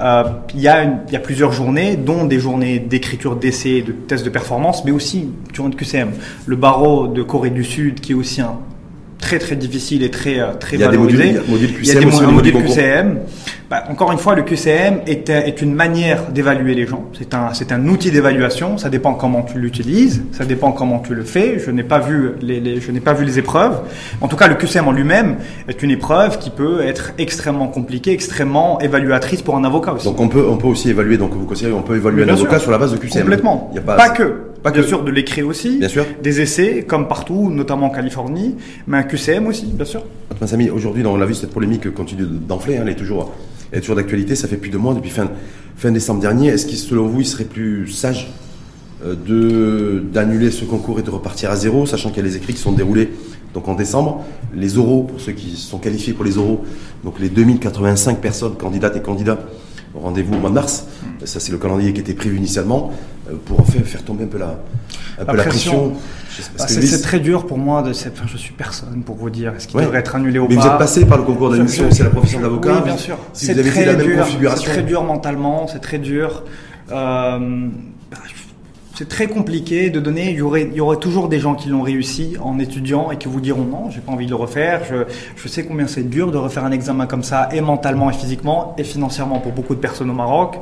Euh, 0.00 0.24
il, 0.54 0.60
y 0.60 0.68
a 0.68 1.18
plusieurs 1.22 1.52
journées, 1.52 1.96
dont 1.96 2.24
des 2.24 2.38
journées 2.38 2.78
d'écriture 2.78 3.36
d'essais, 3.36 3.82
de 3.82 3.92
tests 3.92 4.24
de 4.24 4.30
performance, 4.30 4.84
mais 4.84 4.90
aussi 4.90 5.30
journée 5.52 5.74
de 5.74 5.76
QCM. 5.76 6.10
Le 6.46 6.56
barreau 6.56 7.08
de 7.08 7.22
Corée 7.22 7.50
du 7.50 7.64
Sud, 7.64 8.00
qui 8.00 8.12
est 8.12 8.16
aussi 8.16 8.40
un 8.40 8.58
très 9.26 9.38
très 9.40 9.56
difficile 9.56 10.04
et 10.04 10.10
très 10.10 10.38
euh, 10.38 10.54
très 10.54 10.76
valorisé. 10.76 11.24
il 11.28 11.86
y 11.86 11.90
a 11.90 11.98
des 11.98 12.06
modules 12.06 12.52
QCM. 12.52 13.18
Bah, 13.68 13.82
encore 13.90 14.12
une 14.12 14.18
fois, 14.18 14.36
le 14.36 14.42
QCM 14.42 15.00
est, 15.08 15.28
est 15.28 15.60
une 15.60 15.74
manière 15.74 16.30
d'évaluer 16.30 16.76
les 16.76 16.86
gens. 16.86 17.06
C'est 17.18 17.34
un 17.34 17.52
c'est 17.52 17.72
un 17.72 17.88
outil 17.88 18.12
d'évaluation. 18.12 18.78
Ça 18.78 18.88
dépend 18.88 19.14
comment 19.14 19.42
tu 19.42 19.58
l'utilises. 19.58 20.22
Ça 20.30 20.44
dépend 20.44 20.70
comment 20.70 21.00
tu 21.00 21.16
le 21.16 21.24
fais. 21.24 21.58
Je 21.58 21.72
n'ai 21.72 21.82
pas 21.82 21.98
vu 21.98 22.34
les, 22.40 22.60
les 22.60 22.80
je 22.80 22.92
n'ai 22.92 23.00
pas 23.00 23.14
vu 23.14 23.24
les 23.24 23.40
épreuves. 23.40 23.80
En 24.20 24.28
tout 24.28 24.36
cas, 24.36 24.46
le 24.46 24.54
QCM 24.54 24.86
en 24.86 24.92
lui-même 24.92 25.38
est 25.66 25.82
une 25.82 25.90
épreuve 25.90 26.38
qui 26.38 26.50
peut 26.50 26.82
être 26.82 27.12
extrêmement 27.18 27.66
compliquée, 27.66 28.12
extrêmement 28.12 28.80
évaluatrice 28.80 29.42
pour 29.42 29.56
un 29.56 29.64
avocat 29.64 29.94
aussi. 29.94 30.04
Donc 30.04 30.20
on 30.20 30.28
peut 30.28 30.46
on 30.48 30.56
peut 30.56 30.68
aussi 30.68 30.90
évaluer. 30.90 31.18
Donc 31.18 31.32
vous 31.32 31.46
considérez 31.46 31.74
on 31.74 31.82
peut 31.82 31.96
évaluer 31.96 32.22
un 32.22 32.28
avocat 32.28 32.60
sur 32.60 32.70
la 32.70 32.78
base 32.78 32.92
de 32.92 32.98
QCM. 32.98 33.22
Complètement. 33.22 33.70
Il 33.72 33.76
y 33.76 33.78
a 33.80 33.82
pas, 33.82 33.96
pas 33.96 34.10
que. 34.10 34.46
Pas 34.62 34.70
bien 34.70 34.82
sûr 34.82 35.04
de 35.04 35.10
l'écrit 35.10 35.42
aussi, 35.42 35.78
bien 35.78 35.88
sûr. 35.88 36.04
des 36.22 36.40
essais 36.40 36.84
comme 36.86 37.08
partout, 37.08 37.50
notamment 37.50 37.86
en 37.86 37.90
Californie, 37.90 38.56
mais 38.86 38.98
un 38.98 39.02
QCM 39.02 39.46
aussi, 39.46 39.66
bien 39.66 39.84
sûr. 39.84 40.02
Samy, 40.44 40.70
aujourd'hui, 40.70 41.04
on 41.06 41.16
l'a 41.16 41.26
vu, 41.26 41.34
cette 41.34 41.50
polémique 41.50 41.92
continue 41.94 42.26
d'enfler, 42.26 42.76
hein, 42.76 42.82
elle 42.82 42.90
est 42.90 42.96
toujours, 42.96 43.32
elle 43.72 43.78
est 43.78 43.80
toujours 43.80 43.96
d'actualité, 43.96 44.34
ça 44.34 44.48
fait 44.48 44.56
plus 44.56 44.70
de 44.70 44.78
mois, 44.78 44.94
depuis 44.94 45.10
fin, 45.10 45.30
fin 45.76 45.90
décembre 45.90 46.20
dernier. 46.20 46.48
Est-ce 46.48 46.66
qu'il, 46.66 46.78
selon 46.78 47.06
vous, 47.06 47.20
il 47.20 47.26
serait 47.26 47.44
plus 47.44 47.88
sage 47.88 48.32
euh, 49.04 49.14
de, 49.14 50.02
d'annuler 50.12 50.50
ce 50.50 50.64
concours 50.64 50.98
et 50.98 51.02
de 51.02 51.10
repartir 51.10 51.50
à 51.50 51.56
zéro, 51.56 51.86
sachant 51.86 52.10
qu'il 52.10 52.18
y 52.18 52.26
a 52.26 52.28
les 52.28 52.36
écrits 52.36 52.54
qui 52.54 52.60
sont 52.60 52.72
déroulés 52.72 53.10
donc 53.56 53.68
en 53.68 53.74
décembre, 53.74 54.22
les 54.54 54.76
oraux, 54.76 55.04
pour 55.04 55.18
ceux 55.18 55.32
qui 55.32 55.56
sont 55.56 55.78
qualifiés 55.78 56.12
pour 56.12 56.26
les 56.26 56.36
oraux, 56.36 56.62
donc 57.04 57.18
les 57.18 57.30
2085 57.30 58.20
personnes, 58.20 58.54
candidates 58.54 58.96
et 58.96 59.00
candidats, 59.00 59.38
rendez-vous 60.00 60.34
au 60.34 60.38
mois 60.38 60.50
de 60.50 60.54
mars. 60.54 60.86
Ça, 61.24 61.40
c'est 61.40 61.52
le 61.52 61.58
calendrier 61.58 61.92
qui 61.92 62.00
était 62.00 62.14
prévu 62.14 62.36
initialement 62.36 62.92
euh, 63.28 63.34
pour 63.44 63.66
faire, 63.66 63.84
faire 63.84 64.04
tomber 64.04 64.24
un 64.24 64.28
peu 64.28 64.38
la, 64.38 64.58
un 65.20 65.24
peu 65.24 65.36
la 65.36 65.44
pression. 65.44 65.94
Bah, 66.58 66.66
c'est 66.68 67.00
très 67.02 67.18
dur 67.18 67.46
pour 67.46 67.58
moi 67.58 67.82
de 67.82 67.92
cette. 67.92 68.14
Enfin, 68.14 68.26
je 68.30 68.36
suis 68.36 68.52
personne 68.52 69.02
pour 69.02 69.16
vous 69.16 69.30
dire. 69.30 69.54
Est-ce 69.54 69.68
qu'il 69.68 69.80
devrait 69.80 70.00
être 70.00 70.14
annulé 70.14 70.38
ou 70.38 70.46
Mais 70.48 70.56
pas 70.56 70.60
vous 70.60 70.66
êtes 70.68 70.78
passé 70.78 71.06
par 71.06 71.18
le 71.18 71.24
concours 71.24 71.50
d'admission, 71.50 71.86
c'est 71.90 72.02
la 72.04 72.10
profession 72.10 72.40
d'avocat. 72.40 72.74
Oui, 72.76 72.82
bien 72.84 72.96
sûr. 72.96 73.16
Si 73.32 73.52
vous 73.52 73.58
avez 73.58 73.70
fait 73.70 73.86
la 73.86 73.94
même 73.94 74.18
configuration. 74.18 74.64
C'est 74.64 74.72
très 74.72 74.82
dur 74.82 75.02
mentalement, 75.02 75.66
c'est 75.66 75.80
très 75.80 75.98
dur. 75.98 76.44
Euh, 76.92 77.68
bah, 78.10 78.18
c'est 78.96 79.08
très 79.08 79.26
compliqué 79.26 79.90
de 79.90 80.00
donner. 80.00 80.30
Il 80.30 80.38
y 80.38 80.42
aurait, 80.42 80.68
il 80.70 80.74
y 80.74 80.80
aurait 80.80 80.96
toujours 80.96 81.28
des 81.28 81.38
gens 81.38 81.54
qui 81.54 81.68
l'ont 81.68 81.82
réussi 81.82 82.36
en 82.40 82.58
étudiant 82.58 83.10
et 83.10 83.18
qui 83.18 83.28
vous 83.28 83.42
diront 83.42 83.64
non, 83.64 83.90
j'ai 83.90 84.00
pas 84.00 84.12
envie 84.12 84.24
de 84.24 84.30
le 84.30 84.36
refaire. 84.36 84.82
Je, 84.90 85.04
je 85.36 85.48
sais 85.48 85.64
combien 85.64 85.86
c'est 85.86 86.08
dur 86.08 86.32
de 86.32 86.38
refaire 86.38 86.64
un 86.64 86.72
examen 86.72 87.06
comme 87.06 87.22
ça, 87.22 87.50
et 87.52 87.60
mentalement 87.60 88.10
et 88.10 88.14
physiquement, 88.14 88.74
et 88.78 88.84
financièrement 88.84 89.38
pour 89.38 89.52
beaucoup 89.52 89.74
de 89.74 89.80
personnes 89.80 90.08
au 90.08 90.14
Maroc. 90.14 90.56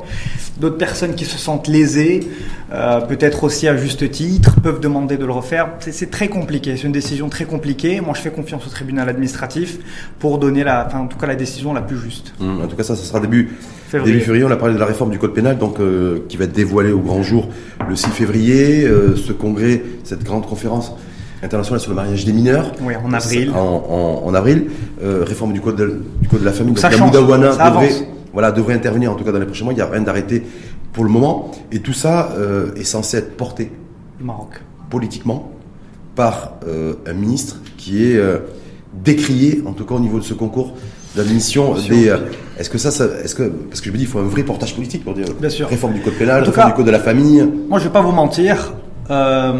D'autres 0.59 0.77
personnes 0.77 1.15
qui 1.15 1.23
se 1.23 1.37
sentent 1.37 1.69
lésées, 1.69 2.27
euh, 2.73 2.99
peut-être 2.99 3.45
aussi 3.45 3.69
à 3.69 3.77
juste 3.77 4.11
titre, 4.11 4.59
peuvent 4.61 4.81
demander 4.81 5.15
de 5.15 5.25
le 5.25 5.31
refaire. 5.31 5.69
C'est 5.79 6.11
très 6.11 6.27
compliqué. 6.27 6.75
C'est 6.75 6.87
une 6.87 6.91
décision 6.91 7.29
très 7.29 7.45
compliquée. 7.45 8.01
Moi, 8.01 8.13
je 8.15 8.21
fais 8.21 8.31
confiance 8.31 8.67
au 8.67 8.69
tribunal 8.69 9.07
administratif 9.07 9.77
pour 10.19 10.39
donner 10.39 10.65
la, 10.65 10.85
enfin, 10.85 10.99
en 10.99 11.07
tout 11.07 11.17
cas, 11.17 11.27
la 11.27 11.35
décision 11.35 11.73
la 11.73 11.81
plus 11.81 11.97
juste. 11.97 12.33
Mmh, 12.41 12.61
en 12.63 12.67
tout 12.67 12.75
cas, 12.75 12.83
ça, 12.83 12.97
ça 12.97 13.03
sera 13.03 13.21
début 13.21 13.49
février. 13.87 14.13
Début 14.13 14.25
février. 14.25 14.43
On 14.43 14.51
a 14.51 14.57
parlé 14.57 14.73
de 14.73 14.79
la 14.79 14.85
réforme 14.85 15.11
du 15.11 15.19
code 15.19 15.33
pénal, 15.33 15.57
donc 15.57 15.79
euh, 15.79 16.25
qui 16.27 16.35
va 16.35 16.43
être 16.45 16.53
dévoilée 16.53 16.91
au 16.91 16.99
grand 16.99 17.23
jour 17.23 17.47
le 17.87 17.95
6 17.95 18.09
février 18.09 18.24
février, 18.25 18.85
euh, 18.85 19.15
ce 19.15 19.31
congrès, 19.31 19.83
cette 20.03 20.23
grande 20.23 20.45
conférence 20.47 20.93
internationale 21.43 21.79
sur 21.79 21.91
le 21.91 21.95
mariage 21.95 22.25
des 22.25 22.33
mineurs. 22.33 22.71
Oui, 22.81 22.93
en 22.95 23.13
avril. 23.13 23.51
En, 23.53 24.33
avril. 24.33 24.67
Euh, 25.03 25.23
réforme 25.25 25.53
du 25.53 25.61
code 25.61 25.75
de, 25.75 26.01
du 26.21 26.27
code 26.27 26.39
de 26.39 26.45
la 26.45 26.51
famille. 26.51 26.73
Donc, 26.73 26.81
la 26.81 26.89
devrait, 26.89 27.89
voilà, 28.33 28.51
devrait 28.51 28.73
intervenir 28.73 29.11
en 29.11 29.15
tout 29.15 29.23
cas 29.23 29.31
dans 29.31 29.39
les 29.39 29.45
prochains 29.45 29.65
mois. 29.65 29.73
Il 29.73 29.77
n'y 29.77 29.81
a 29.81 29.87
rien 29.87 30.01
d'arrêté 30.01 30.43
pour 30.91 31.03
le 31.03 31.11
moment. 31.11 31.51
Et 31.71 31.79
tout 31.79 31.93
ça 31.93 32.31
euh, 32.37 32.73
est 32.75 32.83
censé 32.83 33.17
être 33.17 33.37
porté 33.37 33.71
Maroc. 34.19 34.61
politiquement 34.89 35.51
par 36.15 36.53
un 37.05 37.11
ministre 37.11 37.57
qui 37.75 38.05
est 38.05 38.17
décrié, 39.03 39.61
en 39.65 39.73
tout 39.73 39.83
cas 39.83 39.95
au 39.95 39.99
niveau 39.99 40.17
de 40.17 40.23
ce 40.23 40.33
concours, 40.33 40.73
d'admission 41.15 41.75
des. 41.89 42.09
Euh, 42.09 42.17
est-ce 42.59 42.69
que 42.69 42.77
ça, 42.77 42.89
est-ce 42.89 43.35
que 43.35 43.43
parce 43.43 43.81
que 43.81 43.87
je 43.87 43.91
me 43.91 43.97
dis, 43.97 44.03
il 44.03 44.09
faut 44.09 44.19
un 44.19 44.23
vrai 44.23 44.43
portage 44.43 44.75
politique 44.75 45.03
pour 45.03 45.13
dire. 45.13 45.25
Bien 45.39 45.49
sûr. 45.49 45.67
Réforme 45.67 45.93
du 45.93 46.01
code 46.01 46.13
pénal, 46.13 46.43
réforme 46.43 46.69
du 46.69 46.75
code 46.75 46.85
de 46.85 46.91
la 46.91 46.99
famille. 46.99 47.47
Moi, 47.69 47.79
je 47.79 47.85
vais 47.85 47.93
pas 47.93 48.01
vous 48.01 48.11
mentir. 48.11 48.73
Euh, 49.09 49.53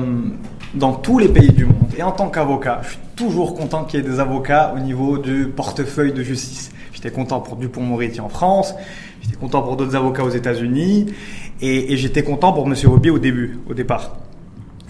dans 0.74 0.94
tous 0.94 1.20
les 1.20 1.30
pays 1.30 1.52
du 1.52 1.65
monde 1.65 1.76
et 1.98 2.04
en 2.04 2.12
tant 2.12 2.28
qu'avocat, 2.28 2.82
je 2.84 2.89
suis 2.89 3.00
toujours 3.15 3.56
content 3.56 3.86
qu'il 3.86 4.00
y 4.00 4.04
ait 4.04 4.10
des 4.10 4.20
avocats 4.20 4.74
au 4.76 4.80
niveau 4.80 5.18
du 5.18 5.48
portefeuille 5.48 6.12
de 6.12 6.22
justice. 6.22 6.72
J'étais 6.94 7.12
content 7.12 7.39
pour 7.39 7.56
Dupont-Moretti 7.56 8.20
en 8.20 8.30
France, 8.30 8.76
j'étais 9.22 9.38
content 9.38 9.62
pour 9.62 9.78
d'autres 9.78 9.96
avocats 9.96 10.24
aux 10.24 10.32
États-Unis 10.32 11.06
et, 11.62 11.94
et 11.94 11.98
j'étais 11.98 12.24
content 12.24 12.52
pour 12.52 12.68
Monsieur 12.68 12.89
Robier 12.89 13.12
au 13.12 13.20
début, 13.20 13.60
au 13.70 13.74
départ. 13.74 14.18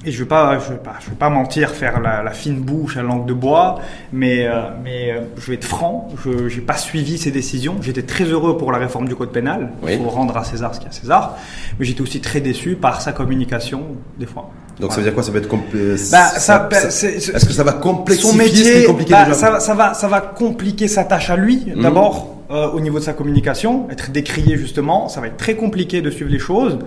Et 0.06 0.12
je 0.12 0.18
ne 0.18 0.20
veux, 0.20 0.28
pas, 0.28 0.60
je 0.60 0.74
veux, 0.74 0.78
pas, 0.78 0.96
je 1.00 1.10
veux 1.10 1.16
pas 1.16 1.30
mentir, 1.30 1.72
faire 1.72 2.00
la, 2.00 2.22
la, 2.22 2.32
fine 2.32 2.60
bouche 2.60 2.96
à 2.98 3.02
langue 3.02 3.26
de 3.26 3.34
bois, 3.34 3.80
mais, 4.14 4.46
euh, 4.46 4.62
mais 4.84 5.12
euh, 5.12 5.22
je 5.38 5.48
vais 5.48 5.56
être 5.56 5.66
franc, 5.66 6.10
je 6.24 6.30
n'ai 6.30 6.62
pas 6.62 6.78
suivi 6.78 7.18
ces 7.18 7.32
décisions. 7.32 7.78
J'étais 7.82 8.04
très 8.04 8.26
heureux 8.26 8.58
pour 8.58 8.72
la 8.72 8.78
réforme 8.78 9.08
du 9.08 9.16
code 9.16 9.32
pénal, 9.32 9.72
il 9.88 9.98
faut 9.98 10.10
rendre 10.10 10.38
à 10.38 10.44
César 10.44 10.76
ce 10.76 10.80
qu'il 10.80 10.88
y 10.88 10.92
a 10.92 10.96
à 10.96 11.00
César, 11.00 11.38
mais 11.80 11.86
j'étais 11.86 12.02
aussi 12.02 12.22
très 12.22 12.40
déçu 12.40 12.76
par 12.76 13.02
sa 13.02 13.14
communication, 13.14 13.82
des 14.20 14.28
fois. 14.28 14.52
Donc 14.80 14.92
ça 14.92 14.98
veut 14.98 15.04
dire 15.04 15.14
quoi? 15.14 15.24
Ça 15.24 15.32
va 15.32 15.40
être 15.40 15.48
complexe 15.48 16.12
bah, 16.12 16.28
ça, 16.28 16.60
bah, 16.60 16.78
Est-ce 16.84 17.46
que 17.46 17.54
ça 17.54 17.64
va 17.64 17.74
complexifier 17.74 18.84
son 18.86 18.94
métier 18.94 19.16
bah, 19.16 19.34
ça, 19.34 19.60
ça, 19.60 19.74
va, 19.74 19.94
ça 19.94 20.08
va 20.08 20.22
compliquer 20.22 20.88
sa 20.88 21.04
tâche 21.04 21.30
à 21.30 21.36
lui, 21.36 21.64
mmh. 21.76 21.82
d'abord, 21.82 22.36
euh, 22.52 22.70
au 22.70 22.80
niveau 22.80 23.00
de 23.00 23.04
sa 23.04 23.14
communication, 23.14 23.90
être 23.90 24.12
décrié 24.12 24.56
justement. 24.58 25.10
Ça 25.10 25.20
va 25.20 25.28
être 25.28 25.38
très 25.38 25.56
compliqué 25.56 26.02
de 26.02 26.12
suivre 26.12 26.30
les 26.30 26.40
choses. 26.40 26.78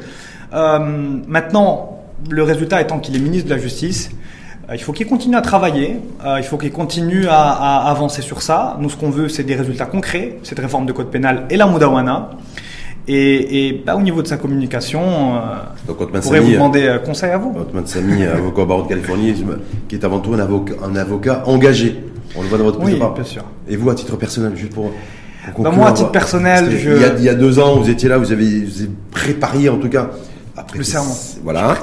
Euh, 0.53 0.79
maintenant, 1.27 1.98
le 2.31 2.43
résultat 2.43 2.81
étant 2.81 2.99
qu'il 2.99 3.17
est 3.17 3.21
ministre 3.21 3.49
de 3.49 3.55
la 3.55 3.61
Justice, 3.61 4.11
euh, 4.69 4.75
il 4.75 4.83
faut 4.83 4.93
qu'il 4.93 5.07
continue 5.07 5.37
à 5.37 5.41
travailler, 5.41 5.97
euh, 6.25 6.37
il 6.39 6.45
faut 6.45 6.59
qu'il 6.59 6.73
continue 6.73 7.27
à, 7.29 7.89
avancer 7.89 8.23
sur 8.23 8.43
ça. 8.43 8.77
Nous, 8.81 8.91
ce 8.91 8.97
qu'on 8.97 9.11
veut, 9.11 9.29
c'est 9.29 9.45
des 9.45 9.55
résultats 9.55 9.87
concrets, 9.87 10.39
cette 10.43 10.59
réforme 10.59 10.87
de 10.87 10.93
code 10.93 11.11
pénal 11.11 11.47
et 11.51 11.57
la 11.57 11.67
Moudawana. 11.67 12.31
Et, 13.11 13.69
et 13.69 13.83
bah, 13.87 13.97
au 13.97 14.03
niveau 14.03 14.21
de 14.21 14.27
sa 14.27 14.37
communication, 14.37 15.01
euh, 15.37 15.39
Donc, 15.87 15.97
je 16.01 16.21
pourrais 16.21 16.41
vous 16.41 16.53
demander 16.53 16.99
conseil 17.05 17.31
à 17.31 17.39
vous? 17.39 17.55
Otman 17.59 17.87
Sami, 17.87 18.23
avocat 18.25 18.63
au 18.63 18.67
barreau 18.67 18.83
de 18.83 18.89
Californie, 18.89 19.35
qui 19.89 19.95
est 19.95 20.05
avant 20.05 20.19
tout 20.19 20.35
un 20.35 20.41
avocat, 20.41 20.75
un 20.85 20.95
avocat 20.97 21.43
engagé. 21.47 21.99
On 22.37 22.43
le 22.43 22.49
voit 22.49 22.59
dans 22.59 22.65
votre 22.65 22.81
Oui, 22.83 22.97
bien 22.97 23.25
sûr. 23.25 23.45
Et 23.67 23.77
vous, 23.77 23.89
à 23.89 23.95
titre 23.95 24.17
personnel, 24.17 24.53
juste 24.55 24.75
pour... 24.75 24.93
Bah, 25.59 25.71
moi, 25.71 25.89
à 25.89 25.93
titre 25.93 26.11
personnel, 26.11 26.71
je... 26.71 26.91
il, 26.91 27.01
y 27.01 27.05
a, 27.05 27.15
il 27.17 27.25
y 27.25 27.29
a 27.31 27.35
deux 27.35 27.59
ans, 27.59 27.77
vous 27.77 27.89
étiez 27.89 28.11
là, 28.11 28.19
vous 28.19 28.33
avez, 28.33 28.65
vous 28.65 28.83
avez 28.83 28.91
préparé 29.11 29.71
en 29.71 29.79
tout 29.79 29.89
cas 29.89 30.11
le 30.75 30.83
serment. 30.83 31.17
Voilà. 31.43 31.77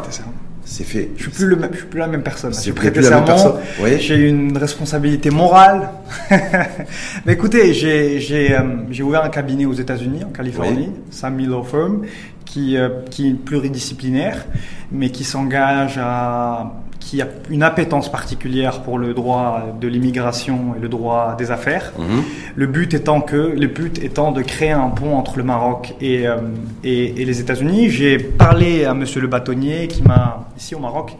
C'est 0.67 0.83
fait. 0.83 1.11
Je 1.15 1.23
suis 1.23 1.31
plus 1.31 1.45
le 1.45 1.55
même, 1.55 1.69
je 1.73 1.77
suis 1.77 1.87
plus 1.87 1.99
la 1.99 2.07
même 2.07 2.23
personne. 2.23 2.51
J'ai 2.53 2.73
prêté 2.73 3.01
serment. 3.03 3.59
Oui. 3.81 3.99
J'ai 3.99 4.15
une 4.15 4.57
responsabilité 4.57 5.29
morale. 5.29 5.89
mais 7.25 7.33
écoutez, 7.33 7.73
j'ai 7.73 8.19
j'ai 8.19 8.51
euh, 8.51 8.61
j'ai 8.89 9.03
ouvert 9.03 9.23
un 9.23 9.29
cabinet 9.29 9.65
aux 9.65 9.73
États-Unis, 9.73 10.23
en 10.23 10.29
Californie, 10.29 10.89
oui. 10.91 11.01
Sammy 11.11 11.45
Law 11.45 11.63
Firm, 11.63 12.01
qui 12.45 12.77
euh, 12.77 12.89
qui 13.11 13.29
est 13.29 13.33
pluridisciplinaire, 13.33 14.43
mais 14.91 15.11
qui 15.11 15.23
s'engage 15.23 15.99
à 16.01 16.73
qui 17.05 17.21
a 17.21 17.27
une 17.51 17.61
appétence 17.61 18.11
particulière 18.11 18.81
pour 18.81 18.97
le 18.97 19.13
droit 19.13 19.61
de 19.79 19.87
l'immigration 19.87 20.73
et 20.75 20.79
le 20.79 20.89
droit 20.89 21.35
des 21.37 21.51
affaires. 21.51 21.93
Mhm. 21.99 22.23
Le 22.55 22.65
but 22.65 22.95
étant 22.95 23.21
que, 23.21 23.35
le 23.35 23.67
but 23.67 24.03
étant 24.03 24.31
de 24.31 24.41
créer 24.41 24.71
un 24.71 24.89
pont 24.89 25.15
entre 25.15 25.37
le 25.37 25.43
Maroc 25.43 25.93
et, 26.01 26.27
euh, 26.27 26.37
et, 26.83 27.21
et 27.21 27.25
les 27.25 27.39
États-Unis. 27.39 27.89
J'ai 27.91 28.17
parlé 28.17 28.85
à 28.85 28.95
Monsieur 28.95 29.21
le 29.21 29.27
bâtonnier 29.27 29.87
qui 29.87 30.01
m'a 30.01 30.47
ici 30.57 30.73
au 30.73 30.79
Maroc, 30.79 31.15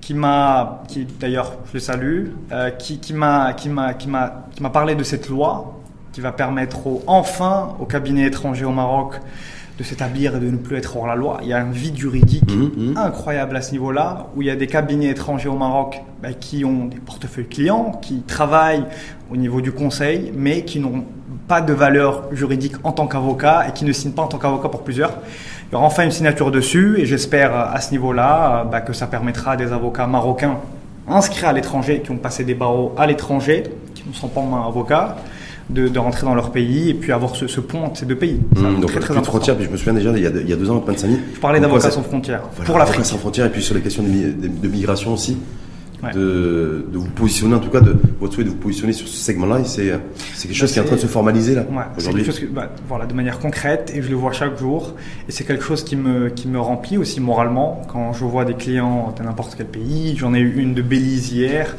qui 0.00 0.12
m'a, 0.14 0.82
qui 0.88 1.06
d'ailleurs 1.20 1.52
je 1.68 1.74
le 1.74 1.78
salue, 1.78 2.26
euh, 2.50 2.70
qui, 2.70 2.98
qui 2.98 3.12
m'a, 3.14 3.52
qui 3.52 3.68
m'a, 3.68 3.94
qui 3.94 4.08
m'a, 4.08 4.46
qui 4.56 4.60
m'a 4.60 4.70
parlé 4.70 4.96
de 4.96 5.04
cette 5.04 5.28
loi 5.28 5.78
qui 6.12 6.20
va 6.20 6.32
permettre 6.32 6.84
au- 6.88 7.02
enfin 7.06 7.76
aux 7.78 7.86
cabinets 7.86 8.26
étrangers 8.26 8.64
au 8.64 8.72
Maroc 8.72 9.20
de 9.82 9.86
s'établir 9.86 10.36
et 10.36 10.40
de 10.40 10.48
ne 10.48 10.56
plus 10.56 10.76
être 10.76 10.96
hors 10.96 11.06
la 11.08 11.16
loi. 11.16 11.40
Il 11.42 11.48
y 11.48 11.52
a 11.52 11.58
un 11.58 11.70
vide 11.70 11.96
juridique 11.96 12.50
Mhm, 12.50 12.70
mhm. 12.76 12.96
incroyable 12.96 13.56
à 13.56 13.62
ce 13.62 13.72
niveau-là, 13.72 14.26
où 14.36 14.42
il 14.42 14.48
y 14.48 14.50
a 14.50 14.56
des 14.56 14.68
cabinets 14.68 15.08
étrangers 15.08 15.48
au 15.48 15.56
Maroc 15.56 16.02
bah, 16.22 16.32
qui 16.32 16.64
ont 16.64 16.86
des 16.86 16.98
portefeuilles 16.98 17.48
clients, 17.48 17.98
qui 18.00 18.22
travaillent 18.22 18.84
au 19.30 19.36
niveau 19.36 19.60
du 19.60 19.72
conseil, 19.72 20.32
mais 20.36 20.64
qui 20.64 20.78
n'ont 20.78 21.04
pas 21.48 21.60
de 21.60 21.72
valeur 21.72 22.28
juridique 22.32 22.74
en 22.84 22.92
tant 22.92 23.08
qu'avocat 23.08 23.66
et 23.68 23.72
qui 23.72 23.84
ne 23.84 23.92
signent 23.92 24.12
pas 24.12 24.22
en 24.22 24.28
tant 24.28 24.38
qu'avocat 24.38 24.68
pour 24.68 24.82
plusieurs. 24.82 25.14
Il 25.68 25.72
y 25.72 25.76
aura 25.76 25.86
enfin 25.86 26.04
une 26.04 26.12
signature 26.12 26.50
dessus 26.52 27.00
et 27.00 27.06
j'espère 27.06 27.52
euh, 27.52 27.64
à 27.72 27.80
ce 27.80 27.90
niveau-là 27.90 28.60
euh, 28.60 28.64
bah, 28.64 28.80
que 28.82 28.92
ça 28.92 29.06
permettra 29.08 29.52
à 29.52 29.56
des 29.56 29.72
avocats 29.72 30.06
marocains 30.06 30.58
inscrits 31.08 31.46
à 31.46 31.52
l'étranger, 31.52 32.02
qui 32.04 32.12
ont 32.12 32.16
passé 32.16 32.44
des 32.44 32.54
barreaux 32.54 32.94
à 32.96 33.06
l'étranger, 33.06 33.64
qui 33.94 34.04
ne 34.08 34.14
sont 34.14 34.28
pas 34.28 34.42
moins 34.42 34.64
avocats, 34.66 35.16
de, 35.70 35.88
de 35.88 35.98
rentrer 35.98 36.24
dans 36.26 36.34
leur 36.34 36.50
pays 36.52 36.90
et 36.90 36.94
puis 36.94 37.12
avoir 37.12 37.34
ce, 37.36 37.46
ce 37.46 37.60
pont 37.60 37.84
entre 37.84 37.98
ces 37.98 38.06
deux 38.06 38.16
pays. 38.16 38.40
C'est 38.56 38.60
Hum, 38.64 38.80
donc 38.80 38.90
très 38.90 39.00
très 39.00 39.14
de 39.18 39.24
frontières, 39.24 39.56
puis 39.56 39.64
je 39.66 39.70
me 39.70 39.76
souviens 39.76 39.94
déjà 39.94 40.10
il 40.16 40.22
y 40.22 40.26
a, 40.26 40.30
il 40.30 40.48
y 40.48 40.52
a 40.52 40.56
deux 40.56 40.70
ans 40.70 40.76
au 40.76 40.80
Pansami. 40.80 41.18
Je 41.34 41.40
parlais 41.40 41.60
d'avocats 41.60 41.90
sans 41.90 42.02
frontières 42.02 42.42
Voilà, 42.56 42.66
pour 42.66 42.78
l'Afrique. 42.78 43.04
Sans 43.04 43.18
frontières 43.18 43.46
et 43.46 43.50
puis 43.50 43.62
sur 43.62 43.74
les 43.74 43.80
questions 43.80 44.02
de, 44.02 44.08
mi- 44.08 44.32
de- 44.34 44.48
de 44.48 44.68
migration 44.68 45.12
aussi. 45.14 45.36
Ouais. 46.02 46.12
De, 46.14 46.84
de 46.92 46.98
vous 46.98 47.06
positionner, 47.10 47.54
en 47.54 47.60
tout 47.60 47.70
cas, 47.70 47.80
de 47.80 47.94
votre 48.18 48.34
souhait 48.34 48.42
de 48.42 48.48
vous 48.48 48.56
positionner 48.56 48.92
sur 48.92 49.06
ce 49.06 49.16
segment-là, 49.16 49.60
et 49.60 49.64
c'est 49.64 49.92
c'est 50.34 50.48
quelque 50.48 50.56
chose 50.56 50.72
qui 50.72 50.80
est 50.80 50.82
en 50.82 50.84
train 50.84 50.96
de 50.96 51.00
se 51.00 51.06
formaliser 51.06 51.54
là, 51.54 51.60
Ouais, 51.70 51.84
c'est 51.94 52.00
aujourd'hui. 52.02 52.24
quelque 52.24 52.32
chose 52.34 52.40
que, 52.40 52.52
bah, 52.52 52.70
voilà, 52.88 53.06
de 53.06 53.14
manière 53.14 53.38
concrète 53.38 53.92
et 53.94 54.02
je 54.02 54.08
le 54.10 54.16
vois 54.16 54.32
chaque 54.32 54.58
jour. 54.58 54.94
Et 55.28 55.30
c'est 55.30 55.44
quelque 55.44 55.62
chose 55.62 55.84
qui 55.84 55.94
me, 55.94 56.28
qui 56.30 56.48
me 56.48 56.58
remplit 56.58 56.98
aussi 56.98 57.20
moralement 57.20 57.82
quand 57.86 58.12
je 58.14 58.24
vois 58.24 58.44
des 58.44 58.54
clients 58.54 59.14
de 59.16 59.22
n'importe 59.22 59.54
quel 59.56 59.66
pays. 59.68 60.16
J'en 60.16 60.34
ai 60.34 60.40
eu 60.40 60.56
une 60.60 60.74
de 60.74 60.82
Belize 60.82 61.30
hier. 61.30 61.76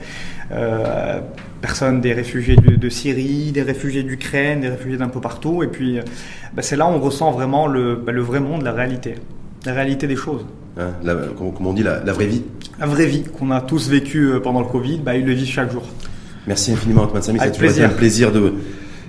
Euh, 0.51 1.19
personnes, 1.61 2.01
des 2.01 2.13
réfugiés 2.13 2.55
de, 2.57 2.75
de 2.75 2.89
Syrie, 2.89 3.51
des 3.53 3.61
réfugiés 3.61 4.03
d'Ukraine, 4.03 4.61
des 4.61 4.69
réfugiés 4.69 4.97
d'un 4.97 5.07
peu 5.07 5.21
partout. 5.21 5.63
Et 5.63 5.67
puis, 5.67 5.97
euh, 5.99 6.03
bah, 6.53 6.61
c'est 6.61 6.75
là 6.75 6.85
où 6.85 6.89
on 6.89 6.99
ressent 6.99 7.31
vraiment 7.31 7.67
le, 7.67 7.95
bah, 7.95 8.11
le 8.11 8.21
vrai 8.21 8.39
monde, 8.39 8.61
la 8.63 8.73
réalité. 8.73 9.15
La 9.65 9.73
réalité 9.73 10.07
des 10.07 10.17
choses. 10.17 10.45
Hein, 10.77 10.89
la- 11.03 11.15
comme, 11.15 11.65
on 11.65 11.73
dit, 11.73 11.83
la, 11.83 12.03
la 12.03 12.11
vraie 12.11 12.25
vie. 12.25 12.43
La 12.79 12.85
vraie 12.85 13.05
vie 13.05 13.23
qu'on 13.23 13.51
a 13.51 13.61
tous 13.61 13.89
vécue 13.89 14.31
euh, 14.31 14.39
pendant 14.41 14.59
le 14.59 14.65
Covid, 14.67 14.99
bah, 14.99 15.15
ils 15.15 15.25
le 15.25 15.31
vivent 15.33 15.47
chaque 15.47 15.71
jour. 15.71 15.83
Merci 16.47 16.73
infiniment, 16.73 17.03
Antoine 17.03 17.21
Samy. 17.23 17.39
C'est 17.39 17.45
toujours 17.51 17.59
plaisir. 17.69 17.85
un 17.85 17.89
plaisir 17.93 18.31
de, 18.33 18.53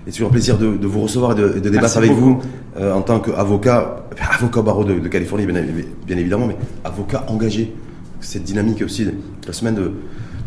et 0.06 0.10
toujours 0.12 0.28
un 0.28 0.32
plaisir 0.32 0.56
de, 0.56 0.76
de 0.76 0.86
vous 0.86 1.00
recevoir 1.00 1.32
et 1.32 1.34
de, 1.34 1.48
débattre 1.58 1.80
Merci 1.80 1.98
avec 1.98 2.10
beaucoup. 2.12 2.34
vous 2.36 2.42
euh, 2.78 2.92
en 2.92 3.02
tant 3.02 3.18
qu'avocat, 3.18 4.04
avocat 4.32 4.60
au 4.60 4.62
barreau 4.62 4.84
de, 4.84 5.00
de 5.00 5.08
Californie, 5.08 5.44
bien, 5.46 5.60
bien 6.06 6.16
évidemment, 6.16 6.46
mais 6.46 6.56
avocat 6.84 7.24
engagé. 7.26 7.72
Cette 8.20 8.44
dynamique 8.44 8.80
aussi 8.82 9.08
la 9.46 9.52
semaine 9.52 9.74
de, 9.74 9.90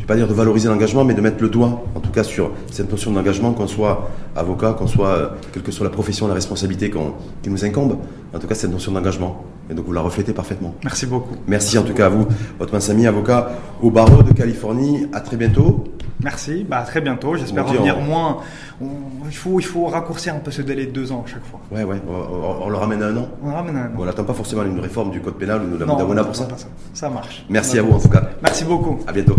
pas 0.08 0.16
dire 0.16 0.28
de 0.28 0.34
valoriser 0.34 0.70
l'engagement, 0.70 1.04
mais 1.04 1.14
de 1.14 1.22
mettre 1.22 1.42
le 1.42 1.50
doigt, 1.50 1.84
en 1.94 2.00
tout 2.00 2.12
cas, 2.12 2.24
sur 2.24 2.52
cette 2.72 2.90
notion 2.90 3.12
d'engagement, 3.12 3.52
qu'on 3.54 3.68
soit 3.68 4.10
avocat, 4.36 4.74
qu'on 4.74 4.88
soit, 4.88 5.10
euh, 5.10 5.28
quelle 5.52 5.64
que 5.64 5.72
soit 5.72 5.84
la 5.84 5.90
profession, 5.92 6.28
la 6.28 6.34
responsabilité 6.34 6.90
qu'on- 6.90 7.14
qui 7.44 7.50
nous 7.50 7.64
incombe, 7.66 7.98
en 8.34 8.40
tout 8.40 8.48
cas, 8.48 8.56
cette 8.56 8.72
notion 8.72 8.92
d'engagement. 8.94 9.44
Et 9.70 9.74
donc, 9.74 9.86
vous 9.86 9.92
la 9.92 10.00
reflétez 10.02 10.32
parfaitement. 10.34 10.74
Merci 10.84 11.06
beaucoup. 11.06 11.36
Merci 11.46 11.78
en 11.78 11.84
tout 11.84 11.94
cas 11.94 12.06
à 12.06 12.10
vous, 12.10 12.26
Otman 12.60 12.80
Samy, 12.80 13.06
avocat 13.06 13.50
au 13.82 13.92
barreau 13.92 14.24
de 14.24 14.32
Californie. 14.32 15.08
À 15.12 15.20
très 15.20 15.36
bientôt. 15.36 15.84
Merci, 16.24 16.66
bah, 16.68 16.78
à 16.80 16.84
très 16.84 17.02
bientôt. 17.02 17.36
J'espère 17.36 17.68
revenir 17.68 17.98
on- 18.00 18.02
moins. 18.04 18.38
On- 18.82 18.86
il, 19.30 19.36
faut, 19.36 19.60
il 19.60 19.66
faut 19.66 19.86
raccourcir 19.88 20.34
un 20.34 20.40
peu 20.40 20.50
ce 20.52 20.62
délai 20.64 20.86
de 20.88 20.92
deux 20.92 21.12
ans 21.12 21.24
à 21.28 21.30
chaque 21.30 21.46
fois. 21.46 21.60
Ouais, 21.72 21.84
ouais, 21.84 22.02
on, 22.64 22.70
le 22.70 22.76
ramène 22.78 23.04
à 23.04 23.08
un 23.08 23.18
an. 23.18 23.28
On 23.44 23.54
ramène 23.54 23.76
un 23.76 23.86
an. 23.88 23.92
On 24.00 24.06
n'attend 24.06 24.24
pas 24.24 24.34
forcément 24.34 24.64
une 24.64 24.80
réforme 24.80 25.12
du 25.12 25.20
code 25.22 25.36
pénal 25.36 25.62
ou 25.64 25.76
de 25.76 25.80
la 25.80 25.86
Non, 25.86 26.24
pour 26.24 26.36
ça. 26.36 26.48
ça. 26.56 26.68
Ça 26.94 27.10
marche. 27.10 27.46
Merci 27.50 27.78
à 27.78 27.84
vous 27.84 27.92
en 27.94 28.00
tout 28.00 28.10
cas. 28.10 28.30
Merci 28.42 28.64
beaucoup. 28.64 28.98
À 29.06 29.12
bientôt. 29.12 29.36